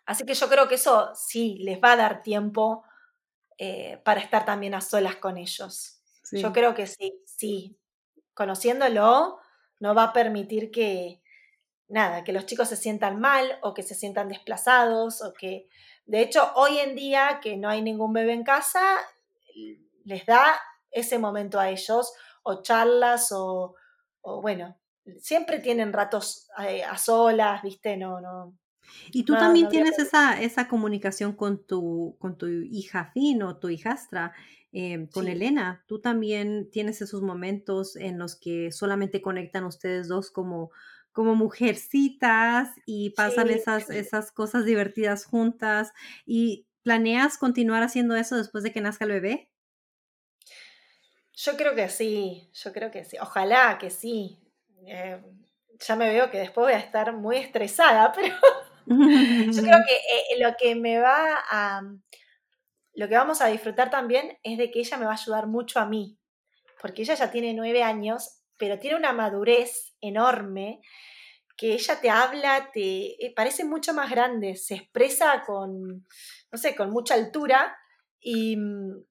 así 0.05 0.25
que 0.25 0.33
yo 0.33 0.47
creo 0.47 0.67
que 0.67 0.75
eso 0.75 1.13
sí 1.15 1.57
les 1.59 1.79
va 1.79 1.93
a 1.93 1.97
dar 1.97 2.21
tiempo 2.21 2.83
para 4.03 4.21
estar 4.21 4.45
también 4.45 4.75
a 4.75 4.81
solas 4.81 5.15
con 5.15 5.35
ellos. 5.35 5.99
Yo 6.31 6.53
creo 6.53 6.75
que 6.75 6.85
sí, 6.85 7.23
sí. 7.25 7.75
Conociéndolo, 8.35 9.39
no 9.79 9.95
va 9.95 10.03
a 10.03 10.13
permitir 10.13 10.69
que, 10.69 11.23
nada, 11.87 12.23
que 12.23 12.33
los 12.33 12.45
chicos 12.45 12.69
se 12.69 12.75
sientan 12.75 13.19
mal 13.19 13.57
o 13.63 13.73
que 13.73 13.81
se 13.81 13.95
sientan 13.95 14.29
desplazados 14.29 15.23
o 15.23 15.33
que 15.33 15.67
de 16.07 16.21
hecho, 16.21 16.53
hoy 16.55 16.79
en 16.79 16.95
día 16.95 17.41
que 17.43 17.57
no 17.57 17.67
hay 17.67 17.81
ningún 17.81 18.13
bebé 18.13 18.31
en 18.31 18.45
casa, 18.45 18.81
les 20.05 20.25
da 20.25 20.57
ese 20.89 21.19
momento 21.19 21.59
a 21.59 21.69
ellos, 21.69 22.13
o 22.43 22.61
charlas, 22.61 23.33
o, 23.33 23.75
bueno, 24.23 24.77
siempre 25.19 25.59
tienen 25.59 25.93
ratos 25.93 26.47
eh, 26.67 26.83
a, 26.83 26.97
solas, 26.97 27.61
¿viste? 27.61 27.97
No, 27.97 28.21
no. 28.21 28.57
Y 29.11 29.23
tú 29.23 29.33
también 29.33 29.67
tienes 29.69 29.99
esa, 29.99 30.41
esa 30.41 30.67
comunicación 30.67 31.33
con 31.33 31.65
tu, 31.65 32.15
con 32.19 32.37
tu 32.37 32.47
hija 32.47 33.11
Fin 33.13 33.43
o 33.43 33.57
tu 33.57 33.69
hijastra, 33.69 34.33
em, 34.71 35.07
con 35.07 35.27
Elena. 35.27 35.83
Tú 35.87 35.99
también 35.99 36.69
tienes 36.71 37.01
esos 37.01 37.21
momentos 37.21 37.95
en 37.95 38.17
los 38.17 38.35
que 38.35 38.71
solamente 38.71 39.21
conectan 39.21 39.65
ustedes 39.65 40.07
dos 40.07 40.31
como, 40.31 40.71
como 41.11 41.35
mujercitas 41.35 42.69
y 42.85 43.09
pasan 43.11 43.49
esas, 43.49 43.89
esas 43.89 44.31
cosas 44.31 44.65
divertidas 44.65 45.25
juntas. 45.25 45.91
¿Y 46.25 46.65
planeas 46.83 47.37
continuar 47.37 47.83
haciendo 47.83 48.15
eso 48.15 48.37
después 48.37 48.63
de 48.63 48.71
que 48.71 48.81
nazca 48.81 49.05
el 49.05 49.11
bebé? 49.11 49.51
Yo 51.33 51.55
creo 51.55 51.75
que 51.75 51.87
sí, 51.89 52.49
yo 52.53 52.73
creo 52.73 52.89
que 52.89 53.03
sí. 53.03 53.17
Ojalá 53.21 53.77
que 53.77 53.91
sí. 53.91 54.39
Eh, 54.87 55.21
ya 55.79 55.95
me 55.95 56.09
veo 56.09 56.31
que 56.31 56.39
después 56.39 56.65
voy 56.65 56.73
a 56.73 56.79
estar 56.79 57.13
muy 57.13 57.37
estresada, 57.37 58.11
pero 58.15 58.35
yo 58.85 59.61
creo 59.61 59.79
que 59.87 59.95
eh, 60.35 60.39
lo 60.39 60.55
que 60.57 60.75
me 60.75 60.99
va 60.99 61.43
a... 61.49 61.81
Lo 62.93 63.07
que 63.07 63.15
vamos 63.15 63.41
a 63.41 63.47
disfrutar 63.47 63.91
también 63.91 64.39
es 64.41 64.57
de 64.57 64.71
que 64.71 64.79
ella 64.79 64.97
me 64.97 65.05
va 65.05 65.11
a 65.11 65.15
ayudar 65.21 65.45
mucho 65.45 65.79
a 65.79 65.85
mí, 65.85 66.17
porque 66.81 67.03
ella 67.03 67.13
ya 67.13 67.29
tiene 67.29 67.53
nueve 67.53 67.83
años, 67.83 68.41
pero 68.57 68.79
tiene 68.79 68.97
una 68.97 69.13
madurez 69.13 69.95
enorme 70.01 70.81
que 71.55 71.73
ella 71.73 71.99
te 71.99 72.09
habla, 72.09 72.69
te 72.71 73.23
eh, 73.23 73.33
parece 73.35 73.65
mucho 73.65 73.93
más 73.93 74.09
grande, 74.09 74.55
se 74.55 74.75
expresa 74.75 75.43
con, 75.45 76.07
no 76.51 76.57
sé, 76.57 76.75
con 76.75 76.91
mucha 76.91 77.15
altura 77.15 77.75
y, 78.19 78.55
mm, 78.55 79.03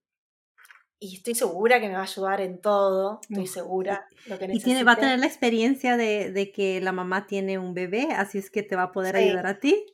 y 0.98 1.16
estoy 1.16 1.34
segura 1.34 1.80
que 1.80 1.88
me 1.88 1.94
va 1.94 2.00
a 2.00 2.04
ayudar 2.04 2.40
en 2.40 2.60
todo, 2.60 3.20
estoy 3.28 3.46
segura. 3.46 4.08
Lo 4.26 4.38
que 4.38 4.46
y 4.52 4.60
tiene, 4.60 4.84
va 4.84 4.92
a 4.92 4.96
tener 4.96 5.18
la 5.18 5.26
experiencia 5.26 5.96
de, 5.96 6.52
que 6.54 6.80
la 6.80 6.92
mamá 6.92 7.26
tiene 7.26 7.58
un 7.58 7.74
bebé, 7.74 8.08
así 8.16 8.38
es 8.38 8.50
que 8.50 8.62
te 8.62 8.76
va 8.76 8.84
a 8.84 8.92
poder 8.92 9.16
ayudar 9.16 9.46
a 9.46 9.60
ti. 9.60 9.84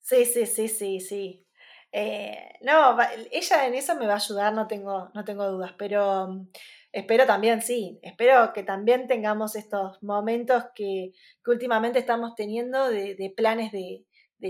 Sí, 0.00 0.24
sí, 0.24 0.46
sí, 0.46 0.68
sí, 0.68 1.00
sí. 1.00 1.46
Eh, 1.90 2.36
no, 2.60 2.98
ella 3.30 3.66
en 3.66 3.74
eso 3.74 3.94
me 3.96 4.06
va 4.06 4.14
a 4.14 4.16
ayudar, 4.16 4.52
no 4.52 4.66
tengo, 4.66 5.10
no 5.14 5.24
tengo 5.24 5.50
dudas, 5.50 5.72
pero 5.78 6.28
mm, 6.28 6.48
espero 6.92 7.26
también, 7.26 7.62
sí, 7.62 7.98
espero 8.02 8.52
que 8.52 8.62
también 8.62 9.06
tengamos 9.06 9.56
estos 9.56 10.02
momentos 10.02 10.64
que, 10.74 11.12
últimamente 11.46 11.98
estamos 11.98 12.34
teniendo 12.34 12.90
de, 12.90 13.32
planes 13.36 13.72
de, 13.72 14.04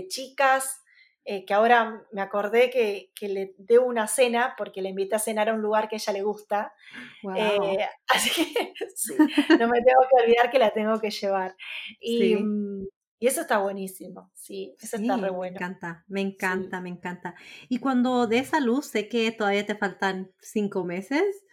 chicas, 0.07 0.81
eh, 1.25 1.45
que 1.45 1.53
ahora 1.53 2.01
me 2.11 2.21
acordé 2.21 2.69
que, 2.69 3.11
le 3.27 3.53
debo 3.57 3.85
una 3.85 4.07
cena 4.07 4.55
porque 4.57 4.81
le 4.81 4.89
invité 4.89 5.15
a 5.15 5.19
cenar 5.19 5.49
a 5.49 5.53
un 5.53 5.61
lugar 5.61 5.87
que 5.87 5.95
a 5.95 5.97
ella 5.97 6.13
le 6.13 6.23
gusta. 6.23 6.73
Eh, 7.35 7.79
así 8.07 8.31
que 8.31 8.73
no 9.59 9.67
me 9.67 9.81
tengo 9.81 10.01
que 10.09 10.23
olvidar 10.23 10.49
que 10.49 10.59
la 10.59 10.71
tengo 10.71 10.99
que 10.99 11.11
llevar. 11.11 11.55
Y, 11.99 12.35
mm, 12.35 12.87
eso 13.19 13.41
está 13.41 13.57
buenísimo, 13.57 14.31
sí, 14.33 14.75
eso 14.79 14.95
está 14.95 15.17
re 15.17 15.29
bueno. 15.29 15.59
Me 15.59 15.65
encanta, 15.65 16.05
me 16.07 16.21
encanta, 16.21 16.81
me 16.81 16.89
encanta. 16.89 17.35
Y 17.67 17.79
cuando 17.79 18.27
de 18.27 18.39
esa 18.39 18.61
luz, 18.61 18.85
sé 18.85 19.09
que 19.09 19.31
todavía 19.33 19.65
te 19.65 19.75
faltan 19.75 20.31
cinco 20.39 20.85
meses, 20.85 21.43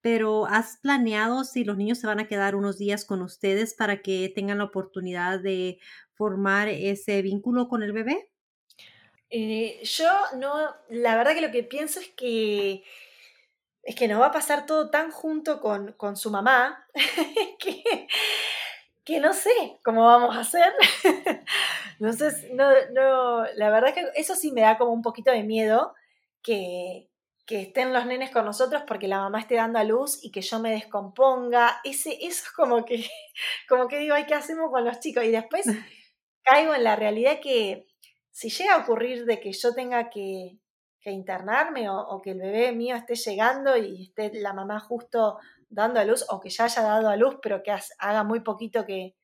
pero 0.00 0.46
¿has 0.46 0.78
planeado 0.78 1.44
si 1.44 1.62
los 1.64 1.76
niños 1.76 1.98
se 1.98 2.06
van 2.06 2.20
a 2.20 2.26
quedar 2.26 2.56
unos 2.56 2.78
días 2.78 3.04
con 3.04 3.20
ustedes 3.20 3.74
para 3.74 4.00
que 4.00 4.32
tengan 4.34 4.58
la 4.58 4.64
oportunidad 4.64 5.40
de 5.40 5.78
formar 6.14 6.68
ese 6.68 7.20
vínculo 7.20 7.68
con 7.68 7.82
el 7.82 7.92
bebé? 7.92 8.30
Eh, 9.30 9.80
yo 9.84 10.10
no, 10.36 10.74
la 10.88 11.16
verdad 11.16 11.34
que 11.34 11.40
lo 11.40 11.52
que 11.52 11.62
pienso 11.62 12.00
es 12.00 12.08
que 12.08 12.82
es 13.82 13.94
que 13.94 14.08
nos 14.08 14.20
va 14.20 14.26
a 14.26 14.32
pasar 14.32 14.66
todo 14.66 14.90
tan 14.90 15.10
junto 15.10 15.60
con, 15.60 16.16
su 16.16 16.30
mamá 16.30 16.86
que, 17.58 18.08
que, 19.04 19.20
no 19.20 19.32
sé 19.32 19.50
cómo 19.84 20.04
vamos 20.04 20.36
a 20.36 20.40
hacer. 20.40 20.72
no 21.98 22.12
sé, 22.12 22.50
no, 22.52 22.68
no, 22.92 23.44
la 23.54 23.70
verdad 23.70 23.90
es 23.90 23.94
que 23.94 24.20
eso 24.20 24.34
sí 24.34 24.52
me 24.52 24.62
da 24.62 24.78
como 24.78 24.92
un 24.92 25.02
poquito 25.02 25.30
de 25.30 25.42
miedo 25.44 25.94
que, 26.42 27.08
que 27.46 27.62
estén 27.62 27.92
los 27.92 28.06
nenes 28.06 28.30
con 28.30 28.44
nosotros 28.44 28.82
porque 28.86 29.08
la 29.08 29.18
mamá 29.20 29.40
esté 29.40 29.56
dando 29.56 29.78
a 29.78 29.84
luz 29.84 30.22
y 30.22 30.30
que 30.30 30.42
yo 30.42 30.58
me 30.60 30.70
descomponga. 30.72 31.80
Ese, 31.84 32.12
eso 32.20 32.44
es 32.44 32.52
como 32.52 32.84
que, 32.84 33.08
como 33.68 33.88
que 33.88 33.98
digo, 33.98 34.14
ay, 34.14 34.26
¿qué 34.26 34.34
hacemos 34.34 34.70
con 34.70 34.84
los 34.84 35.00
chicos? 35.00 35.24
Y 35.24 35.30
después 35.30 35.66
caigo 36.44 36.74
en 36.74 36.84
la 36.84 36.96
realidad 36.96 37.40
que 37.40 37.89
si 38.40 38.48
llega 38.48 38.74
a 38.74 38.78
ocurrir 38.78 39.26
de 39.26 39.38
que 39.38 39.52
yo 39.52 39.74
tenga 39.74 40.08
que, 40.08 40.56
internarme 41.04 41.90
o, 41.90 42.22
que 42.22 42.30
el 42.30 42.38
bebé 42.38 42.72
mío 42.72 42.96
esté 42.96 43.14
llegando 43.14 43.76
y 43.76 44.04
esté 44.04 44.30
la 44.40 44.54
mamá 44.54 44.80
justo 44.80 45.38
dando 45.68 46.00
a 46.00 46.04
luz 46.04 46.24
o 46.30 46.40
que 46.40 46.48
ya 46.48 46.64
haya 46.64 46.80
dado 46.80 47.10
a 47.10 47.16
luz 47.16 47.36
pero 47.42 47.62
que 47.62 47.70
haga 47.98 48.24
muy 48.24 48.40
poquito 48.40 48.86
que, 48.86 49.14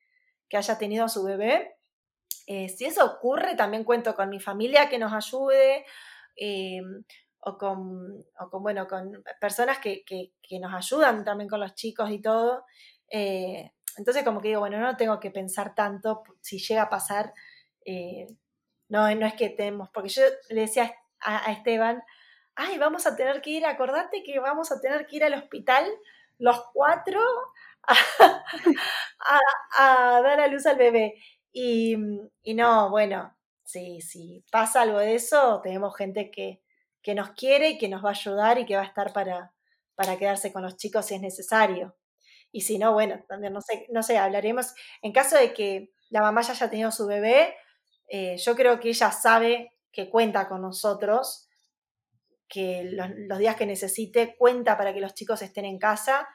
haya 0.53 0.77
tenido 0.77 1.05
a 1.05 1.09
su 1.09 1.23
bebé, 1.23 1.77
eh, 2.45 2.69
si 2.69 2.85
eso 2.85 3.03
ocurre, 3.05 3.55
también 3.55 3.83
cuento 3.83 4.13
con 4.13 4.29
mi 4.29 4.39
familia 4.39 4.87
que 4.87 4.99
nos 4.99 5.11
ayude. 5.11 5.83
Eh, 6.35 6.81
o 7.39 7.57
con, 7.57 8.23
con, 8.51 8.61
bueno, 8.61 8.87
con 8.87 9.23
personas 9.39 9.79
que, 9.79 10.03
nos 10.59 10.73
ayudan 10.73 11.23
también 11.23 11.49
con 11.49 11.59
los 11.59 11.73
chicos 11.73 12.11
y 12.11 12.21
todo. 12.21 12.65
Eh, 13.09 13.71
entonces 13.97 14.23
como 14.23 14.41
que 14.41 14.49
digo, 14.49 14.59
bueno, 14.59 14.79
no 14.79 14.95
tengo 14.95 15.19
que 15.19 15.31
pensar 15.31 15.73
tanto 15.73 16.23
si 16.41 16.59
llega 16.59 16.83
a 16.83 16.89
pasar, 16.89 17.33
no, 18.89 19.13
no 19.15 19.25
es 19.25 19.33
que 19.33 19.49
tenemos, 19.49 19.89
porque 19.93 20.09
yo 20.09 20.23
le 20.49 20.61
decía 20.61 20.93
a, 21.19 21.51
Esteban, 21.51 22.03
ay, 22.55 22.77
vamos 22.77 23.05
a 23.07 23.15
tener 23.15 23.41
que 23.41 23.51
ir, 23.51 23.65
acordate 23.65 24.23
que 24.23 24.39
vamos 24.39 24.71
a 24.71 24.79
tener 24.79 25.05
que 25.07 25.17
ir 25.17 25.23
al 25.23 25.33
hospital 25.33 25.85
los 26.39 26.61
cuatro 26.73 27.19
a, 29.77 30.21
dar 30.21 30.39
a 30.39 30.47
luz 30.47 30.65
al 30.65 30.77
bebé. 30.77 31.15
Y, 31.51 31.97
y 32.43 32.53
no, 32.53 32.89
bueno, 32.89 33.35
si, 33.63 34.01
si 34.01 34.45
pasa 34.51 34.81
algo 34.81 34.99
de 34.99 35.15
eso, 35.15 35.61
tenemos 35.63 35.95
gente 35.95 36.29
que, 36.31 36.61
que 37.01 37.15
nos 37.15 37.31
quiere 37.31 37.69
y 37.71 37.77
que 37.77 37.89
nos 37.89 38.03
va 38.03 38.09
a 38.09 38.11
ayudar 38.11 38.59
y 38.59 38.65
que 38.65 38.75
va 38.75 38.83
a 38.83 38.85
estar 38.85 39.13
para, 39.13 39.53
para 39.95 40.17
quedarse 40.17 40.53
con 40.53 40.61
los 40.63 40.77
chicos 40.77 41.05
si 41.05 41.15
es 41.15 41.21
necesario. 41.21 41.95
Y 42.51 42.61
si 42.61 42.77
no, 42.77 42.93
bueno, 42.93 43.23
también 43.27 43.53
no 43.53 43.61
sé, 43.61 43.87
no 43.89 44.03
sé, 44.03 44.17
hablaremos. 44.17 44.73
En 45.01 45.11
caso 45.11 45.37
de 45.37 45.53
que 45.53 45.91
la 46.09 46.21
mamá 46.21 46.41
ya 46.41 46.53
haya 46.53 46.69
tenido 46.69 46.91
su 46.91 47.07
bebé, 47.07 47.55
eh, 48.07 48.37
yo 48.37 48.55
creo 48.55 48.79
que 48.79 48.89
ella 48.89 49.11
sabe 49.11 49.73
que 49.91 50.09
cuenta 50.09 50.47
con 50.47 50.61
nosotros, 50.61 51.49
que 52.47 52.89
los, 52.91 53.37
días 53.37 53.55
que 53.55 53.65
necesite 53.65 54.35
cuenta 54.37 54.77
para 54.77 54.93
que 54.93 55.01
los 55.01 55.13
chicos 55.13 55.41
estén 55.41 55.65
en 55.65 55.77
casa. 55.77 56.27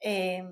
Eh, 0.00 0.44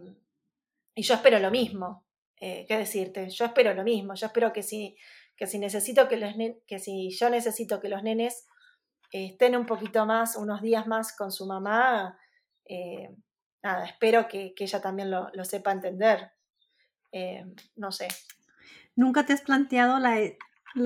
y 0.95 1.03
yo 1.03 1.15
espero 1.15 1.39
lo 1.39 1.51
mismo. 1.51 2.07
Eh, 2.41 2.65
¿Qué 2.67 2.79
decirte? 2.79 3.29
Yo 3.29 3.45
espero 3.45 3.75
lo 3.75 3.85
mismo. 3.85 4.15
Yo 4.15 4.27
espero 4.27 4.53
que 4.53 4.63
si, 4.63 4.97
que 5.37 5.47
si 5.47 5.59
necesito 5.59 6.09
que 6.09 6.17
los 6.17 6.35
que 6.67 6.79
si 6.79 7.11
yo 7.11 7.29
necesito 7.29 7.81
que 7.81 7.89
los 7.89 8.03
nenes 8.03 8.47
estén 9.13 9.57
un 9.57 9.67
poquito 9.67 10.07
más, 10.07 10.37
unos 10.37 10.63
días 10.63 10.87
más 10.87 11.15
con 11.15 11.31
su 11.31 11.47
mamá, 11.47 12.19
nada, 13.63 13.85
espero 13.87 14.27
que, 14.29 14.55
ella 14.59 14.81
también 14.81 15.11
lo, 15.11 15.45
sepa 15.45 15.73
entender. 15.73 16.33
No 17.77 17.93
sé. 17.93 18.09
¿Nunca 18.97 19.27
te 19.27 19.35
has 19.35 19.43
planteado 19.43 19.99
la, 19.99 20.19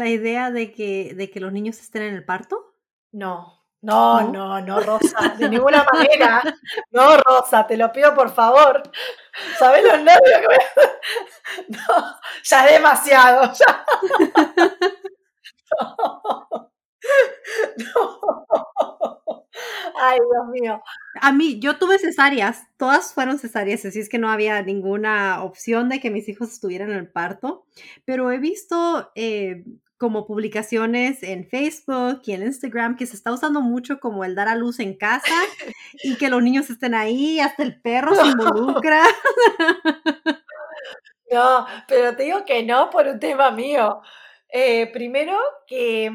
idea 0.08 0.50
de 0.50 0.72
que, 0.72 1.14
de 1.14 1.30
que 1.30 1.40
los 1.40 1.52
niños 1.52 1.80
estén 1.80 2.02
en 2.02 2.14
el 2.14 2.24
parto? 2.24 2.74
No, 3.12 3.64
No, 3.82 4.22
no, 4.22 4.60
no, 4.60 4.80
Rosa, 4.80 5.34
de 5.38 5.48
ninguna 5.48 5.84
manera. 5.92 6.42
No, 6.90 7.16
Rosa, 7.16 7.66
te 7.66 7.76
lo 7.76 7.92
pido 7.92 8.14
por 8.14 8.30
favor. 8.30 8.82
¿Sabes 9.58 9.84
los 9.84 10.00
nervios 10.02 10.40
que 10.40 10.54
a... 10.54 10.58
No, 11.68 12.18
ya 12.42 12.66
es 12.66 12.72
demasiado. 12.72 13.52
Ya. 13.52 13.84
No. 17.76 18.60
Ay, 20.02 20.18
Dios 20.18 20.48
mío. 20.48 20.82
A 21.20 21.32
mí, 21.32 21.60
yo 21.60 21.76
tuve 21.78 21.98
cesáreas, 21.98 22.66
todas 22.78 23.12
fueron 23.12 23.38
cesáreas, 23.38 23.84
así 23.84 24.00
es 24.00 24.08
que 24.08 24.18
no 24.18 24.30
había 24.30 24.62
ninguna 24.62 25.42
opción 25.42 25.88
de 25.88 26.00
que 26.00 26.10
mis 26.10 26.28
hijos 26.28 26.50
estuvieran 26.50 26.90
en 26.90 26.96
el 26.96 27.08
parto, 27.08 27.66
pero 28.06 28.32
he 28.32 28.38
visto 28.38 29.10
eh, 29.14 29.64
como 29.98 30.26
publicaciones 30.26 31.22
en 31.22 31.46
Facebook 31.46 32.22
y 32.24 32.32
en 32.32 32.44
Instagram 32.44 32.96
que 32.96 33.04
se 33.04 33.14
está 33.14 33.30
usando 33.30 33.60
mucho 33.60 34.00
como 34.00 34.24
el 34.24 34.34
dar 34.34 34.48
a 34.48 34.54
luz 34.54 34.80
en 34.80 34.96
casa 34.96 35.26
y 36.02 36.16
que 36.16 36.30
los 36.30 36.42
niños 36.42 36.70
estén 36.70 36.94
ahí, 36.94 37.38
hasta 37.38 37.62
el 37.62 37.78
perro 37.80 38.14
se 38.14 38.26
involucra. 38.28 39.02
No, 41.30 41.66
pero 41.86 42.16
te 42.16 42.22
digo 42.24 42.44
que 42.46 42.62
no 42.62 42.88
por 42.88 43.06
un 43.06 43.20
tema 43.20 43.50
mío. 43.50 44.00
Eh, 44.48 44.90
primero 44.92 45.38
que, 45.66 46.10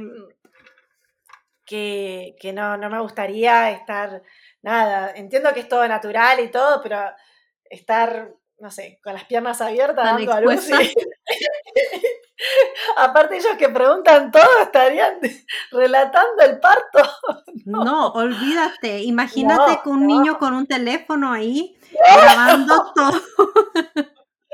que, 1.65 2.35
que 2.39 2.53
no, 2.53 2.77
no 2.77 2.89
me 2.89 2.99
gustaría 2.99 3.71
estar, 3.71 4.21
nada, 4.61 5.11
entiendo 5.15 5.53
que 5.53 5.61
es 5.61 5.67
todo 5.67 5.87
natural 5.87 6.39
y 6.39 6.49
todo, 6.49 6.81
pero 6.81 6.99
estar, 7.69 8.31
no 8.59 8.71
sé, 8.71 8.99
con 9.03 9.13
las 9.13 9.25
piernas 9.25 9.61
abiertas 9.61 10.05
dando 10.05 10.31
a 10.31 10.41
luz. 10.41 10.69
Aparte 12.97 13.37
ellos 13.37 13.55
que 13.57 13.69
preguntan 13.69 14.31
todo 14.31 14.61
estarían 14.61 15.19
relatando 15.71 16.43
el 16.43 16.59
parto. 16.59 16.99
No, 17.65 18.09
olvídate. 18.09 18.99
Imagínate 19.01 19.79
con 19.83 19.97
un 19.97 20.05
niño 20.05 20.37
con 20.37 20.53
un 20.53 20.67
teléfono 20.67 21.33
ahí 21.33 21.75
grabando 22.15 22.93
todo. 22.93 23.21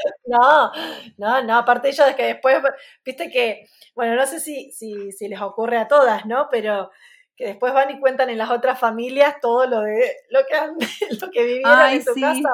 No, 0.25 0.71
no, 1.17 1.43
no, 1.43 1.57
aparte 1.57 1.89
ellos 1.89 2.07
es 2.07 2.15
que 2.15 2.23
después, 2.23 2.57
viste 3.03 3.29
que, 3.29 3.67
bueno, 3.95 4.15
no 4.15 4.25
sé 4.25 4.39
si, 4.39 4.71
si, 4.71 5.11
si, 5.11 5.27
les 5.27 5.41
ocurre 5.41 5.77
a 5.77 5.87
todas, 5.87 6.25
¿no? 6.25 6.47
Pero 6.49 6.91
que 7.35 7.47
después 7.47 7.73
van 7.73 7.89
y 7.89 7.99
cuentan 7.99 8.29
en 8.29 8.37
las 8.37 8.49
otras 8.49 8.79
familias 8.79 9.35
todo 9.41 9.65
lo 9.65 9.81
de 9.81 10.15
lo 10.29 10.39
que, 10.47 10.55
han, 10.55 10.75
lo 11.21 11.31
que 11.31 11.43
vivieron 11.43 11.89
en 11.89 12.03
su 12.03 12.13
casa. 12.13 12.49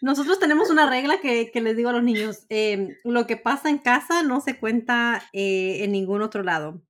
Nosotros 0.00 0.38
tenemos 0.38 0.70
una 0.70 0.88
regla 0.88 1.20
que, 1.20 1.50
les 1.54 1.76
digo 1.76 1.90
a 1.90 1.92
los 1.92 2.02
niños, 2.02 2.46
em, 2.48 2.96
lo 3.04 3.26
que 3.26 3.36
pasa 3.36 3.70
en 3.70 3.78
casa 3.78 4.22
no 4.22 4.40
se 4.40 4.58
cuenta 4.58 5.22
eh, 5.32 5.84
en 5.84 5.92
ningún 5.92 6.22
otro 6.22 6.42
lado. 6.42 6.82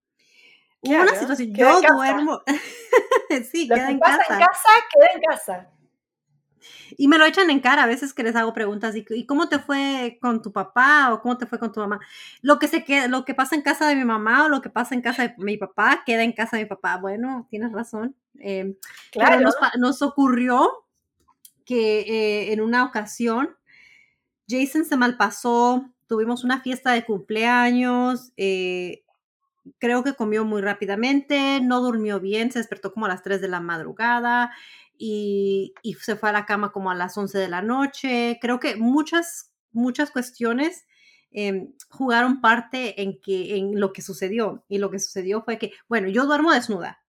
Hubo 0.80 1.00
una 1.00 1.14
situación, 1.14 1.55
yo 1.55 1.80
duermo, 1.80 2.42
sí, 3.50 3.68
queda 3.68 3.90
en 3.90 4.00
casa. 4.00 4.24
en 4.30 4.38
casa, 4.40 4.68
queda 4.92 5.07
en 5.14 5.20
casa. 5.22 5.70
Y 6.96 7.08
me 7.08 7.18
lo 7.18 7.24
echan 7.24 7.50
en 7.50 7.60
cara 7.60 7.84
a 7.84 7.86
veces 7.86 8.14
que 8.14 8.22
les 8.22 8.36
hago 8.36 8.52
preguntas, 8.52 8.94
¿y, 8.96 9.26
cómo 9.26 9.48
te 9.48 9.58
fue 9.58 10.18
con 10.20 10.42
tu 10.42 10.52
papá 10.52 11.12
o 11.12 11.20
cómo 11.20 11.38
te 11.38 11.46
fue 11.46 11.58
con 11.58 11.72
tu 11.72 11.80
mamá? 11.80 12.00
Lo 12.40 12.58
que, 12.58 12.68
se 12.68 12.84
queda, 12.84 13.08
lo 13.08 13.24
que 13.24 13.34
pasa 13.34 13.54
en 13.54 13.62
casa 13.62 13.86
de 13.88 13.96
mi 13.96 14.04
mamá 14.04 14.44
o 14.44 14.48
lo 14.48 14.62
que 14.62 14.70
pasa 14.70 14.94
en 14.94 15.02
casa 15.02 15.22
de 15.22 15.34
mi 15.38 15.56
papá, 15.56 16.02
queda 16.04 16.22
en 16.22 16.32
casa 16.32 16.56
de 16.56 16.64
mi 16.64 16.68
papá. 16.68 16.96
Bueno, 16.98 17.46
tienes 17.50 17.72
razón. 17.72 18.14
Em, 18.38 18.74
claro. 19.10 19.40
Nos, 19.40 19.54
nos, 19.78 20.02
ocurrió 20.02 20.70
que 21.64 22.00
eh, 22.00 22.52
en 22.52 22.60
una 22.60 22.84
ocasión 22.84 23.56
Jason 24.48 24.84
se 24.84 24.96
malpasó, 24.96 25.88
tuvimos 26.06 26.44
una 26.44 26.60
fiesta 26.60 26.92
de 26.92 27.04
cumpleaños, 27.04 28.32
eh, 28.36 29.04
creo 29.78 30.02
que 30.02 30.14
comió 30.14 30.44
muy 30.44 30.60
rápidamente, 30.60 31.60
no 31.62 31.80
durmió 31.80 32.20
bien, 32.20 32.50
se 32.50 32.58
despertó 32.58 32.92
como 32.92 33.06
a 33.06 33.08
las 33.08 33.22
3 33.22 33.40
de 33.40 33.48
la 33.48 33.60
madrugada 33.60 34.52
y, 35.05 35.74
se 36.00 36.16
fue 36.16 36.28
a 36.30 36.32
la 36.32 36.46
cama 36.46 36.70
como 36.72 36.90
a 36.90 36.94
las 36.94 37.16
11 37.18 37.38
de 37.38 37.48
la 37.48 37.62
noche. 37.62 38.38
Creo 38.40 38.61
que 38.61 38.76
muchas, 38.76 39.53
muchas 39.72 40.11
cuestiones 40.11 40.84
em, 41.32 41.72
jugaron 41.88 42.40
parte 42.40 43.03
en, 43.03 43.20
que, 43.20 43.57
en 43.57 43.80
lo 43.80 43.92
que 43.92 44.03
sucedió. 44.03 44.64
Y 44.68 44.78
lo 44.78 44.90
que 44.90 45.00
sucedió 45.00 45.42
fue 45.42 45.59
que, 45.59 45.72
bueno, 45.88 46.09
yo 46.09 46.26
duermo 46.26 46.53
desnuda 46.53 47.03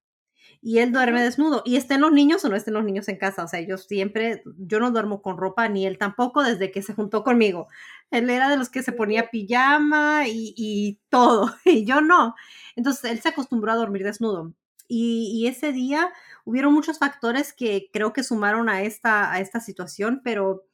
y 0.63 0.79
él 0.79 0.93
duerme 0.93 1.21
desnudo. 1.21 1.61
Y 1.65 1.75
estén 1.75 2.01
los 2.01 2.11
niños 2.13 2.43
o 2.45 2.49
no 2.49 2.55
estén 2.55 2.73
los 2.73 2.85
niños 2.85 3.09
en 3.09 3.17
casa. 3.17 3.43
O 3.43 3.47
sea, 3.47 3.59
yo 3.61 3.77
siempre, 3.77 4.43
yo 4.57 4.79
no 4.79 4.91
duermo 4.91 5.21
con 5.21 5.37
ropa, 5.37 5.67
ni 5.67 5.85
él 5.85 5.97
tampoco 5.97 6.41
desde 6.41 6.71
que 6.71 6.81
se 6.81 6.93
juntó 6.93 7.23
conmigo. 7.23 7.67
Él 8.11 8.29
era 8.29 8.49
de 8.49 8.57
los 8.57 8.69
que 8.69 8.81
se 8.81 8.93
ponía 8.93 9.29
pijama 9.29 10.23
y, 10.27 10.99
todo, 11.09 11.53
y 11.65 11.85
yo 11.85 12.01
no. 12.01 12.35
Entonces, 12.77 13.11
él 13.11 13.19
se 13.21 13.29
acostumbró 13.29 13.73
a 13.73 13.75
dormir 13.75 14.03
desnudo. 14.03 14.53
Y, 14.95 15.47
ese 15.47 15.71
día 15.71 16.13
hubieron 16.45 16.71
muchos 16.71 16.99
factores 16.99 17.51
que 17.51 17.89
creo 17.91 18.13
que 18.13 18.23
sumaron 18.23 18.69
a 18.69 18.83
esta, 18.83 19.31
a 19.31 19.39
esta 19.39 19.59
situación, 19.59 20.21
pero 20.23 20.65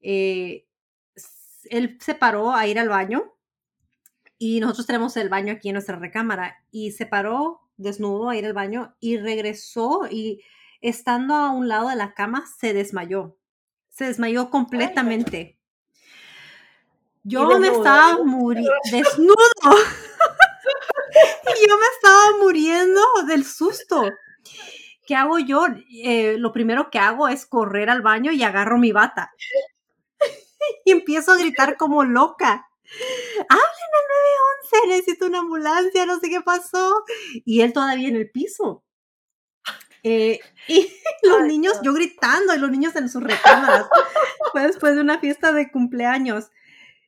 eh, 0.00 0.68
él 1.64 1.98
se 2.00 2.14
paró 2.14 2.54
a 2.54 2.68
ir 2.68 2.78
al 2.78 2.88
baño 2.88 3.34
y 4.38 4.60
nosotros 4.60 4.86
tenemos 4.86 5.16
el 5.16 5.28
baño 5.28 5.54
aquí 5.54 5.70
en 5.70 5.74
nuestra 5.74 5.96
recámara 5.96 6.56
y 6.70 6.92
se 6.92 7.04
paró 7.04 7.62
desnudo 7.76 8.28
a 8.28 8.36
ir 8.36 8.46
al 8.46 8.52
baño 8.52 8.94
y 9.00 9.16
regresó 9.16 10.02
y 10.08 10.40
estando 10.80 11.34
a 11.34 11.50
un 11.50 11.66
lado 11.66 11.88
de 11.88 11.96
la 11.96 12.14
cama 12.14 12.44
se 12.60 12.74
desmayó. 12.74 13.36
Se 13.88 14.04
desmayó 14.04 14.50
completamente. 14.50 15.58
Yo 17.24 17.58
me 17.58 17.68
estaba 17.68 18.22
muriendo 18.22 18.70
desnudo. 18.92 19.34
y 21.64 21.68
yo 21.68 21.76
me 21.76 21.86
estaba 21.96 22.38
muriendo 22.40 23.00
del 23.26 23.44
susto. 23.44 24.10
¿Qué 25.06 25.14
hago 25.14 25.38
yo? 25.38 25.66
Eh, 26.02 26.36
lo 26.38 26.52
primero 26.52 26.90
que 26.90 26.98
hago 26.98 27.28
es 27.28 27.46
correr 27.46 27.90
al 27.90 28.02
baño 28.02 28.32
y 28.32 28.42
agarro 28.42 28.78
mi 28.78 28.92
bata. 28.92 29.32
y 30.84 30.92
empiezo 30.92 31.32
a 31.32 31.38
gritar 31.38 31.76
como 31.76 32.04
loca. 32.04 32.66
Hablen 33.48 33.58
al 33.58 34.06
911, 34.80 34.88
necesito 34.88 35.26
una 35.26 35.38
ambulancia, 35.40 36.06
no 36.06 36.20
sé 36.20 36.30
qué 36.30 36.40
pasó. 36.40 37.04
Y 37.44 37.60
él 37.60 37.72
todavía 37.72 38.08
en 38.08 38.16
el 38.16 38.30
piso. 38.30 38.84
Eh, 40.02 40.38
y 40.68 40.92
los 41.22 41.42
niños, 41.42 41.80
yo 41.82 41.92
gritando, 41.92 42.54
y 42.54 42.58
los 42.58 42.70
niños 42.70 42.94
en 42.96 43.08
sus 43.08 43.22
recámaras. 43.22 43.86
Fue 44.52 44.66
después 44.66 44.94
de 44.94 45.00
una 45.00 45.18
fiesta 45.18 45.52
de 45.52 45.70
cumpleaños. 45.70 46.50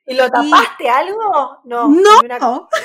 ¿Y 0.06 0.14
lo 0.14 0.30
tapaste 0.30 0.88
algo? 0.88 1.60
No. 1.64 1.88
No. 1.88 2.68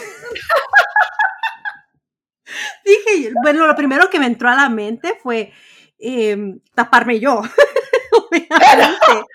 Dije, 2.83 3.31
bueno, 3.41 3.67
lo 3.67 3.75
primero 3.75 4.09
que 4.09 4.19
me 4.19 4.25
entró 4.25 4.49
a 4.49 4.55
la 4.55 4.69
mente 4.69 5.17
fue 5.21 5.53
em, 5.99 6.59
taparme 6.73 7.19
yo. 7.19 7.41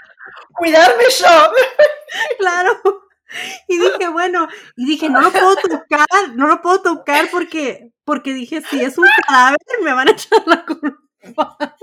Cuidarme 0.53 1.05
yo. 1.18 1.53
claro. 2.39 2.80
Y 3.68 3.78
dije, 3.78 4.09
bueno, 4.09 4.49
y 4.76 4.87
dije, 4.87 5.09
no 5.09 5.20
lo 5.20 5.30
puedo 5.30 5.57
tocar, 5.57 6.07
no 6.34 6.47
lo 6.47 6.62
puedo 6.62 6.80
tocar 6.80 7.28
porque, 7.30 7.91
porque 8.05 8.32
dije, 8.32 8.62
si 8.62 8.82
es 8.82 8.97
un 8.99 9.07
cadáver, 9.26 9.59
me 9.82 9.93
van 9.93 10.09
a 10.09 10.12
echar 10.12 10.43
la 10.47 10.64
culpa. 10.64 11.76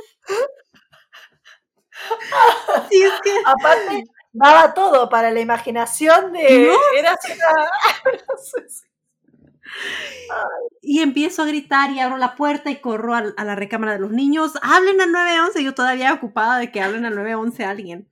Sí, 2.89 3.03
es 3.03 3.13
que... 3.21 3.31
Aparte, 3.45 4.03
daba 4.33 4.73
todo 4.73 5.09
para 5.09 5.31
la 5.31 5.39
imaginación 5.39 6.33
de... 6.33 6.71
Era 6.97 7.13
así 7.13 7.33
Y 10.81 10.99
empiezo 10.99 11.43
a 11.43 11.45
gritar 11.45 11.91
y 11.91 11.99
abro 11.99 12.17
la 12.17 12.35
puerta 12.35 12.69
y 12.69 12.81
corro 12.81 13.15
a, 13.15 13.21
la 13.21 13.55
recámara 13.55 13.93
de 13.93 13.99
los 13.99 14.11
niños. 14.11 14.53
Hablen 14.61 14.99
al 15.01 15.11
911. 15.11 15.63
Yo 15.63 15.73
todavía 15.73 16.13
ocupada 16.13 16.59
de 16.59 16.71
que 16.71 16.81
hablen 16.81 17.05
al 17.05 17.15
911 17.15 17.63
a 17.63 17.69
alguien. 17.69 18.09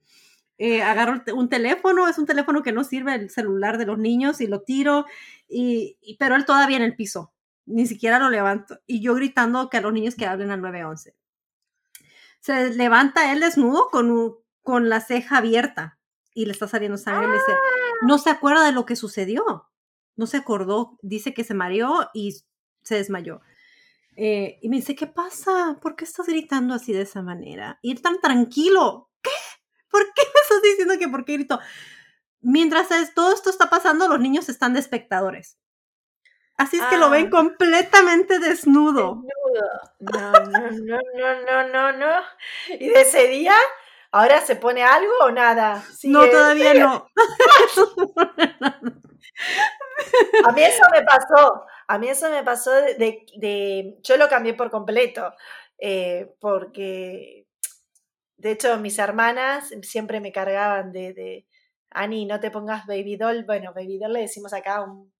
Eh, 0.58 0.82
agarro 0.82 1.22
un 1.34 1.48
teléfono, 1.48 2.08
es 2.08 2.18
un 2.18 2.26
teléfono 2.26 2.62
que 2.62 2.72
no 2.72 2.84
sirve 2.84 3.14
el 3.14 3.30
celular 3.30 3.78
de 3.78 3.86
los 3.86 3.98
niños 3.98 4.40
y 4.40 4.46
lo 4.46 4.62
tiro, 4.62 5.06
y, 5.48 5.96
pero 6.20 6.36
él 6.36 6.44
todavía 6.44 6.76
en 6.76 6.84
el 6.84 6.94
piso, 6.94 7.32
ni 7.66 7.86
siquiera 7.86 8.18
lo 8.20 8.30
levanto. 8.30 8.78
Y 8.86 9.02
yo 9.02 9.14
gritando 9.14 9.68
que 9.68 9.78
a 9.78 9.80
los 9.80 9.92
niños 9.92 10.14
que 10.14 10.26
hablen 10.26 10.50
al 10.52 10.62
911. 10.62 11.16
Se 12.40 12.74
levanta 12.74 13.32
él 13.32 13.40
desnudo 13.40 13.88
con, 13.90 14.36
con 14.62 14.88
la 14.88 15.00
ceja 15.00 15.38
abierta 15.38 15.98
y 16.34 16.46
le 16.46 16.52
está 16.52 16.68
saliendo 16.68 16.98
sangre. 16.98 17.28
Y 17.28 17.32
dice, 17.32 17.52
no 18.02 18.18
se 18.18 18.30
acuerda 18.30 18.64
de 18.64 18.72
lo 18.72 18.86
que 18.86 18.96
sucedió. 18.96 19.68
No 20.16 20.26
se 20.26 20.36
acordó. 20.36 20.98
Dice 21.02 21.34
que 21.34 21.44
se 21.44 21.54
mareó 21.54 22.08
y 22.14 22.36
se 22.82 22.96
desmayó. 22.96 23.40
Eh, 24.16 24.58
y 24.60 24.68
me 24.68 24.76
dice, 24.76 24.94
¿qué 24.94 25.06
pasa? 25.06 25.78
¿Por 25.80 25.96
qué 25.96 26.04
estás 26.04 26.26
gritando 26.26 26.74
así 26.74 26.92
de 26.92 27.02
esa 27.02 27.22
manera? 27.22 27.78
Ir 27.82 28.02
tan 28.02 28.20
tranquilo. 28.20 29.10
¿Qué? 29.22 29.30
¿por 29.92 30.02
qué 30.14 30.22
me 30.22 30.40
estás 30.40 30.62
diciendo 30.62 30.98
que 30.98 31.08
por 31.08 31.24
qué 31.24 31.34
grito? 31.34 31.60
Mientras 32.40 32.88
todo 33.14 33.32
esto 33.32 33.50
está 33.50 33.70
pasando, 33.70 34.08
los 34.08 34.18
niños 34.18 34.48
están 34.48 34.72
de 34.72 34.80
espectadores. 34.80 35.58
Así 36.56 36.76
es 36.76 36.82
que 36.86 36.98
lo 36.98 37.08
ven 37.08 37.26
ah. 37.28 37.30
completamente 37.30 38.38
desnudo. 38.38 39.22
No, 40.00 40.32
no, 40.32 40.70
no, 40.70 40.70
no, 40.70 41.42
no, 41.44 41.68
no, 41.68 41.92
no. 41.92 42.20
¿Y 42.68 42.88
de 42.88 43.00
ese 43.00 43.28
día? 43.28 43.54
¿Ahora 44.12 44.42
se 44.42 44.56
pone 44.56 44.82
algo 44.82 45.12
o 45.22 45.30
nada? 45.30 45.82
no, 46.04 46.28
todavía 46.28 46.74
no. 46.74 47.08
A 50.46 50.52
mí 50.52 50.62
eso 50.62 50.82
me 50.92 51.02
pasó. 51.02 51.64
A 51.88 51.98
mí 51.98 52.08
eso 52.08 52.30
me 52.30 52.42
pasó 52.42 52.70
de, 52.70 53.98
yo 54.02 54.16
lo 54.16 54.28
cambié 54.28 54.54
por 54.54 54.70
completo, 54.70 55.32
eh, 55.78 56.34
porque 56.40 57.46
de 58.36 58.50
hecho 58.50 58.78
mis 58.78 58.98
hermanas 58.98 59.72
siempre 59.82 60.20
me 60.20 60.32
cargaban 60.32 60.92
de, 60.92 61.12
de, 61.12 61.46
Ani, 61.90 62.24
no 62.24 62.40
te 62.40 62.50
pongas 62.50 62.86
baby 62.86 63.16
doll, 63.16 63.44
bueno, 63.44 63.72
baby 63.74 63.98
doll 63.98 64.14
le 64.14 64.20
decimos 64.20 64.52
acá 64.52 64.76
a 64.76 64.82
un, 64.82 65.12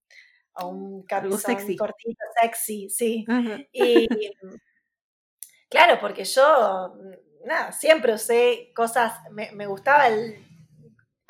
a 0.54 0.66
un 0.66 1.04
sexy. 1.38 1.76
cortito, 1.76 2.24
sexy, 2.40 2.88
sí. 2.88 3.24
Y 3.72 4.08
claro, 5.68 5.98
porque 6.00 6.24
yo, 6.24 6.94
nada, 7.44 7.72
siempre 7.72 8.14
usé 8.14 8.72
cosas, 8.74 9.12
me, 9.30 9.52
me 9.52 9.66
gustaba 9.66 10.08
el 10.08 10.36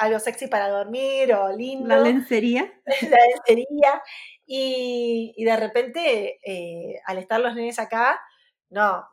algo 0.03 0.19
sexy 0.19 0.49
para 0.49 0.69
dormir 0.69 1.33
o 1.33 1.53
lindo. 1.53 1.89
La 1.89 1.99
lencería. 1.99 2.73
La 3.03 3.19
lencería. 3.27 4.03
Y, 4.45 5.45
de 5.45 5.57
repente, 5.57 6.41
eh, 6.45 7.01
al 7.07 7.19
estar 7.19 7.41
los 7.41 7.55
nenes 7.55 7.79
acá, 7.79 8.21
no, 8.71 9.07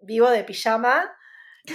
vivo 0.00 0.30
de 0.30 0.44
pijama. 0.44 1.14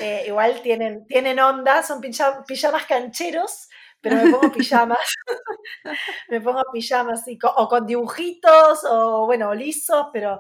Eh, 0.02 0.26
igual 0.28 0.62
tienen, 0.64 1.06
tienen 1.06 1.40
onda, 1.40 1.84
son 1.84 2.02
pijamas 2.02 2.86
cancheros, 2.88 3.70
pero 4.02 4.16
me 4.16 4.32
pongo 4.32 4.52
pijamas. 4.52 4.98
me 6.30 6.42
pongo 6.42 6.64
pijamas 6.74 7.24
o 7.56 7.70
con 7.70 7.86
dibujitos 7.86 8.84
o 8.90 9.26
bueno, 9.28 9.54
lisos, 9.54 10.08
pero 10.12 10.40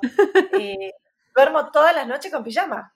eh, 0.59 0.91
duermo 1.35 1.71
todas 1.71 1.95
las 1.95 2.07
noches 2.07 2.31
con 2.31 2.43
pijama. 2.43 2.94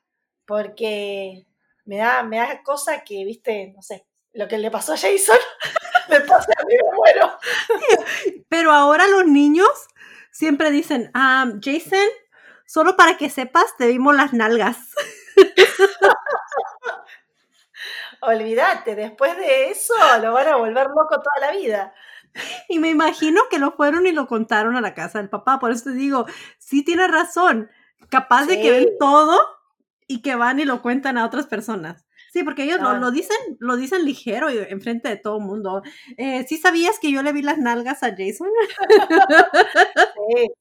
Porque 0.49 1.45
me 1.85 1.97
da, 1.97 2.23
me 2.23 2.37
da 2.37 2.63
cosa 2.63 3.03
que, 3.03 3.23
viste, 3.23 3.71
no 3.75 3.83
sé, 3.83 4.07
lo 4.33 4.47
que 4.47 4.57
le 4.57 4.71
pasó 4.71 4.93
a 4.93 4.97
Jason 4.97 5.37
me 6.09 6.21
pasa 6.21 6.51
a 6.57 6.65
mí, 6.65 6.73
me 6.73 6.95
muero. 6.95 7.37
Pero 8.49 8.71
ahora 8.71 9.05
los 9.05 9.27
niños 9.27 9.69
siempre 10.31 10.71
dicen, 10.71 11.11
ah, 11.13 11.45
Jason, 11.61 11.99
solo 12.65 12.97
para 12.97 13.15
que 13.15 13.29
sepas, 13.29 13.77
te 13.77 13.85
vimos 13.85 14.15
las 14.15 14.33
nalgas. 14.33 14.77
Olvídate, 18.21 18.95
después 18.95 19.37
de 19.37 19.69
eso 19.69 19.93
lo 20.19 20.33
van 20.33 20.47
a 20.47 20.55
volver 20.55 20.87
loco 20.87 21.21
toda 21.21 21.39
la 21.41 21.51
vida. 21.51 21.93
Y 22.67 22.79
me 22.79 22.89
imagino 22.89 23.43
que 23.51 23.59
lo 23.59 23.73
fueron 23.73 24.07
y 24.07 24.13
lo 24.13 24.25
contaron 24.25 24.75
a 24.75 24.81
la 24.81 24.95
casa 24.95 25.19
del 25.19 25.29
papá. 25.29 25.59
Por 25.59 25.69
eso 25.69 25.83
te 25.83 25.91
digo, 25.91 26.25
sí 26.57 26.83
tiene 26.83 27.07
razón. 27.07 27.69
Capaz 28.09 28.47
de 28.47 28.59
que 28.59 28.71
ven 28.71 28.97
todo 28.99 29.58
y 30.09 30.23
que 30.23 30.35
van 30.35 30.59
y 30.59 30.65
lo 30.65 30.81
cuentan 30.81 31.17
a 31.19 31.25
otras 31.25 31.45
personas. 31.45 32.03
Sí, 32.33 32.43
porque 32.43 32.63
ellos 32.63 32.81
lo, 32.81 32.89
ah. 32.89 33.11
dicen, 33.11 33.37
lo 33.59 33.77
dicen 33.77 34.03
ligero 34.03 34.49
y 34.49 34.57
enfrente 34.57 35.07
de 35.07 35.17
todo 35.17 35.37
el 35.37 35.43
mundo. 35.43 35.83
Eh, 36.17 36.45
¿Sí 36.47 36.57
sabías 36.57 36.99
que 36.99 37.11
yo 37.11 37.21
le 37.21 37.31
vi 37.31 37.43
las 37.43 37.59
nalgas 37.59 38.01
a 38.01 38.09
Jason? 38.09 38.49
sí. 40.27 40.51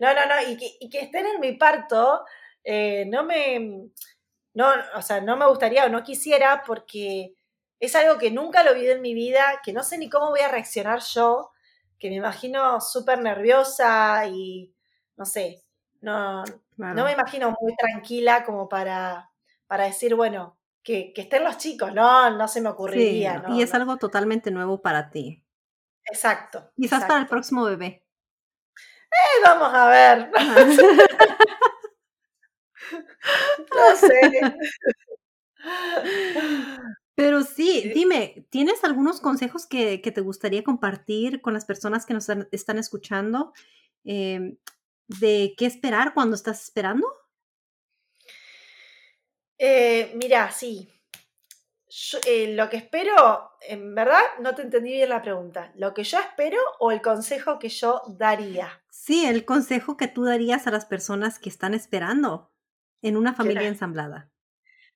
No, 0.00 0.14
no, 0.14 0.26
no, 0.26 0.50
y 0.50 0.56
que, 0.56 0.76
y 0.80 0.88
que 0.88 1.00
estén 1.00 1.26
en 1.26 1.40
mi 1.40 1.52
parto, 1.56 2.24
eh, 2.62 3.04
no 3.06 3.24
me, 3.24 3.88
no, 4.54 4.66
o 4.94 5.02
sea, 5.02 5.20
no 5.20 5.36
me 5.36 5.48
gustaría 5.48 5.86
o 5.86 5.88
no 5.88 6.04
quisiera 6.04 6.62
porque 6.64 7.34
es 7.80 7.96
algo 7.96 8.18
que 8.18 8.30
nunca 8.30 8.62
lo 8.62 8.74
vi 8.74 8.88
en 8.88 9.00
mi 9.02 9.14
vida, 9.14 9.60
que 9.64 9.72
no 9.72 9.82
sé 9.82 9.98
ni 9.98 10.08
cómo 10.08 10.30
voy 10.30 10.40
a 10.40 10.48
reaccionar 10.48 11.00
yo, 11.00 11.50
que 11.98 12.10
me 12.10 12.16
imagino 12.16 12.80
súper 12.80 13.20
nerviosa 13.22 14.26
y 14.26 14.72
no 15.16 15.24
sé, 15.24 15.64
no, 16.00 16.44
no 16.94 17.04
me 17.04 17.12
imagino 17.12 17.56
muy 17.60 17.74
tranquila 17.76 18.44
como 18.44 18.68
para, 18.68 19.30
para 19.66 19.84
decir, 19.84 20.14
bueno, 20.14 20.58
que, 20.82 21.12
estén 21.16 21.44
los 21.44 21.58
chicos, 21.58 21.94
no, 21.94 22.30
no 22.30 22.48
se 22.48 22.60
me 22.60 22.68
ocurriría. 22.68 23.44
y 23.50 23.62
es 23.62 23.72
algo 23.74 23.96
totalmente 23.96 24.50
nuevo 24.50 24.82
para 24.82 25.10
ti. 25.10 25.44
Exacto. 26.04 26.70
Quizás 26.76 27.04
para 27.04 27.20
el 27.20 27.26
próximo 27.26 27.64
bebé. 27.64 28.04
Eh, 28.76 29.40
vamos 29.44 29.72
a 29.72 29.88
ver. 29.88 30.30
no 33.74 33.96
sé. 33.96 34.56
Pero 37.14 37.42
sí, 37.42 37.92
dime, 37.94 38.46
¿tienes 38.50 38.82
algunos 38.84 39.20
consejos 39.20 39.66
que, 39.66 39.98
te 39.98 40.20
gustaría 40.20 40.64
compartir 40.64 41.40
con 41.40 41.52
las 41.54 41.64
personas 41.64 42.06
que 42.06 42.14
nos 42.14 42.28
están 42.50 42.78
escuchando? 42.78 43.52
Em, 44.04 44.56
¿De 45.06 45.54
qué 45.56 45.66
esperar 45.66 46.14
cuando 46.14 46.36
estás 46.36 46.62
esperando? 46.62 47.06
Eh, 49.58 50.12
mira, 50.14 50.50
sí. 50.50 50.88
Eh, 52.26 52.54
lo 52.54 52.70
que 52.70 52.78
espero, 52.78 53.52
en 53.60 53.94
verdad, 53.94 54.22
no 54.40 54.54
te 54.54 54.62
entendí 54.62 54.92
bien 54.92 55.10
la 55.10 55.20
pregunta. 55.20 55.72
¿Lo 55.76 55.92
que 55.92 56.04
yo 56.04 56.18
espero 56.18 56.58
o 56.78 56.90
el 56.90 57.02
consejo 57.02 57.58
que 57.58 57.68
yo 57.68 58.02
daría? 58.08 58.82
Sí, 58.90 59.26
el 59.26 59.44
consejo 59.44 59.96
que 59.96 60.08
tú 60.08 60.24
darías 60.24 60.66
a 60.66 60.70
las 60.70 60.86
personas 60.86 61.38
que 61.38 61.50
están 61.50 61.74
esperando 61.74 62.50
en 63.02 63.16
una 63.16 63.34
familia 63.34 63.68
ensamblada. 63.68 64.30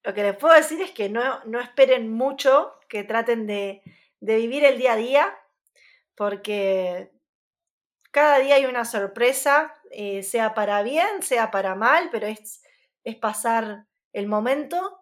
Lo 0.02 0.14
que 0.14 0.22
les 0.22 0.36
puedo 0.36 0.54
decir 0.54 0.80
es 0.80 0.92
que 0.92 1.08
no, 1.08 1.44
no 1.44 1.60
esperen 1.60 2.10
mucho, 2.10 2.78
que 2.88 3.04
traten 3.04 3.46
de, 3.46 3.82
vivir 4.20 4.64
el 4.64 4.78
día 4.78 4.92
a 4.92 4.96
día, 4.96 5.38
porque 6.14 7.12
cada 8.12 8.38
día 8.38 8.54
hay 8.54 8.66
una 8.66 8.84
sorpresa, 8.84 9.74
eh, 9.90 10.22
sea 10.22 10.54
para 10.54 10.82
bien, 10.82 11.22
sea 11.22 11.50
para 11.50 11.74
mal, 11.74 12.08
pero 12.10 12.26
es, 12.26 12.62
es 13.04 13.16
pasar 13.16 13.86
el 14.12 14.26
momento. 14.26 15.00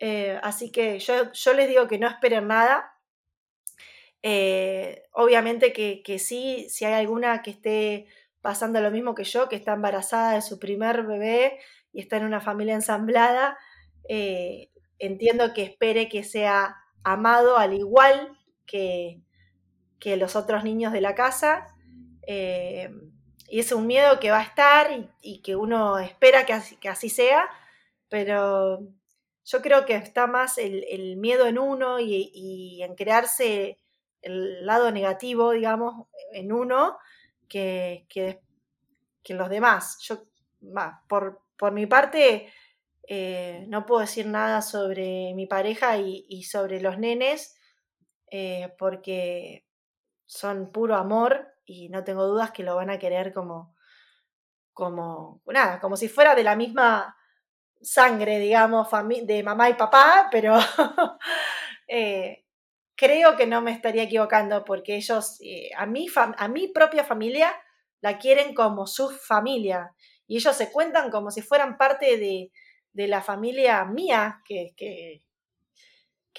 Eh, 0.00 0.38
así 0.42 0.70
que 0.70 0.98
yo, 0.98 1.32
yo, 1.32 1.52
les 1.54 1.68
digo 1.68 1.88
que 1.88 1.98
no 1.98 2.08
esperen 2.08 2.46
nada. 2.48 2.94
Eh, 4.22 5.04
obviamente 5.12 5.72
que, 5.72 6.02
que, 6.02 6.18
sí, 6.18 6.66
si 6.68 6.84
hay 6.84 6.94
alguna 6.94 7.42
que 7.42 7.50
esté 7.50 8.06
pasando 8.40 8.80
lo 8.80 8.90
mismo 8.90 9.14
que 9.14 9.24
yo, 9.24 9.48
que 9.48 9.56
está 9.56 9.74
embarazada 9.74 10.34
de 10.34 10.42
su 10.42 10.58
primer 10.58 11.04
bebé 11.04 11.58
y 11.92 12.00
está 12.00 12.16
en 12.16 12.24
una 12.24 12.40
familia 12.40 12.74
ensamblada, 12.74 13.58
entiendo 14.98 15.52
que 15.52 15.62
espere 15.62 16.08
que 16.08 16.24
sea 16.24 16.76
amado 17.04 17.58
al 17.58 17.74
igual 17.74 18.36
que, 18.66 19.20
que 19.98 20.16
los 20.16 20.36
otros 20.36 20.64
niños 20.64 20.92
de 20.92 21.00
la 21.00 21.14
casa. 21.14 21.74
Y 23.48 23.60
es 23.60 23.72
un 23.72 23.86
miedo 23.86 24.20
que 24.20 24.30
va 24.30 24.40
a 24.40 24.44
estar 24.44 24.90
y, 25.22 25.40
que 25.40 25.56
uno 25.56 25.98
espera 25.98 26.44
que 26.46 26.60
que 26.80 26.88
así 26.88 27.08
sea, 27.08 27.48
pero 28.08 28.80
yo 29.48 29.62
creo 29.62 29.86
que 29.86 29.94
está 29.94 30.26
más 30.26 30.58
el, 30.58 31.16
miedo 31.16 31.46
en 31.46 31.58
uno 31.58 31.98
y, 31.98 32.82
en 32.82 32.94
crearse 32.94 33.78
el 34.20 34.66
lado 34.66 34.92
negativo, 34.92 35.52
digamos, 35.52 36.06
en 36.32 36.52
uno 36.52 36.98
que, 37.48 38.06
que, 38.10 38.40
los 39.30 39.48
demás. 39.48 39.98
Yo, 40.00 40.24
por, 41.08 41.42
por 41.56 41.72
mi 41.72 41.86
parte, 41.86 42.52
eh, 43.06 43.64
no 43.68 43.86
puedo 43.86 44.02
decir 44.02 44.26
nada 44.26 44.60
sobre 44.60 45.32
mi 45.34 45.46
pareja 45.46 45.96
y, 45.96 46.42
sobre 46.42 46.82
los 46.82 46.98
nenes, 46.98 47.56
eh, 48.30 48.74
porque 48.78 49.66
son 50.26 50.72
puro 50.72 50.94
amor 50.94 51.54
y 51.68 51.90
no 51.90 52.02
tengo 52.02 52.26
dudas 52.26 52.50
que 52.50 52.62
lo 52.62 52.76
van 52.76 52.88
a 52.88 52.98
querer 52.98 53.34
como, 53.34 53.76
como, 54.72 55.42
nada, 55.46 55.78
como 55.80 55.96
si 55.96 56.08
fuera 56.08 56.34
de 56.34 56.42
la 56.42 56.56
misma 56.56 57.14
sangre, 57.82 58.38
digamos, 58.38 58.88
de 59.24 59.42
mamá 59.42 59.68
y 59.68 59.74
papá, 59.74 60.28
pero 60.32 60.56
eh, 61.88 62.46
creo 62.96 63.36
que 63.36 63.46
no 63.46 63.60
me 63.60 63.72
estaría 63.72 64.04
equivocando 64.04 64.64
porque 64.64 64.96
ellos, 64.96 65.36
eh, 65.42 65.68
a, 65.76 65.84
mi 65.84 66.06
a 66.16 66.48
mi 66.48 66.68
propia 66.68 67.04
familia, 67.04 67.54
la 68.00 68.18
quieren 68.18 68.54
como 68.54 68.86
su 68.86 69.10
familia 69.10 69.94
y 70.26 70.36
ellos 70.36 70.56
se 70.56 70.72
cuentan 70.72 71.10
como 71.10 71.30
si 71.30 71.42
fueran 71.42 71.76
parte 71.76 72.16
de, 72.16 72.50
la 72.94 73.22
familia 73.22 73.84
mía, 73.84 74.42
que, 74.44 74.74
que, 74.76 75.22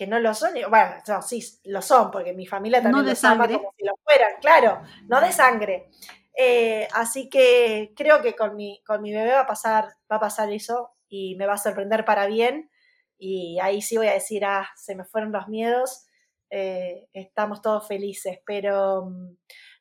no 0.08 0.20
lo 0.20 0.34
son. 0.34 0.54
Bueno, 0.70 0.96
sí, 1.26 1.44
lo 1.66 1.82
son, 1.82 2.12
porque 2.12 2.34
mi 2.34 2.46
familia 2.46 2.82
también 2.82 3.04
no 3.04 3.10
los 3.10 3.24
ama 3.24 3.48
como 3.48 3.74
si 3.78 3.86
lo 3.86 3.94
fueran, 4.04 4.32
claro, 4.42 4.82
no 5.08 5.22
de 5.22 5.32
sangre. 5.32 5.90
Eh, 6.38 6.88
así 6.94 7.30
que 7.30 7.94
creo 7.96 8.22
que 8.22 8.36
con 8.36 8.56
mi, 8.56 8.82
con 8.86 9.02
mi 9.02 9.12
bebé 9.12 9.34
va 9.34 9.42
a 9.42 9.48
pasar, 9.48 9.90
va 10.12 10.18
a 10.18 10.22
pasar 10.22 10.52
eso 10.52 10.92
y 11.10 11.36
me 11.36 11.46
va 11.46 11.54
a 11.54 11.58
sorprender 11.58 12.06
para 12.06 12.28
bien. 12.28 12.70
Y 13.18 13.60
ahí 13.60 13.82
sí 13.82 13.98
voy 13.98 14.08
a 14.08 14.14
decir, 14.14 14.46
ah, 14.46 14.70
se 14.76 14.96
me 14.96 15.04
fueron 15.04 15.34
los 15.34 15.50
miedos, 15.50 16.06
eh, 16.50 17.08
estamos 17.12 17.62
todos 17.62 17.88
felices. 17.88 18.40
Pero, 18.46 19.12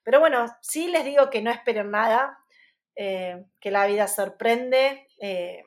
pero 0.03 0.19
bueno, 0.19 0.47
sí 0.61 0.89
les 0.89 1.05
digo 1.05 1.31
que 1.31 1.43
no 1.43 1.51
esperen 1.51 1.91
nada, 1.93 2.39
eh, 2.97 3.45
que 3.61 3.71
la 3.71 3.87
vida 3.87 4.09
sorprende, 4.09 5.07
eh, 5.21 5.63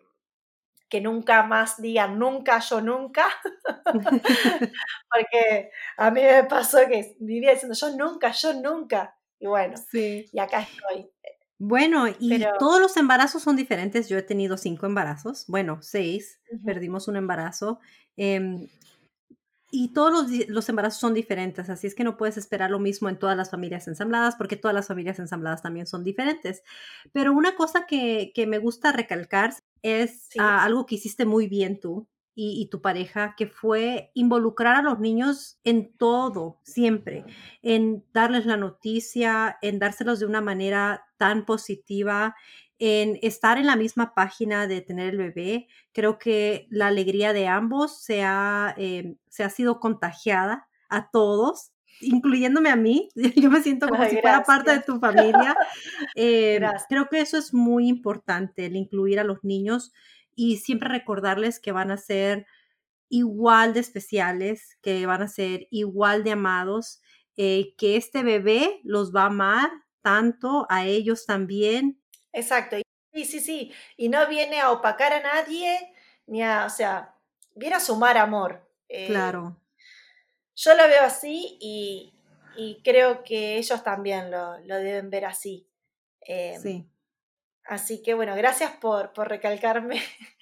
que 0.92 1.00
nunca 1.00 1.44
más 1.44 1.82
digan 1.82 2.20
nunca, 2.20 2.60
yo 2.60 2.82
nunca, 2.82 3.26
porque 5.10 5.72
a 5.98 6.12
mí 6.12 6.22
me 6.22 6.44
pasó 6.44 6.80
que 6.88 7.16
vivía 7.20 7.54
diciendo 7.54 7.76
yo 7.80 7.96
nunca, 7.96 8.32
yo 8.32 8.54
nunca. 8.54 9.16
Y 9.40 9.48
bueno, 9.48 9.76
sí. 9.90 10.30
y 10.32 10.40
acá 10.40 10.60
estoy. 10.62 11.10
Bueno, 11.58 12.08
y 12.08 12.44
todos 12.60 12.82
los 12.82 12.98
embarazos 12.98 13.42
son 13.42 13.56
diferentes. 13.56 14.10
Yo 14.10 14.18
he 14.18 14.24
tenido 14.24 14.58
cinco 14.58 14.86
embarazos, 14.86 15.46
bueno, 15.48 15.80
seis, 15.82 16.42
perdimos 16.66 17.08
un 17.08 17.16
embarazo. 17.16 17.80
Em, 18.18 18.68
y 19.72 19.94
todos 19.94 20.12
los, 20.12 20.50
los, 20.50 20.68
embarazos 20.68 21.00
son 21.00 21.14
diferentes, 21.14 21.70
así 21.70 21.88
es 21.88 21.96
que 21.96 22.04
no 22.04 22.18
puedes 22.18 22.36
esperar 22.36 22.70
lo 22.70 22.80
mismo 22.80 23.08
en 23.08 23.18
todas 23.18 23.38
las 23.38 23.50
familias 23.50 23.88
ensambladas, 23.88 24.36
porque 24.36 24.58
todas 24.58 24.76
las 24.76 24.88
familias 24.88 25.18
ensambladas 25.20 25.62
también 25.62 25.88
son 25.88 26.04
diferentes. 26.04 26.62
Pero 27.14 27.32
una 27.32 27.56
cosa 27.56 27.86
que, 27.88 28.34
que 28.36 28.46
me 28.48 28.58
gusta 28.58 28.92
recalcar 28.92 29.54
es 29.84 30.30
ah, 30.40 30.64
algo 30.64 30.86
que 30.86 30.96
hiciste 30.96 31.26
muy 31.26 31.48
bien 31.48 31.80
tú 31.80 32.08
y, 32.34 32.62
y, 32.62 32.70
tu 32.70 32.82
pareja, 32.82 33.36
que 33.38 33.48
fue 33.48 34.12
involucrar 34.14 34.76
a 34.76 34.82
los 34.82 35.00
niños 35.00 35.60
en 35.64 35.96
todo, 35.98 36.60
siempre, 36.64 37.26
en 37.62 38.06
darles 38.14 38.46
la 38.46 38.58
noticia, 38.58 39.58
en 39.62 39.80
dárselos 39.80 40.20
de 40.20 40.26
una 40.26 40.42
manera 40.42 41.06
tan 41.18 41.46
positiva, 41.46 42.36
en 42.84 43.20
estar 43.22 43.60
en 43.60 43.68
la 43.68 43.76
misma 43.76 44.16
página 44.16 44.66
de 44.66 44.82
tener 44.82 45.10
el 45.10 45.18
bebé. 45.18 45.68
Creo 45.92 46.18
que 46.18 46.68
la 46.72 46.88
alegría 46.88 47.32
de 47.32 47.48
ambos 47.48 48.02
se 48.02 48.24
ha, 48.24 48.74
eh, 48.76 49.18
se 49.30 49.44
ha 49.44 49.52
sido 49.52 49.80
contagiada 49.80 50.68
a 50.90 51.12
todos, 51.12 51.74
incluyéndome 52.02 52.70
a 52.70 52.76
mí. 52.76 53.10
Yo 53.36 53.50
me 53.50 53.62
siento 53.62 53.88
como 53.88 54.04
si 54.06 54.18
fuera 54.18 54.44
parte 54.44 54.72
de 54.72 54.82
tu 54.82 55.00
familia. 55.00 55.56
Eh, 56.16 56.60
creo 56.90 57.08
que 57.10 57.22
eso 57.22 57.38
es 57.38 57.54
muy 57.54 57.88
importante, 57.88 58.66
el 58.66 58.76
incluir 58.76 59.20
a 59.20 59.24
los 59.24 59.44
niños 59.44 59.94
y 60.36 60.58
siempre 60.58 60.90
recordarles 60.90 61.60
que 61.60 61.72
van 61.72 61.92
a 61.92 61.98
ser 61.98 62.46
igual 63.08 63.74
de 63.74 63.80
especiales, 63.80 64.78
que 64.82 65.06
van 65.06 65.22
a 65.22 65.28
ser 65.28 65.68
igual 65.70 66.24
de 66.24 66.32
amados, 66.32 67.02
eh, 67.38 67.76
que 67.78 67.96
este 67.96 68.24
bebé 68.24 68.82
los 68.84 69.16
va 69.16 69.24
a 69.24 69.28
amar 69.28 69.70
tanto 70.02 70.66
a 70.70 70.86
ellos 70.86 71.26
también 71.26 72.02
Exacto. 72.34 72.78
Sí, 73.14 73.26
sí, 73.26 73.40
sí. 73.40 73.74
Y 73.98 74.10
no 74.10 74.28
viene 74.28 74.60
a 74.60 74.72
opacar 74.72 75.14
a 75.14 75.22
nadie, 75.22 75.94
ni 76.28 76.42
a, 76.44 76.66
o 76.66 76.70
sea, 76.70 77.16
viene 77.56 77.76
a 77.76 77.80
sumar 77.80 78.18
amor. 78.18 78.68
Eh, 78.88 79.08
claro. 79.08 79.58
Yo 80.64 80.76
lo 80.76 80.88
veo 80.88 81.02
así 81.02 81.58
y, 81.60 82.14
creo 82.84 83.24
que 83.24 83.58
ellos 83.58 83.84
también 83.84 84.30
lo, 84.30 84.60
deben 84.60 85.10
ver 85.10 85.26
así. 85.26 85.68
Em, 86.22 86.62
sí. 86.62 86.88
Así 87.66 88.04
que 88.04 88.14
bueno, 88.14 88.36
gracias 88.36 88.72
por, 88.78 89.12
recalcarme. 89.16 90.02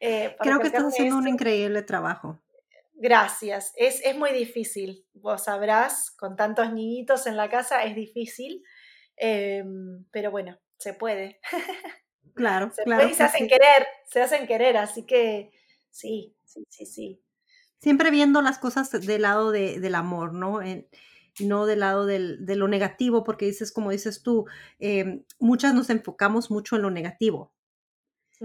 Eh, 0.00 0.36
creo 0.40 0.58
que 0.58 0.66
estás 0.66 0.82
haciendo 0.82 1.16
un 1.16 1.28
increíble 1.28 1.80
trabajo. 1.80 2.42
Gracias. 2.92 3.72
Es, 3.76 4.04
es, 4.04 4.14
muy 4.14 4.32
difícil. 4.32 5.06
Vos 5.14 5.44
sabrás, 5.44 6.10
con 6.10 6.36
tantos 6.36 6.72
niñitos 6.72 7.26
en 7.26 7.38
la 7.38 7.48
casa 7.48 7.84
es 7.84 7.94
difícil. 7.94 8.62
Em, 9.16 10.04
pero 10.10 10.30
bueno, 10.30 10.58
se 10.76 10.92
puede. 10.92 11.40
Claro, 12.34 12.70
se 12.74 12.82
claro. 12.82 13.08
y 13.08 13.14
se 13.14 13.22
hacen 13.22 13.48
querer, 13.48 13.86
se 14.06 14.20
hacen 14.20 14.46
querer, 14.46 14.76
así 14.76 15.06
que 15.06 15.52
sí, 15.90 16.36
sí, 16.44 16.66
sí, 16.68 16.84
sí. 16.84 17.23
Siempre 17.80 18.10
viendo 18.10 18.40
las 18.42 18.58
cosas 18.58 18.90
del 18.90 19.22
lado 19.22 19.50
del 19.50 19.94
amor, 19.94 20.32
¿no? 20.32 20.60
no 21.40 21.66
del 21.66 21.80
lado 21.80 22.06
de 22.06 22.56
lo 22.56 22.68
negativo, 22.68 23.24
porque 23.24 23.46
dices, 23.46 23.72
como 23.72 23.90
dices 23.90 24.22
tú, 24.22 24.46
em, 24.78 25.24
muchas 25.38 25.74
nos 25.74 25.90
enfocamos 25.90 26.50
mucho 26.50 26.76
en 26.76 26.82
lo 26.82 26.90
negativo, 26.90 27.52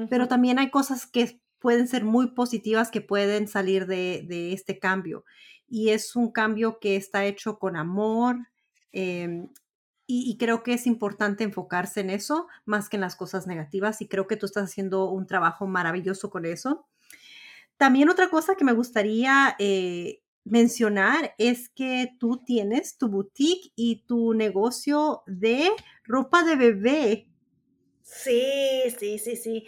pero 0.10 0.28
también 0.28 0.60
hay 0.60 0.70
cosas 0.70 1.08
que 1.08 1.42
pueden 1.60 1.88
ser 1.88 2.04
muy 2.04 2.32
positivas 2.32 2.92
que 2.92 3.02
pueden 3.02 3.48
salir 3.48 3.86
de, 3.86 4.26
de 4.28 4.54
este 4.54 4.80
cambio. 4.80 5.26
Y 5.68 5.90
es 5.90 6.16
un 6.16 6.32
cambio 6.32 6.80
que 6.80 6.96
está 6.96 7.26
hecho 7.26 7.60
con 7.60 7.76
amor, 7.76 8.38
eh, 8.92 9.48
y, 10.12 10.38
creo 10.40 10.64
que 10.64 10.74
es 10.74 10.88
importante 10.88 11.44
enfocarse 11.44 12.00
en 12.00 12.10
eso 12.10 12.48
más 12.66 12.90
que 12.90 12.98
en 12.98 13.02
las 13.02 13.16
cosas 13.16 13.46
negativas 13.46 14.02
y 14.02 14.08
creo 14.08 14.26
que 14.26 14.38
tú 14.38 14.48
estás 14.48 14.64
haciendo 14.64 15.08
un 15.12 15.28
trabajo 15.28 15.68
maravilloso 15.68 16.32
con 16.32 16.46
eso. 16.48 16.88
También 17.80 18.10
otra 18.10 18.30
cosa 18.30 18.56
que 18.56 18.64
me 18.64 18.74
gustaría 18.74 19.56
eh, 19.58 20.22
mencionar 20.44 21.34
es 21.40 21.70
que 21.70 22.12
tú 22.20 22.44
tienes 22.46 23.00
tu 23.00 23.08
boutique 23.08 23.72
y 23.76 24.06
tu 24.06 24.36
negocio 24.36 25.24
de 25.26 25.72
ropa 26.04 26.44
de 26.44 26.56
bebé. 26.56 27.28
Sí, 28.04 28.84
sí, 29.00 29.18
sí, 29.18 29.36
sí. 29.36 29.66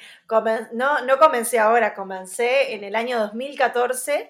no, 0.74 1.06
no 1.06 1.18
comencé 1.18 1.58
ahora, 1.58 1.96
comencé 1.96 2.76
en 2.76 2.84
el 2.84 2.96
año 2.96 3.18
2014 3.20 4.30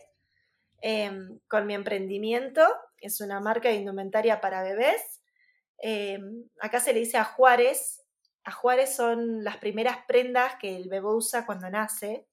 em, 0.82 1.40
con 1.50 1.66
mi 1.66 1.74
emprendimiento. 1.74 2.62
Es 3.00 3.20
una 3.20 3.42
marca 3.42 3.68
de 3.68 3.76
indumentaria 3.76 4.40
para 4.40 4.64
bebés 4.64 5.22
Em, 5.82 6.48
acá 6.60 6.80
se 6.80 6.94
le 6.94 7.00
dice 7.00 7.18
a 7.18 7.26
Juárez. 7.26 8.04
A 8.44 8.52
Juárez 8.52 8.96
son 8.96 9.44
las 9.44 9.58
primeras 9.58 9.98
prendas 10.08 10.56
que 10.60 10.76
el 10.76 10.90
bebé 10.90 11.08
usa 11.08 11.46
cuando 11.46 11.70
nace. 11.70 12.28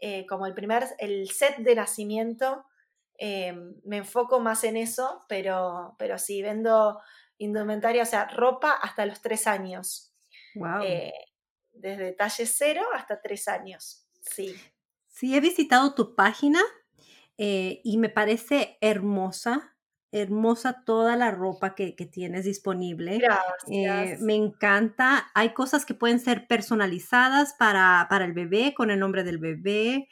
Eh, 0.00 0.26
como 0.26 0.46
el 0.46 0.54
primer, 0.54 0.84
el 0.98 1.30
set 1.30 1.58
de 1.58 1.74
nacimiento, 1.74 2.64
em, 3.16 3.74
me 3.84 3.98
enfoco 3.98 4.40
más 4.40 4.64
en 4.64 4.76
eso, 4.76 5.24
pero, 5.28 5.94
pero 5.98 6.18
sí, 6.18 6.42
vendo 6.42 7.00
indumentaria, 7.38 8.02
o 8.02 8.06
sea, 8.06 8.26
ropa 8.26 8.72
hasta 8.72 9.06
los 9.06 9.20
tres 9.20 9.46
años. 9.46 10.12
Wow. 10.54 10.82
Eh, 10.82 11.12
desde 11.72 12.12
talle 12.12 12.46
cero 12.46 12.82
hasta 12.94 13.20
tres 13.20 13.48
años, 13.48 14.06
sí. 14.20 14.54
Sí, 15.08 15.36
he 15.36 15.40
visitado 15.40 15.94
tu 15.94 16.14
página 16.14 16.60
eh, 17.38 17.80
y 17.84 17.98
me 17.98 18.08
parece 18.08 18.78
hermosa 18.80 19.73
hermosa 20.14 20.84
toda 20.84 21.16
la 21.16 21.32
ropa 21.32 21.74
que, 21.74 21.92
tienes 21.92 22.44
disponible. 22.44 23.18
Gracias. 23.18 23.66
Eh, 23.68 24.16
me 24.20 24.34
encanta. 24.34 25.30
Hay 25.34 25.50
cosas 25.50 25.84
que 25.84 25.94
pueden 25.94 26.20
ser 26.20 26.46
personalizadas 26.46 27.54
para, 27.54 28.06
el 28.10 28.32
bebé, 28.32 28.74
con 28.74 28.90
el 28.90 29.00
nombre 29.00 29.24
del 29.24 29.38
bebé. 29.38 30.08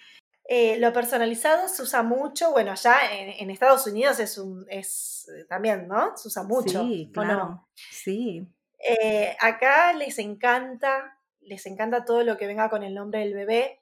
Eh, 0.48 0.76
lo 0.78 0.92
personalizado 0.92 1.68
se 1.68 1.82
usa 1.82 2.03
mucho, 2.03 2.50
bueno, 2.50 2.72
allá 2.72 2.96
en, 3.12 3.48
Estados 3.48 3.86
Unidos 3.86 4.18
es, 4.18 4.36
un, 4.38 4.66
es 4.68 5.30
eh, 5.34 5.44
también, 5.48 5.86
¿no? 5.86 6.16
Se 6.16 6.28
usa 6.28 6.42
mucho. 6.42 6.82
Sí, 6.82 7.11
claro. 7.14 7.68
Sí. 7.90 8.46
acá 9.38 9.92
les 9.92 10.18
encanta, 10.18 11.16
les 11.40 11.64
encanta 11.66 12.05
todo 12.05 12.24
lo 12.24 12.36
que 12.36 12.48
venga 12.48 12.68
con 12.68 12.82
el 12.82 12.94
nombre 12.94 13.20
del 13.20 13.34
bebé. 13.34 13.80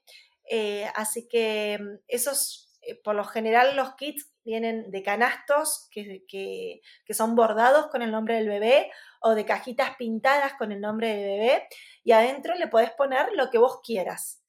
así 0.95 1.27
que 1.27 1.79
mm, 1.81 1.99
esos, 2.09 2.70
por 3.03 3.14
lo 3.14 3.24
general, 3.24 3.76
los 3.76 3.95
kits 3.97 4.32
vienen 4.45 4.91
de 4.91 5.03
canastos 5.03 5.88
que, 5.91 6.80
son 7.11 7.34
bordados 7.34 7.88
con 7.88 8.03
el 8.03 8.11
nombre 8.11 8.36
del 8.36 8.49
bebé 8.49 8.91
o 9.20 9.34
de 9.34 9.45
cajitas 9.45 9.97
pintadas 9.97 10.55
con 10.55 10.72
el 10.72 10.80
nombre 10.80 11.09
del 11.09 11.24
bebé 11.24 11.68
y 12.05 12.12
adentro 12.12 12.55
le 12.55 12.68
podés 12.68 12.91
poner 12.93 13.32
lo 13.34 13.51
que 13.51 13.59
vos 13.59 13.80
quieras. 13.82 14.43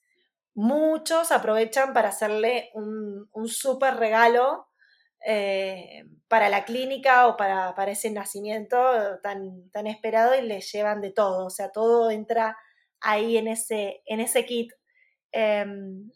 Muchos 0.53 1.31
aprovechan 1.31 1.93
para 1.93 2.09
hacerle 2.09 2.71
un, 2.73 3.29
un 3.31 3.47
súper 3.47 3.95
regalo 3.95 4.67
eh, 5.25 6.03
para 6.27 6.49
la 6.49 6.65
clínica 6.65 7.27
o 7.27 7.37
para, 7.37 7.75
para, 7.75 7.91
ese 7.91 8.09
nacimiento 8.09 8.77
tan, 9.21 9.69
tan 9.69 9.85
esperado 9.85 10.33
y 10.33 10.41
le 10.41 10.61
llevan 10.61 10.99
de 10.99 11.11
todo, 11.11 11.45
o 11.45 11.49
sea, 11.51 11.71
todo 11.71 12.09
entra 12.09 12.57
ahí 13.01 13.37
en 13.37 13.47
ese, 13.47 14.01
en 14.05 14.19
ese 14.19 14.45
kit. 14.45 14.71
Em, 15.31 16.09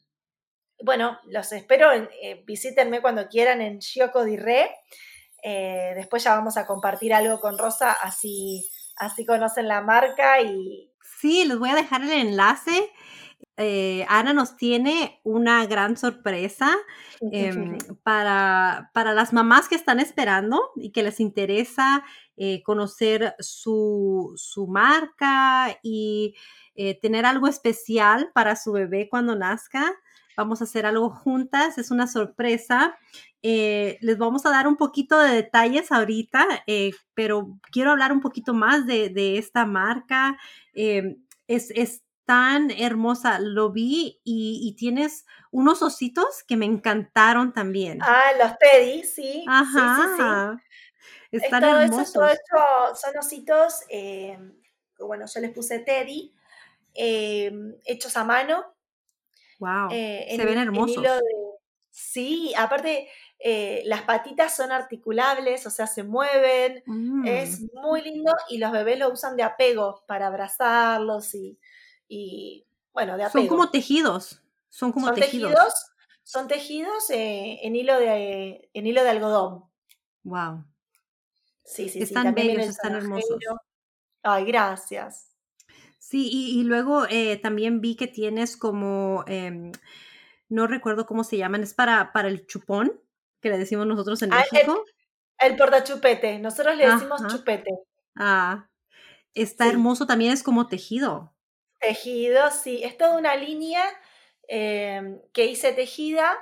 bueno, 0.84 1.17
los 1.26 1.51
espero, 1.51 1.91
eh, 1.93 2.43
visítenme 2.45 3.01
cuando 3.01 3.28
quieran 3.28 3.61
en 3.61 3.80
Shioco 3.80 4.23
di 4.23 4.38
Re. 4.38 4.69
Eh, 5.43 5.93
después 5.95 6.23
ya 6.23 6.36
vamos 6.36 6.57
a 6.57 6.65
compartir 6.65 7.13
algo 7.13 7.39
con 7.39 7.57
Rosa, 7.57 7.91
así, 7.91 8.69
así 8.97 9.26
conocen 9.26 9.67
la 9.67 9.82
marca 9.82 10.41
y... 10.41 10.91
Sí, 11.19 11.45
les 11.45 11.57
voy 11.57 11.69
a 11.69 11.76
dejar 11.76 12.01
el 12.01 12.11
enlace. 12.11 12.91
Eh, 13.57 14.05
Ana 14.09 14.34
nos 14.34 14.57
tiene 14.57 15.21
una 15.23 15.65
gran 15.65 15.95
sorpresa 15.95 16.76
em, 17.32 17.78
para, 18.03 18.89
para, 18.93 19.13
las 19.13 19.32
mamás 19.32 19.69
que 19.69 19.76
están 19.76 19.99
esperando 19.99 20.71
y 20.76 20.91
que 20.91 21.03
les 21.03 21.19
interesa 21.19 22.03
conocer 22.65 23.34
su, 23.39 24.34
su, 24.36 24.67
marca 24.67 25.80
y 25.82 26.36
tener 27.01 27.26
algo 27.26 27.47
especial 27.47 28.30
para 28.34 28.57
su 28.57 28.73
bebé 28.73 29.07
cuando 29.09 29.36
nazca. 29.38 29.95
Vamos 30.38 30.61
a 30.61 30.65
hacer 30.65 30.86
algo 30.86 31.09
juntas, 31.09 31.77
es 31.77 31.91
una 31.91 32.07
sorpresa. 32.07 32.97
Eh, 33.47 33.99
les 34.01 34.17
vamos 34.17 34.43
a 34.47 34.49
dar 34.49 34.67
un 34.67 34.75
poquito 34.75 35.19
de 35.19 35.36
detalles 35.36 35.91
ahorita, 35.91 36.63
eh, 36.65 36.93
pero 37.13 37.59
quiero 37.71 37.91
hablar 37.91 38.11
un 38.11 38.19
poquito 38.19 38.55
más 38.55 38.88
de, 38.88 39.38
esta 39.38 39.67
marca. 39.67 40.38
Eh, 40.73 41.17
es, 41.47 42.01
tan 42.25 42.71
hermosa, 42.71 43.38
lo 43.38 43.71
vi 43.71 44.19
y, 44.23 44.75
tienes 44.79 45.27
unos 45.51 45.83
ositos 45.83 46.43
que 46.47 46.57
me 46.57 46.65
encantaron 46.65 47.53
también. 47.53 47.99
Ah, 48.01 48.31
los 48.41 48.57
Teddy, 48.57 49.03
sí. 49.03 49.45
Ajá. 49.47 50.59
Sí, 51.29 51.38
Están 51.38 51.63
hermosos. 51.65 52.09
son 52.95 53.17
ositos, 53.19 53.81
bueno, 54.97 55.25
yo 55.31 55.39
les 55.39 55.51
puse 55.51 55.77
Teddy, 55.77 56.33
hechos 56.95 58.17
a 58.17 58.23
mano, 58.23 58.74
Wow, 59.60 59.89
eh, 59.91 60.34
se 60.36 60.45
ven 60.45 60.58
hermosos. 60.58 61.06
sí, 61.89 62.53
aparte 62.58 63.08
eh, 63.39 63.84
las 63.86 64.03
patitas 64.03 64.56
son 64.56 64.72
articulables, 64.72 65.66
o 65.68 65.70
sea, 65.70 65.88
se 65.88 66.03
mueven, 66.03 66.84
es 67.26 67.62
mm. 67.62 67.68
muy 67.82 68.01
lindo 68.01 68.34
y 68.49 68.58
los 68.58 68.72
bebés 68.72 68.97
lo 68.97 69.12
usan 69.12 69.36
de 69.36 69.43
apego 69.43 70.03
para 70.08 70.28
abrazarlos 70.28 71.36
y, 72.08 72.66
bueno, 72.93 73.18
de 73.18 73.26
apego. 73.26 73.43
Son 73.43 73.47
como 73.47 73.70
tejidos, 73.70 74.41
son 74.70 74.91
como 74.91 75.14
tejidos. 75.14 75.53
son 76.24 76.47
tejidos 76.47 77.10
eh, 77.10 77.60
en, 77.62 77.76
hilo 77.76 77.99
de, 77.99 78.70
en 78.74 78.88
hilo 78.88 79.03
de 79.03 79.10
algodón. 79.10 79.66
Wow. 80.24 80.66
Sí, 81.64 81.89
sí, 81.89 82.01
están 82.01 82.28
sí. 82.28 82.34
bellos, 82.34 82.68
están 82.68 82.95
hermosos. 82.95 83.38
Ay, 84.24 84.45
gracias. 84.45 85.34
Sí, 86.08 86.30
y, 86.32 86.62
luego 86.66 87.08
eh, 87.10 87.38
también 87.38 87.82
vi 87.82 87.95
que 87.95 88.06
tienes 88.06 88.58
como, 88.58 89.26
em, 89.26 89.72
no 90.49 90.68
recuerdo 90.68 91.08
cómo 91.08 91.24
se 91.24 91.38
llaman, 91.38 91.64
es 91.64 91.74
para, 91.74 92.14
para 92.14 92.28
el 92.28 92.45
chupón, 92.45 93.01
que 93.41 93.49
le 93.49 93.58
decimos 93.58 93.88
nosotros 93.88 94.22
en 94.22 94.32
ah, 94.32 94.45
México. 94.51 94.86
El, 95.39 95.56
portachupete, 95.56 96.38
nosotros 96.38 96.78
le 96.78 96.88
decimos 96.88 97.26
chupete. 97.26 97.72
Ah, 98.16 98.70
está 99.34 99.68
hermoso, 99.68 100.06
también 100.06 100.32
es 100.32 100.43
como 100.43 100.68
tejido. 100.68 101.34
Tejido, 101.80 102.51
sí, 102.51 102.84
es 102.84 102.99
toda 102.99 103.18
una 103.18 103.36
línea 103.36 103.84
em, 104.47 105.20
que 105.34 105.47
hice 105.47 105.74
tejida, 105.74 106.38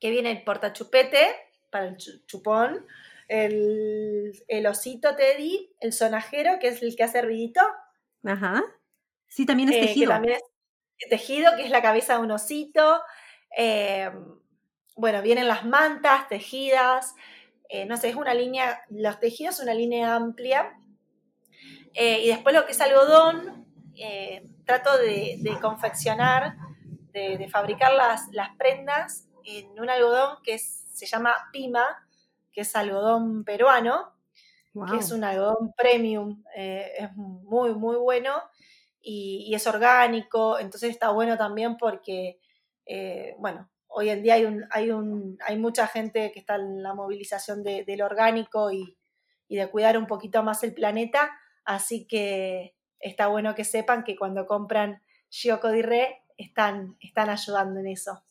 que 0.00 0.08
viene 0.08 0.30
el 0.30 0.42
portachupete 0.42 1.36
para 1.70 1.88
el 1.88 1.98
chupón, 1.98 2.86
el, 3.28 4.42
el, 4.48 4.66
osito 4.66 5.14
Teddy, 5.16 5.70
el 5.80 5.92
sonajero, 5.92 6.58
que 6.58 6.68
es 6.68 6.82
el 6.82 6.96
que 6.96 7.02
hace 7.02 7.20
ruidito. 7.20 7.60
Ajá. 8.24 8.62
Sí, 9.28 9.46
también 9.46 9.68
es 9.70 9.76
eh, 9.76 9.80
tejido. 9.80 10.10
también 10.10 10.38
es 10.98 11.08
tejido, 11.08 11.56
que 11.56 11.64
es 11.64 11.70
la 11.70 11.82
cabeza 11.82 12.14
de 12.14 12.20
un 12.20 12.30
osito. 12.30 13.02
Em, 13.56 14.38
bueno, 14.96 15.22
vienen 15.22 15.48
las 15.48 15.64
mantas 15.64 16.28
tejidas. 16.28 17.14
Eh, 17.68 17.84
no 17.86 17.96
sé, 17.96 18.10
es 18.10 18.16
una 18.16 18.34
línea, 18.34 18.82
los 18.90 19.18
tejidos 19.20 19.56
es 19.56 19.62
una 19.62 19.74
línea 19.74 20.14
amplia. 20.14 20.78
Eh, 21.94 22.20
y 22.24 22.28
después 22.28 22.54
lo 22.54 22.64
que 22.66 22.72
es 22.72 22.80
algodón, 22.80 23.66
trato 24.64 24.96
de, 24.98 25.58
confeccionar, 25.60 26.56
de, 27.12 27.48
fabricar 27.50 27.92
las, 27.92 28.28
las, 28.32 28.56
prendas 28.56 29.28
en 29.44 29.78
un 29.78 29.88
algodón 29.88 30.38
que 30.42 30.58
se 30.58 31.06
llama 31.06 31.34
Pima, 31.52 31.84
que 32.52 32.62
es 32.62 32.74
algodón 32.74 33.44
peruano, 33.44 34.13
que 34.90 34.96
es 34.98 35.12
un 35.12 35.22
algodón 35.22 35.72
premium, 35.76 36.42
eh, 36.56 36.92
es 36.98 37.16
muy, 37.16 37.74
muy 37.74 37.96
bueno 37.96 38.32
y, 39.00 39.54
es 39.54 39.66
orgánico, 39.66 40.58
entonces 40.58 40.90
está 40.90 41.10
bueno 41.10 41.36
también 41.36 41.76
porque, 41.76 42.40
eh, 42.86 43.36
bueno, 43.38 43.70
hoy 43.86 44.10
en 44.10 44.22
día 44.22 44.34
hay, 44.34 44.44
un, 44.46 44.64
hay, 44.70 44.90
un, 44.90 45.38
hay 45.46 45.58
mucha 45.58 45.86
gente 45.86 46.32
que 46.32 46.40
está 46.40 46.56
en 46.56 46.82
la 46.82 46.94
movilización 46.94 47.62
de, 47.62 47.84
del 47.84 48.02
orgánico 48.02 48.72
y, 48.72 48.96
de 49.48 49.70
cuidar 49.70 49.96
un 49.96 50.08
poquito 50.08 50.42
más 50.42 50.64
el 50.64 50.74
planeta, 50.74 51.30
así 51.64 52.08
que 52.08 52.74
está 52.98 53.28
bueno 53.28 53.54
que 53.54 53.62
sepan 53.62 54.02
que 54.02 54.16
cuando 54.16 54.46
compran 54.46 55.00
Shioco 55.30 55.68
Re 55.70 56.24
están, 56.36 56.96
están 56.98 57.30
ayudando 57.30 57.78
en 57.78 57.86
eso. 57.86 58.24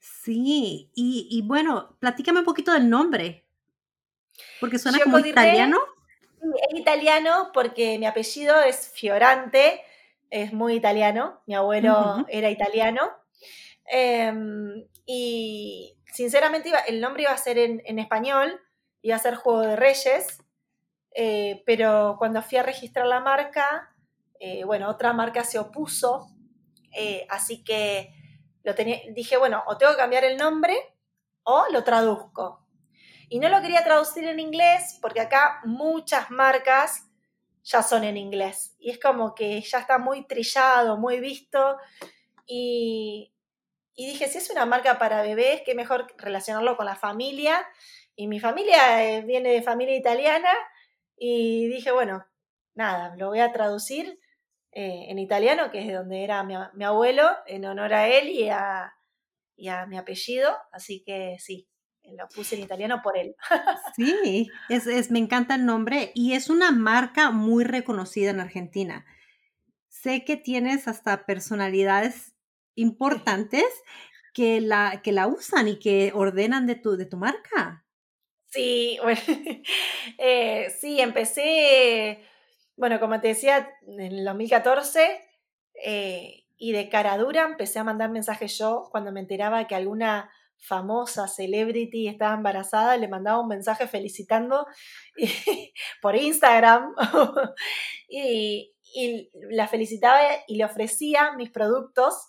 Sí, 0.00 0.90
y, 0.94 1.42
bueno, 1.46 1.96
platícame 2.00 2.40
un 2.40 2.44
poquito 2.44 2.72
del 2.72 2.88
nombre, 2.88 3.46
porque 4.60 4.78
suena 4.78 4.98
como 5.00 5.18
italiano. 5.18 5.78
Es 6.70 6.78
italiano 6.78 7.50
porque 7.52 7.98
mi 7.98 8.06
apellido 8.06 8.60
es 8.62 8.90
Fiorante, 8.94 9.82
es 10.30 10.52
muy 10.52 10.74
italiano, 10.74 11.40
mi 11.46 11.54
abuelo 11.54 12.24
era 12.28 12.50
italiano. 12.50 13.10
Em, 13.84 14.86
y 15.06 15.96
sinceramente 16.12 16.70
el 16.86 17.00
nombre 17.00 17.22
iba 17.22 17.32
a 17.32 17.38
ser 17.38 17.58
en, 17.58 17.98
español, 17.98 18.60
iba 19.02 19.16
a 19.16 19.20
ser 19.20 19.34
Juego 19.34 19.60
de 19.60 19.76
Reyes, 19.76 20.42
eh, 21.14 21.62
pero 21.66 22.16
cuando 22.18 22.42
fui 22.42 22.58
a 22.58 22.62
registrar 22.62 23.06
la 23.06 23.20
marca, 23.20 23.94
eh, 24.38 24.64
bueno, 24.64 24.88
otra 24.88 25.12
marca 25.12 25.42
se 25.44 25.58
opuso, 25.58 26.28
eh, 26.92 27.26
así 27.30 27.64
que 27.64 28.14
dije, 29.14 29.36
bueno, 29.38 29.62
o 29.66 29.78
tengo 29.78 29.92
que 29.92 29.98
cambiar 29.98 30.24
el 30.24 30.36
nombre 30.36 30.76
o 31.44 31.64
lo 31.72 31.82
traduzco. 31.82 32.67
Y 33.28 33.38
no 33.40 33.48
lo 33.48 33.60
quería 33.60 33.84
traducir 33.84 34.24
en 34.24 34.40
inglés 34.40 34.98
porque 35.02 35.20
acá 35.20 35.60
muchas 35.64 36.30
marcas 36.30 37.08
ya 37.62 37.82
son 37.82 38.04
en 38.04 38.16
inglés. 38.16 38.74
Y 38.78 38.90
es 38.90 38.98
como 38.98 39.34
que 39.34 39.60
ya 39.60 39.78
está 39.78 39.98
muy 39.98 40.26
trillado, 40.26 40.96
muy 40.96 41.20
visto. 41.20 41.76
Y, 42.46 43.34
dije, 43.96 44.28
si 44.28 44.38
es 44.38 44.50
una 44.50 44.64
marca 44.64 44.98
para 44.98 45.22
bebés, 45.22 45.62
qué 45.64 45.74
mejor 45.74 46.06
relacionarlo 46.16 46.76
con 46.76 46.86
la 46.86 46.96
familia. 46.96 47.66
Y 48.16 48.26
mi 48.26 48.40
familia 48.40 49.04
eh, 49.04 49.22
viene 49.22 49.50
de 49.50 49.62
familia 49.62 49.96
italiana. 49.96 50.50
Y 51.16 51.68
dije, 51.68 51.90
bueno, 51.92 52.26
nada, 52.74 53.14
lo 53.16 53.28
voy 53.28 53.40
a 53.40 53.52
traducir 53.52 54.18
eh, 54.72 55.06
en 55.08 55.18
italiano, 55.18 55.70
que 55.70 55.80
es 55.80 55.86
de 55.88 55.94
donde 55.94 56.24
era 56.24 56.42
mi, 56.44 56.84
abuelo, 56.84 57.28
en 57.46 57.64
honor 57.66 57.92
a 57.92 58.08
él 58.08 58.28
y 58.28 58.48
a, 58.48 58.94
mi 59.56 59.98
apellido. 59.98 60.56
Así 60.72 61.02
que 61.04 61.36
sí, 61.38 61.68
lo 62.16 62.28
puse 62.28 62.56
en 62.56 62.62
italiano 62.62 63.00
por 63.02 63.16
él. 63.16 63.34
Sí, 63.96 64.50
es, 64.68 65.10
me 65.10 65.18
encanta 65.18 65.56
el 65.56 65.66
nombre 65.66 66.12
y 66.14 66.34
es 66.34 66.50
una 66.50 66.70
marca 66.70 67.30
muy 67.30 67.64
reconocida 67.64 68.30
en 68.30 68.40
Argentina. 68.40 69.04
Sé 69.88 70.24
que 70.24 70.36
tienes 70.36 70.86
hasta 70.86 71.26
personalidades 71.26 72.34
importantes 72.74 73.66
que 74.32 74.60
la, 74.60 75.00
que 75.02 75.12
la 75.12 75.26
usan 75.26 75.66
y 75.66 75.78
que 75.78 76.12
ordenan 76.14 76.66
de 76.66 76.76
tu, 76.76 76.96
de 76.96 77.06
tu 77.06 77.16
marca. 77.16 77.84
Sí, 78.46 78.98
bueno, 79.02 79.20
eh, 80.18 80.72
sí, 80.78 81.00
empecé 81.00 82.24
bueno, 82.78 83.00
como 83.00 83.20
te 83.20 83.28
decía, 83.28 83.68
en 83.88 84.00
el 84.00 84.24
2014 84.24 85.20
eh, 85.84 86.44
y 86.56 86.72
de 86.72 86.88
cara 86.88 87.18
dura 87.18 87.44
empecé 87.44 87.80
a 87.80 87.84
mandar 87.84 88.08
mensajes 88.08 88.56
yo 88.56 88.88
cuando 88.92 89.10
me 89.10 89.18
enteraba 89.18 89.66
que 89.66 89.74
alguna 89.74 90.30
famosa 90.58 91.28
celebrity 91.28 92.08
estaba 92.08 92.34
embarazada, 92.34 92.96
le 92.96 93.08
mandaba 93.08 93.40
un 93.40 93.48
mensaje 93.48 93.86
felicitando 93.86 94.66
por 96.02 96.16
Instagram 96.16 96.94
y, 98.08 98.74
la 99.50 99.68
felicitaba 99.68 100.20
y 100.46 100.56
le 100.56 100.64
ofrecía 100.64 101.32
mis 101.32 101.50
productos 101.50 102.26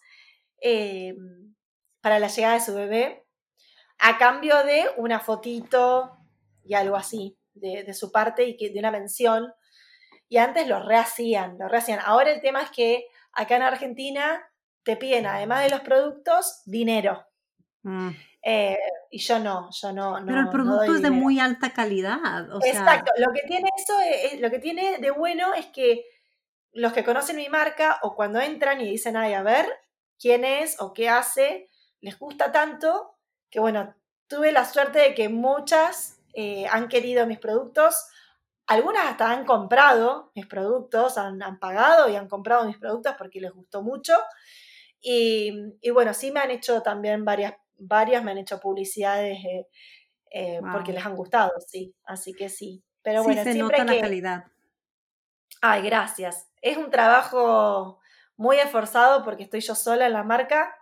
eh, 0.61 1.15
para 2.01 2.19
la 2.19 2.27
llegada 2.27 2.55
de 2.55 2.59
su 2.59 2.75
bebé 2.75 3.25
a 3.97 4.17
cambio 4.17 4.63
de 4.63 4.85
una 4.97 5.21
fotito 5.21 6.17
y 6.65 6.73
algo 6.73 6.97
así 6.97 7.37
de, 7.53 7.93
su 7.93 8.11
parte 8.11 8.43
y 8.43 8.57
que, 8.57 8.69
de 8.71 8.79
una 8.79 8.91
mención 8.91 9.53
y 10.27 10.37
antes 10.37 10.67
lo 10.67 10.85
rehacían, 10.85 11.57
lo 11.57 11.67
rehacían. 11.67 11.99
Ahora 12.05 12.31
el 12.31 12.41
tema 12.41 12.61
es 12.61 12.69
que 12.69 13.07
acá 13.31 13.55
en 13.55 13.63
Argentina 13.63 14.43
te 14.83 14.95
piden, 14.95 15.25
además 15.25 15.63
de 15.63 15.69
los 15.69 15.81
productos, 15.81 16.61
dinero. 16.65 17.28
Mm. 17.83 18.09
Eh, 18.41 18.77
y 19.11 19.19
yo 19.19 19.39
no, 19.39 19.69
yo 19.71 19.91
no. 19.91 20.21
Pero 20.25 20.39
el 20.39 20.49
producto 20.49 20.95
es 20.95 21.01
de 21.01 21.11
muy 21.11 21.39
alta 21.39 21.71
calidad. 21.71 22.47
Exacto. 22.63 23.11
Lo 23.17 23.31
que 23.33 23.41
tiene 23.47 23.69
eso, 23.77 23.93
lo 24.39 24.49
que 24.49 24.59
tiene 24.59 24.97
de 24.99 25.11
bueno 25.11 25.53
es 25.53 25.67
que 25.67 26.05
los 26.71 26.93
que 26.93 27.03
conocen 27.03 27.37
mi 27.37 27.49
marca 27.49 27.99
o 28.03 28.15
cuando 28.15 28.39
entran 28.39 28.79
y 28.81 28.89
dicen, 28.89 29.17
ay, 29.17 29.33
a 29.33 29.43
ver 29.43 29.65
quién 30.19 30.45
es 30.45 30.79
o 30.79 30.93
qué 30.93 31.09
hace, 31.09 31.69
les 32.01 32.17
gusta 32.17 32.51
tanto 32.51 33.15
que 33.49 33.59
bueno, 33.59 33.95
tuve 34.27 34.51
la 34.51 34.65
suerte 34.65 34.99
de 34.99 35.13
que 35.15 35.27
muchas 35.27 36.21
eh, 36.33 36.67
han 36.67 36.87
querido 36.87 37.25
mis 37.25 37.39
productos 37.39 37.95
algunas 38.69 39.07
hasta 39.07 39.31
han 39.31 39.45
comprado 39.45 40.31
mis 40.35 40.45
productos, 40.45 41.17
han, 41.17 41.39
pagado 41.59 42.07
y 42.07 42.15
han 42.15 42.29
comprado 42.29 42.65
mis 42.65 42.77
productos 42.77 43.15
porque 43.17 43.41
les 43.41 43.51
gustó 43.51 43.81
mucho. 43.81 44.13
Y, 45.01 45.89
bueno, 45.91 46.13
sí 46.13 46.31
me 46.31 46.39
han 46.39 46.51
hecho 46.51 46.83
también 46.83 47.25
varias, 47.25 47.55
varias 47.79 48.23
me 48.23 48.31
han 48.31 48.37
hecho 48.37 48.59
publicidades 48.59 49.37
eh, 49.45 49.67
eh, 50.31 50.61
porque 50.71 50.93
les 50.93 51.05
han 51.05 51.15
gustado, 51.15 51.51
sí. 51.65 51.95
Así 52.03 52.33
que 52.33 52.49
sí. 52.49 52.83
Pero 53.01 53.23
bueno, 53.23 53.43
se 53.43 53.55
nota 53.55 53.83
la 53.83 53.99
calidad. 53.99 54.43
Ay, 55.61 55.83
gracias. 55.83 56.47
Es 56.61 56.77
un 56.77 56.89
trabajo 56.91 57.99
muy 58.37 58.57
esforzado 58.57 59.23
porque 59.23 59.43
estoy 59.43 59.61
yo 59.61 59.75
sola 59.75 60.05
en 60.05 60.13
la 60.13 60.23
marca. 60.23 60.75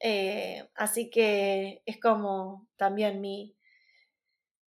Eh, 0.00 0.68
así 0.74 1.10
que 1.10 1.82
es 1.86 1.98
como 2.00 2.66
también 2.76 3.20
mi, 3.20 3.56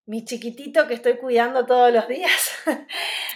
mi 0.10 0.26
chiquitito 0.26 0.88
que 0.88 0.95
estoy 0.95 1.18
cuidando 1.18 1.68
todos 1.68 1.93
los 1.93 2.07
días. 2.07 2.32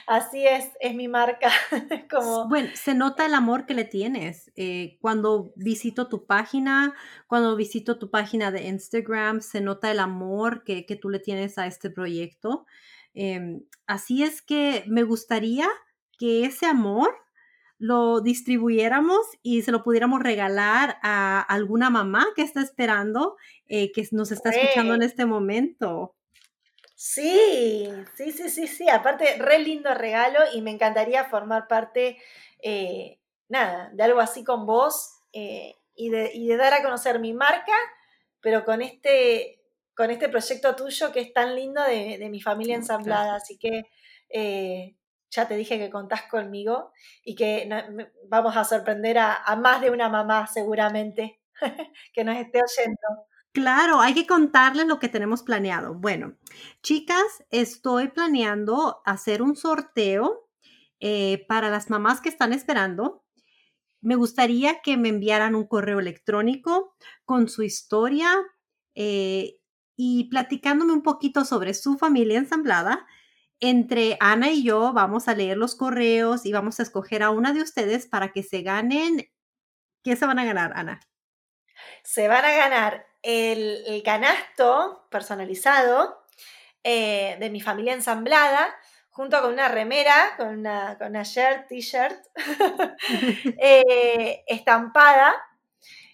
Así 0.08 0.44
es, 0.48 0.72
es 0.80 0.96
mi 0.96 1.08
marca. 1.08 1.52
Como... 2.10 2.50
Bueno, 2.50 2.70
se 2.74 2.96
nota 2.96 3.28
el 3.28 3.36
amor 3.36 3.68
que 3.68 3.76
le 3.76 3.84
tienes. 3.84 4.52
Eh, 4.56 4.98
cuando 5.00 5.54
visito 5.56 6.10
tu 6.10 6.26
página, 6.26 6.96
cuando 7.28 7.56
visito 7.56 8.00
tu 8.00 8.10
página 8.10 8.50
de 8.50 8.64
Instagram, 8.64 9.42
se 9.42 9.62
nota 9.62 9.92
el 9.92 10.00
amor 10.00 10.64
que, 10.64 10.84
tú 11.00 11.12
le 11.12 11.20
tienes 11.20 11.60
a 11.60 11.68
este 11.68 11.92
proyecto. 11.92 12.66
Em, 13.14 13.62
así 13.86 14.24
es 14.24 14.42
que 14.42 14.84
me 14.88 15.04
gustaría 15.04 15.70
que 16.18 16.46
ese 16.46 16.66
amor 16.66 17.16
lo 17.78 18.20
distribuyéramos 18.20 19.20
y 19.44 19.62
se 19.62 19.72
lo 19.72 19.84
pudiéramos 19.84 20.24
regalar 20.24 20.98
a 21.04 21.40
alguna 21.40 21.92
mamá 21.92 22.26
que 22.36 22.42
está 22.42 22.62
esperando, 22.62 23.38
eh, 23.68 23.92
que 23.92 24.08
nos 24.12 24.32
está 24.32 24.50
escuchando 24.50 24.96
en 24.96 25.04
este 25.04 25.28
momento. 25.28 26.16
Sí, 27.06 27.92
sí, 28.16 28.32
sí, 28.32 28.50
sí, 28.50 28.66
sí. 28.66 28.90
Aparte, 28.90 29.36
re 29.38 29.60
lindo 29.60 29.94
regalo 29.94 30.40
y 30.54 30.62
me 30.62 30.72
encantaría 30.72 31.26
formar 31.26 31.68
parte, 31.68 32.18
eh, 32.62 33.20
nada, 33.50 33.90
de 33.92 34.04
algo 34.04 34.22
así 34.22 34.46
con 34.46 34.66
vos. 34.66 35.20
Eh, 35.34 35.76
y 35.96 36.10
de, 36.10 36.58
dar 36.58 36.74
a 36.74 36.82
conocer 36.82 37.20
mi 37.20 37.34
marca, 37.34 37.74
pero 38.40 38.64
con 38.64 38.82
este, 38.82 39.60
con 39.94 40.12
este 40.12 40.30
proyecto 40.30 40.78
tuyo 40.78 41.12
que 41.12 41.20
es 41.20 41.34
tan 41.34 41.56
lindo 41.58 41.84
de, 41.84 42.26
mi 42.32 42.40
familia 42.42 42.76
ensamblada. 42.76 43.36
Así 43.36 43.58
que 43.58 43.84
eh, 44.30 44.96
ya 45.30 45.46
te 45.46 45.58
dije 45.58 45.78
que 45.78 45.90
contás 45.90 46.24
conmigo 46.24 46.94
y 47.26 47.36
que 47.36 47.68
vamos 48.30 48.56
a 48.56 48.64
sorprender 48.64 49.18
a, 49.18 49.44
más 49.58 49.82
de 49.82 49.90
una 49.90 50.08
mamá 50.08 50.48
seguramente 50.48 51.42
que 52.14 52.24
nos 52.24 52.38
esté 52.38 52.62
oyendo. 52.62 53.28
Claro, 53.54 54.02
hay 54.02 54.16
que 54.16 54.26
contarles 54.26 54.88
lo 54.88 55.00
que 55.00 55.10
tenemos 55.10 55.44
planeado. 55.44 55.94
Bueno, 55.94 56.36
chicas, 56.82 57.44
estoy 57.52 58.08
planeando 58.08 59.04
hacer 59.06 59.44
un 59.44 59.56
sorteo 59.56 60.50
eh, 61.00 61.46
para 61.48 61.70
las 61.70 61.92
mamás 61.92 62.20
que 62.20 62.30
están 62.30 62.52
esperando. 62.52 63.24
Me 64.02 64.16
gustaría 64.16 64.82
que 64.82 64.98
me 64.98 65.10
enviaran 65.10 65.54
un 65.54 65.68
correo 65.68 66.00
electrónico 66.00 66.96
con 67.26 67.48
su 67.48 67.62
historia 67.62 68.28
eh, 68.96 69.60
y 69.96 70.30
platicándome 70.30 70.94
un 70.94 71.04
poquito 71.04 71.46
sobre 71.46 71.76
su 71.76 72.00
familia 72.00 72.40
ensamblada 72.40 73.06
entre 73.60 74.18
Ana 74.20 74.50
y 74.50 74.64
yo 74.64 74.94
vamos 74.94 75.28
a 75.28 75.36
leer 75.36 75.58
los 75.58 75.76
correos 75.76 76.46
y 76.48 76.52
vamos 76.52 76.80
a 76.80 76.84
escoger 76.84 77.22
a 77.22 77.30
una 77.30 77.54
de 77.54 77.62
ustedes 77.62 78.08
para 78.08 78.32
que 78.32 78.42
se 78.42 78.64
ganen. 78.64 79.30
¿Qué 80.04 80.16
se 80.16 80.26
van 80.26 80.40
a 80.40 80.46
ganar, 80.46 80.74
Ana? 80.76 81.00
Se 82.04 82.28
van 82.28 82.44
a 82.44 82.52
ganar 82.52 83.13
el, 83.24 84.02
canasto 84.04 85.08
personalizado 85.10 86.24
eh, 86.84 87.38
de 87.40 87.50
mi 87.50 87.62
familia 87.62 87.94
ensamblada, 87.94 88.76
junto 89.10 89.42
con 89.42 89.54
una 89.54 89.70
remera, 89.70 90.36
con 90.38 90.50
una, 90.50 90.98
con 90.98 91.08
una 91.08 91.24
shirt, 91.24 91.68
t-shirt, 91.68 92.20
eh, 93.58 94.44
estampada, 94.48 95.34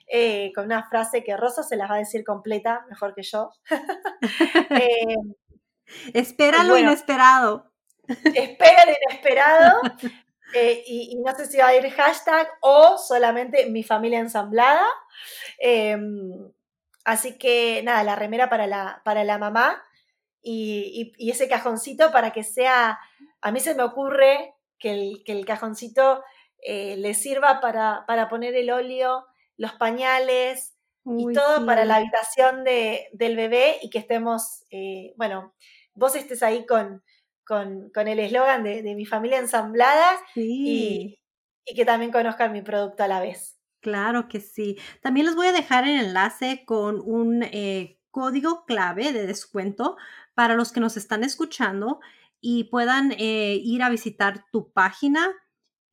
eh, 0.08 0.52
con 0.56 0.66
una 0.66 0.88
frase 0.88 1.24
que 1.24 1.38
Rosa 1.38 1.64
se 1.64 1.76
las 1.76 1.90
va 1.90 1.96
a 1.96 2.00
decir 2.00 2.24
completa, 2.24 2.86
mejor 2.90 3.14
que 3.14 3.24
yo. 3.24 3.52
Espera 6.14 6.64
lo 6.64 6.78
inesperado. 6.78 7.72
Espera 8.08 8.86
lo 8.86 8.94
inesperado. 9.08 9.82
Eh, 10.52 10.84
y, 10.88 11.16
no 11.24 11.32
sé 11.36 11.46
si 11.46 11.60
va 11.60 11.68
a 11.68 11.76
ir 11.76 11.88
hashtag 11.92 12.50
o 12.62 12.98
solamente 12.98 13.70
mi 13.70 13.84
familia 13.84 14.18
ensamblada. 14.18 14.84
Así 17.10 17.40
que 17.40 17.82
nada, 17.82 18.04
la 18.04 18.16
remera 18.16 18.52
para 18.52 18.68
la, 18.68 19.02
para 19.04 19.24
la 19.24 19.40
mamá 19.40 19.84
y, 20.44 21.12
ese 21.18 21.48
cajoncito 21.48 22.12
para 22.12 22.32
que 22.32 22.44
sea, 22.44 23.00
a 23.42 23.52
mí 23.52 23.60
se 23.60 23.74
me 23.74 23.82
ocurre 23.82 24.54
que 24.78 25.24
el, 25.26 25.44
cajoncito 25.44 26.24
eh, 26.62 26.98
le 26.98 27.16
sirva 27.16 27.62
para, 27.62 28.30
poner 28.30 28.54
el 28.54 28.70
óleo, 28.70 29.26
los 29.58 29.74
pañales 29.74 30.78
y 31.04 31.34
todo 31.34 31.66
para 31.66 31.84
la 31.84 31.96
habitación 31.96 32.64
del 32.64 33.36
bebé 33.36 33.80
y 33.82 33.90
que 33.90 33.98
estemos, 33.98 34.66
eh, 34.70 35.16
bueno, 35.18 35.56
vos 35.96 36.16
estés 36.16 36.44
ahí 36.44 36.68
con, 36.68 37.04
con, 37.44 38.08
el 38.08 38.20
eslogan 38.20 38.64
de, 38.64 38.94
mi 38.94 39.08
familia 39.08 39.40
ensamblada 39.40 40.12
y, 40.36 41.20
que 41.76 41.86
también 41.86 42.12
conozcan 42.12 42.54
mi 42.54 42.62
producto 42.62 43.02
a 43.02 43.08
la 43.08 43.20
vez. 43.20 43.59
Claro 43.82 44.28
que 44.28 44.42
sí. 44.42 44.78
También 45.02 45.26
les 45.26 45.36
voy 45.36 45.48
a 45.48 45.54
dejar 45.54 45.88
el 45.88 46.00
enlace 46.00 46.64
con 46.66 47.02
un 47.04 47.44
eh, 47.44 48.00
código 48.12 48.66
clave 48.66 49.14
de 49.14 49.26
descuento 49.26 49.98
para 50.34 50.56
los 50.56 50.72
que 50.72 50.80
nos 50.80 50.98
están 50.98 51.24
escuchando 51.24 52.00
y 52.42 52.66
puedan 52.66 53.12
eh, 53.14 53.60
ir 53.64 53.84
a 53.84 53.90
visitar 53.90 54.46
tu 54.52 54.72
página 54.72 55.32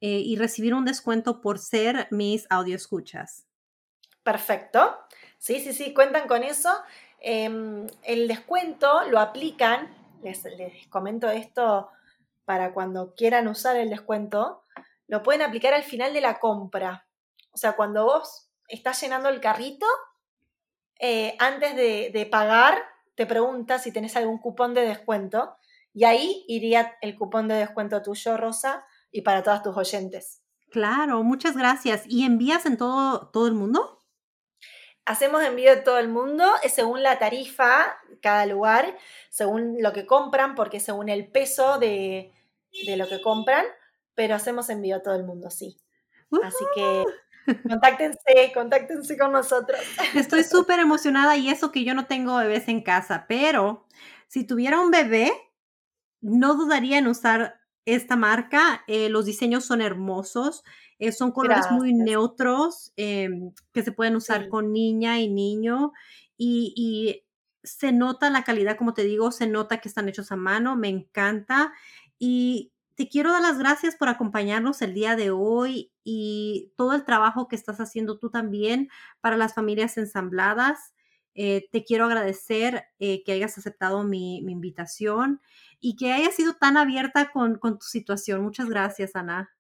eh, 0.01 0.21
y 0.25 0.37
recibir 0.37 0.75
un 0.75 0.85
descuento 0.85 1.41
por 1.41 1.59
ser 1.59 2.09
mis 2.11 2.47
audio 2.51 2.77
escuchas. 2.77 3.47
Perfecto. 4.23 4.99
Sí, 5.39 5.61
sí, 5.61 5.73
sí, 5.73 5.95
cuentan 5.95 6.27
con 6.27 6.43
eso. 6.43 6.71
Em, 7.21 7.87
el 8.03 8.29
descuento 8.29 9.05
lo 9.09 9.21
aplican, 9.21 9.89
les, 10.23 10.43
comento 10.89 11.31
esto 11.31 11.91
para 12.45 12.73
cuando 12.73 13.15
quieran 13.15 13.49
usar 13.49 13.77
el 13.77 13.91
descuento, 13.91 14.63
lo 15.09 15.23
pueden 15.23 15.43
aplicar 15.43 15.75
al 15.75 15.83
final 15.83 16.13
de 16.13 16.21
la 16.21 16.39
compra. 16.39 17.06
O 17.57 17.59
sea, 17.59 17.73
cuando 17.73 18.05
vos 18.05 18.51
estás 18.69 19.01
llenando 19.01 19.31
el 19.31 19.41
carrito, 19.41 19.87
eh, 21.01 21.35
antes 21.39 21.75
de, 21.75 22.11
de, 22.13 22.27
pagar, 22.27 22.77
te 23.15 23.25
pregunta 23.25 23.79
si 23.79 23.93
tenés 23.93 24.15
algún 24.15 24.37
cupón 24.37 24.75
de 24.75 24.83
descuento 24.83 25.57
y 25.95 26.05
ahí 26.05 26.45
iría 26.49 26.99
el 27.01 27.17
cupón 27.17 27.49
de 27.49 27.55
descuento 27.55 28.03
tuyo, 28.03 28.37
Rosa, 28.37 28.85
y 29.11 29.23
para 29.23 29.43
todas 29.43 29.63
tus 29.63 29.75
oyentes. 29.75 30.43
Claro, 30.71 31.23
muchas 31.23 31.57
gracias. 31.57 32.03
¿Y 32.05 32.27
envías 32.27 32.67
en 32.67 32.77
todo, 32.77 33.31
todo 33.31 33.47
el 33.47 33.55
mundo? 33.55 34.03
Hacemos 35.07 35.43
envío 35.43 35.75
de 35.75 35.81
todo 35.81 35.99
el 35.99 36.09
mundo, 36.09 36.45
es 36.63 36.75
según 36.75 37.03
la 37.03 37.19
tarifa, 37.19 37.97
cada 38.21 38.45
lugar, 38.45 38.99
según 39.31 39.77
lo 39.81 39.95
que 39.95 40.05
compran, 40.05 40.55
porque 40.55 40.79
según 40.79 41.09
el 41.09 41.33
peso 41.33 41.79
de, 41.79 42.35
lo 42.99 43.09
que 43.09 43.23
compran, 43.23 43.65
pero 44.15 44.35
hacemos 44.35 44.69
envío 44.69 44.97
a 44.97 45.03
todo 45.03 45.15
el 45.15 45.25
mundo, 45.25 45.49
sí. 45.49 45.81
Así 46.43 46.67
que 46.75 47.07
contáctense, 47.69 48.53
contáctense 48.55 49.19
con 49.19 49.33
nosotros. 49.33 49.79
Estoy 50.15 50.45
súper 50.45 50.79
emocionada 50.79 51.37
y 51.37 51.49
eso 51.49 51.73
que 51.73 51.85
yo 51.85 51.95
no 51.95 52.07
tengo 52.07 52.37
bebés 52.37 52.69
en 52.69 52.83
casa, 52.83 53.27
pero 53.29 53.87
si 54.29 54.45
tuviera 54.45 54.81
un 54.81 54.91
bebé, 54.91 55.33
no 56.21 56.55
dudaría 56.55 56.99
en 56.99 57.07
usar 57.07 57.61
esta 57.85 58.17
marca. 58.17 58.85
Eh, 58.87 59.09
los 59.09 59.25
diseños 59.25 59.65
son 59.65 59.81
hermosos. 59.81 60.65
Eh, 60.99 61.13
son 61.13 61.31
colores 61.31 61.71
muy 61.71 61.93
neutros 61.93 62.93
em, 62.97 63.53
que 63.73 63.83
se 63.83 63.93
pueden 63.93 64.17
usar 64.17 64.49
con 64.49 64.73
niña 64.73 65.21
y 65.21 65.29
niño 65.29 65.93
y, 66.39 67.23
se 67.63 67.91
nota 67.91 68.31
la 68.31 68.45
calidad, 68.45 68.77
como 68.77 68.95
te 68.95 69.03
digo, 69.03 69.33
se 69.33 69.49
nota 69.49 69.79
que 69.79 69.89
están 69.89 70.09
hechos 70.09 70.31
a 70.31 70.37
mano, 70.37 70.77
me 70.77 70.89
encanta 70.89 71.73
y 72.17 72.71
te 72.97 73.09
quiero 73.09 73.31
dar 73.31 73.43
las 73.43 73.59
gracias 73.59 73.95
por 73.95 74.09
acompañarnos 74.09 74.81
el 74.81 74.95
día 74.95 75.17
de 75.17 75.31
hoy 75.31 75.93
y 76.03 76.73
todo 76.77 76.95
el 76.95 77.05
trabajo 77.05 77.47
que 77.47 77.55
estás 77.55 77.79
haciendo 77.79 78.19
tú 78.19 78.31
también 78.31 78.89
para 79.21 79.37
las 79.37 79.53
familias 79.53 79.99
ensambladas. 79.99 80.95
Eh, 81.35 81.69
te 81.71 81.85
quiero 81.85 82.07
agradecer 82.07 82.87
eh, 82.99 83.23
que 83.23 83.33
hayas 83.33 83.59
aceptado 83.59 84.03
mi, 84.03 84.39
invitación 84.39 85.43
y 85.79 85.97
que 85.97 86.13
hayas 86.13 86.35
sido 86.35 86.55
tan 86.55 86.79
abierta 86.79 87.31
con, 87.31 87.59
con 87.59 87.79
tu 87.79 87.85
situación. 87.85 88.43
Muchas 88.43 88.71
gracias, 88.71 89.15
Ana. 89.15 89.55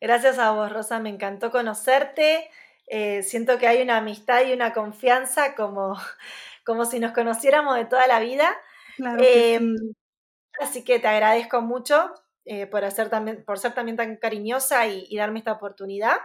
Gracias 0.00 0.40
a 0.40 0.50
vos, 0.50 0.72
Rosa, 0.72 0.98
me 0.98 1.08
encantó 1.08 1.52
conocerte. 1.52 2.50
Eh, 2.88 3.22
siento 3.22 3.58
que 3.58 3.68
hay 3.68 3.80
una 3.80 3.98
amistad 3.98 4.44
y 4.44 4.52
una 4.52 4.72
confianza 4.72 5.54
como, 5.54 5.96
como 6.64 6.84
si 6.84 6.98
nos 6.98 7.12
conociéramos 7.12 7.76
de 7.76 7.84
toda 7.84 8.08
la 8.08 8.18
vida. 8.18 8.56
Em, 9.20 9.76
así 10.58 10.82
que 10.82 10.98
te 10.98 11.06
agradezco 11.06 11.60
mucho 11.60 12.12
eh, 12.46 12.66
por, 12.66 12.84
hacer 12.84 13.10
también, 13.10 13.44
por 13.44 13.58
ser 13.58 13.74
también 13.74 13.96
tan 13.96 14.16
cariñosa 14.16 14.86
y, 14.86 15.14
darme 15.16 15.40
esta 15.40 15.52
oportunidad. 15.52 16.16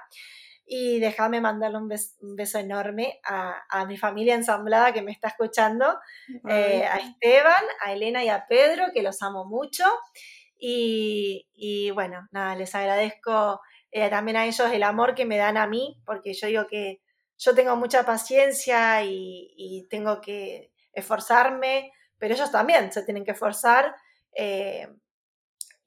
Y 0.66 1.00
déjame 1.00 1.42
mandarle 1.42 1.80
un 1.80 1.90
beso, 1.90 2.60
enorme 2.60 3.20
a, 3.26 3.86
mi 3.88 3.98
familia 3.98 4.36
ensamblada 4.36 4.94
que 4.94 5.02
me 5.02 5.12
está 5.12 5.28
escuchando, 5.28 6.00
eh, 6.48 6.86
a 6.86 6.98
Esteban, 6.98 7.64
a 7.84 7.92
Elena 7.92 8.24
y 8.24 8.30
a 8.30 8.46
Pedro, 8.48 8.86
que 8.94 9.02
los 9.02 9.22
amo 9.22 9.46
mucho. 9.46 9.84
Y, 10.64 11.90
bueno, 11.96 12.28
nada, 12.32 12.56
les 12.56 12.76
agradezco 12.76 13.60
eh, 13.90 14.10
también 14.10 14.38
a 14.38 14.46
ellos 14.46 14.72
el 14.72 14.84
amor 14.84 15.16
que 15.16 15.26
me 15.26 15.38
dan 15.38 15.58
a 15.58 15.66
mí, 15.66 16.00
porque 16.06 16.34
yo 16.34 16.48
digo 16.48 16.68
que 16.68 17.02
yo 17.38 17.56
tengo 17.56 17.76
mucha 17.76 18.06
paciencia 18.06 19.04
y, 19.04 19.88
tengo 19.90 20.22
que 20.22 20.72
esforzarme, 20.94 21.92
pero 22.20 22.36
ellos 22.36 22.52
también 22.52 22.92
se 22.92 23.04
tienen 23.04 23.26
que 23.26 23.32
esforzar. 23.32 23.96
Eh, 24.34 24.88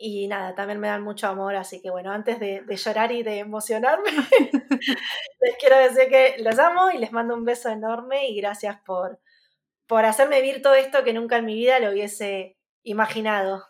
y 0.07 0.29
nada, 0.29 0.55
también 0.55 0.81
me 0.81 0.89
dan 0.89 1.03
mucho 1.03 1.29
amor, 1.29 1.57
así 1.57 1.81
que 1.81 1.91
bueno, 1.91 2.13
antes 2.13 2.39
de, 2.39 2.63
llorar 2.77 3.11
y 3.11 3.23
de 3.23 3.39
emocionarme, 3.39 4.11
les 5.41 5.57
quiero 5.59 5.79
decir 5.79 6.11
que 6.11 6.37
los 6.43 6.59
amo 6.59 6.91
y 6.91 6.99
les 6.99 7.11
mando 7.11 7.35
un 7.35 7.47
beso 7.47 7.71
enorme 7.71 8.29
y 8.29 8.37
gracias 8.37 8.79
por, 8.85 9.19
por 9.87 10.05
hacerme 10.05 10.43
vivir 10.43 10.61
todo 10.61 10.75
esto 10.75 11.05
que 11.05 11.15
nunca 11.15 11.39
en 11.39 11.47
mi 11.47 11.55
vida 11.55 11.81
lo 11.81 11.91
hubiese 11.91 12.59
imaginado. 12.83 13.65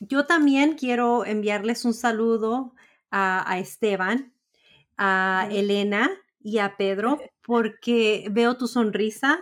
Yo 0.00 0.24
también 0.24 0.78
quiero 0.78 1.26
enviarles 1.26 1.84
un 1.84 1.92
saludo 1.92 2.74
a, 3.10 3.58
Esteban, 3.58 4.32
a 4.96 5.46
Elena 5.50 6.10
y 6.40 6.56
a 6.56 6.78
Pedro, 6.78 7.20
porque 7.42 8.28
veo 8.30 8.56
tu 8.56 8.66
sonrisa, 8.66 9.40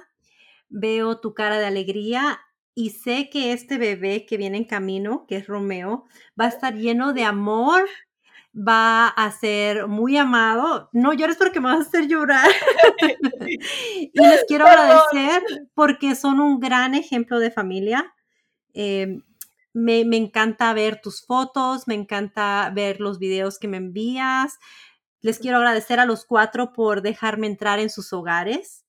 veo 0.69 1.21
tu 1.21 1.33
cara 1.33 1.61
de 1.61 1.67
alegría 1.67 2.41
y 2.75 2.91
sé 2.91 3.29
que 3.31 3.53
este 3.53 3.79
bebé 3.79 4.25
que 4.27 4.37
viene 4.37 4.57
en 4.59 4.65
camino, 4.65 5.27
que 5.29 5.37
es 5.37 5.47
Romeo, 5.47 6.05
va 6.41 6.47
a 6.47 6.49
estar 6.49 6.75
lleno 6.75 7.13
de 7.13 7.25
amor, 7.25 7.87
va 8.57 9.09
a 9.09 9.31
ser 9.33 9.89
muy 9.89 10.17
amado. 10.17 10.89
No 10.93 11.13
llores 11.13 11.37
porque 11.37 11.61
me 11.61 11.69
vas 11.69 11.79
a 11.79 11.89
hacer 11.89 12.09
llorar. 12.09 12.49
y 13.49 14.11
les 14.15 14.45
quiero 14.49 14.67
agradecer 14.67 15.43
porque 15.75 16.15
son 16.15 16.41
un 16.41 16.61
gran 16.61 16.95
ejemplo 16.95 17.39
de 17.39 17.51
familia. 17.51 18.15
Em, 18.73 19.23
me, 19.75 20.01
encanta 20.01 20.73
ver 20.73 21.01
tus 21.03 21.25
fotos, 21.25 21.89
me 21.89 21.95
encanta 21.95 22.71
ver 22.75 23.01
los 23.01 23.19
videos 23.19 23.59
que 23.59 23.69
me 23.69 23.79
envías. 23.79 24.59
Les 25.21 25.39
quiero 25.39 25.59
agradecer 25.59 26.01
a 26.01 26.07
los 26.07 26.25
cuatro 26.25 26.73
por 26.73 27.03
dejarme 27.03 27.47
entrar 27.47 27.79
en 27.79 27.91
sus 27.91 28.13
hogares 28.13 28.82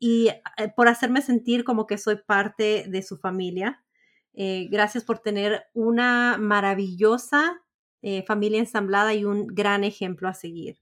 y 0.00 0.28
eh, 0.28 0.72
por 0.74 0.88
hacerme 0.88 1.20
sentir 1.20 1.62
como 1.62 1.86
que 1.86 1.98
soy 1.98 2.16
parte 2.16 2.86
de 2.88 3.02
su 3.02 3.18
familia. 3.18 3.84
Eh, 4.32 4.66
gracias 4.70 5.04
por 5.04 5.18
tener 5.18 5.66
una 5.74 6.38
maravillosa 6.40 7.62
eh, 8.00 8.24
familia 8.26 8.58
ensamblada 8.58 9.12
y 9.12 9.26
un 9.26 9.46
gran 9.46 9.84
ejemplo 9.84 10.28
a 10.28 10.34
seguir. 10.34 10.80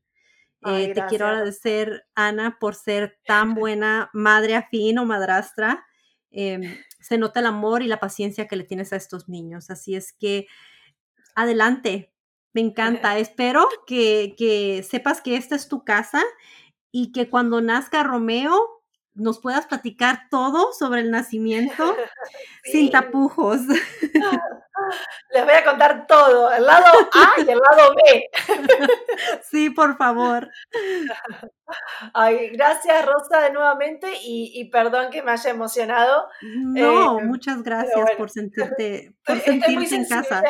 te 0.62 1.04
quiero 1.08 1.26
agradecer, 1.26 2.06
Ana, 2.14 2.58
por 2.60 2.76
ser 2.76 3.18
tan 3.26 3.54
buena 3.56 4.08
madre 4.12 4.54
afín 4.54 4.98
o 4.98 5.04
madrastra. 5.04 5.84
Em, 6.30 6.62
se 7.00 7.18
nota 7.18 7.40
el 7.40 7.46
amor 7.46 7.82
y 7.82 7.88
la 7.88 8.00
paciencia 8.00 8.46
que 8.46 8.56
le 8.56 8.64
tienes 8.64 8.92
a 8.92 8.96
estos 8.96 9.28
niños. 9.28 9.68
Así 9.68 9.96
es 9.96 10.12
que 10.12 10.46
adelante, 11.34 12.12
me 12.52 12.60
encanta. 12.60 13.18
Espero 13.18 13.68
que, 13.84 14.36
que 14.38 14.84
sepas 14.88 15.20
que 15.20 15.36
esta 15.36 15.56
es 15.56 15.66
tu 15.66 15.84
casa 15.84 16.22
y 16.92 17.10
que 17.10 17.28
cuando 17.28 17.60
nazca 17.60 18.04
Romeo 18.04 18.77
nos 19.18 19.40
puedas 19.40 19.66
platicar 19.66 20.28
todo 20.30 20.72
sobre 20.72 21.00
el 21.00 21.10
nacimiento 21.10 21.96
sin 22.64 22.90
tapujos. 22.90 23.60
Les 25.34 25.44
voy 25.44 25.54
a 25.54 25.64
contar 25.64 26.06
todo, 26.06 26.52
el 26.52 26.64
lado 26.64 26.86
A 27.12 27.40
y 27.40 27.50
el 27.50 27.58
lado 27.58 27.94
B. 27.94 28.30
Sí, 29.42 29.70
por 29.70 29.96
favor. 29.96 30.48
Ay, 32.14 32.50
gracias 32.50 33.04
Rosa 33.04 33.40
de 33.40 33.50
nuevamente 33.52 34.12
y, 34.22 34.64
perdón 34.70 35.10
que 35.10 35.22
me 35.22 35.32
haya 35.32 35.50
emocionado. 35.50 36.28
No, 36.42 37.18
eh, 37.18 37.24
muchas 37.24 37.62
gracias 37.62 38.12
por 38.16 38.30
sentirte, 38.30 39.14
por 39.26 39.40
sentirte 39.40 39.96
en 39.96 40.06
casa. 40.06 40.42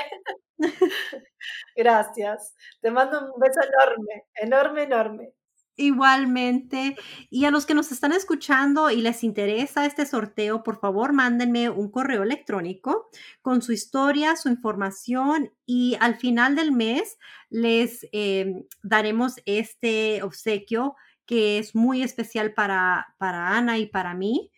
Gracias. 1.74 2.54
Te 2.80 2.90
mando 2.90 3.32
un 3.32 3.40
beso 3.40 3.60
enorme, 3.62 4.26
enorme, 4.34 4.82
enorme. 4.82 5.32
Igualmente. 5.81 6.97
Y 7.31 7.45
a 7.45 7.53
los 7.53 7.64
que 7.64 7.72
nos 7.72 7.93
están 7.93 8.11
escuchando 8.11 8.91
y 8.91 9.01
les 9.01 9.22
interesa 9.22 9.87
este 9.87 10.07
sorteo, 10.07 10.64
por 10.64 10.81
favor, 10.81 11.12
mándenme 11.12 11.70
un 11.70 11.89
correo 11.89 12.24
electrónico 12.24 13.09
con 13.43 13.62
su 13.62 13.72
historia, 13.72 14.35
su 14.35 14.49
información 14.49 15.53
y 15.66 15.97
al 16.01 16.16
final 16.16 16.57
del 16.57 16.72
mes 16.72 17.16
les 17.49 18.09
em, 18.11 18.64
daremos 18.83 19.37
este 19.47 20.20
obsequio 20.24 20.97
que 21.26 21.59
es 21.59 21.76
muy 21.76 22.03
especial 22.03 22.55
para, 22.55 23.14
para 23.16 23.57
Ana 23.57 23.79
y 23.79 23.87
para 23.87 24.14
mí. 24.14 24.51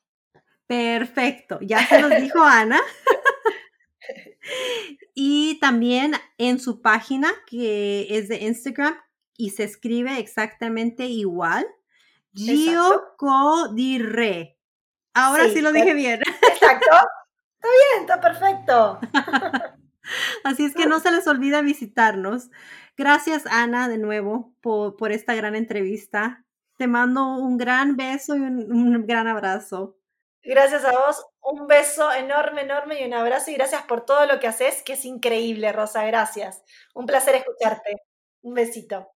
Perfecto, 0.66 1.60
ya 1.62 1.86
se 1.88 2.02
nos 2.02 2.20
dijo 2.22 2.42
Ana. 2.42 2.82
y 5.14 5.60
también 5.60 6.14
en 6.38 6.60
su 6.60 6.82
página 6.82 7.30
que 7.46 8.18
es 8.18 8.28
de 8.28 8.38
Instagram 8.38 8.96
y 9.38 9.52
se 9.52 9.64
escribe 9.64 10.20
exactamente 10.20 11.06
igual, 11.06 11.66
Gio 12.38 13.16
Codirre. 13.18 14.58
Ahora 15.14 15.50
sí, 15.50 15.62
lo 15.62 15.72
dije 15.72 15.94
bien. 15.94 16.22
Exacto. 16.22 16.88
Está 17.60 17.70
bien, 17.70 18.02
está 18.02 18.22
perfecto. 18.22 19.00
Así 20.44 20.64
es 20.66 20.76
que 20.76 20.86
no 20.86 21.00
se 21.00 21.10
les 21.10 21.26
olvide 21.28 21.60
visitarnos. 21.64 22.52
Gracias, 22.96 23.48
Ana, 23.48 23.90
de 23.90 23.98
nuevo, 23.98 24.54
por, 24.62 25.12
esta 25.12 25.34
gran 25.34 25.56
entrevista. 25.56 26.46
Te 26.78 26.86
mando 26.86 27.36
un 27.38 27.58
gran 27.58 27.98
beso 27.98 28.36
y 28.36 28.42
un, 28.42 28.72
un, 28.72 29.08
gran 29.08 29.28
abrazo. 29.28 29.98
Gracias 30.44 30.86
a 30.86 30.92
vos, 30.92 31.26
un 31.42 31.66
beso 31.66 32.14
enorme, 32.14 32.62
enorme 32.62 33.02
y 33.02 33.08
un 33.08 33.16
abrazo 33.16 33.50
y 33.50 33.56
gracias 33.56 33.82
por 33.84 34.06
todo 34.06 34.28
lo 34.28 34.40
que 34.40 34.48
haces, 34.48 34.84
que 34.84 34.94
es 34.94 35.04
increíble, 35.04 35.72
Rosa, 35.72 36.06
gracias. 36.06 36.64
Un 36.94 37.08
placer 37.08 37.36
escucharte. 37.36 37.96
Un 38.44 38.54
besito. 38.54 39.10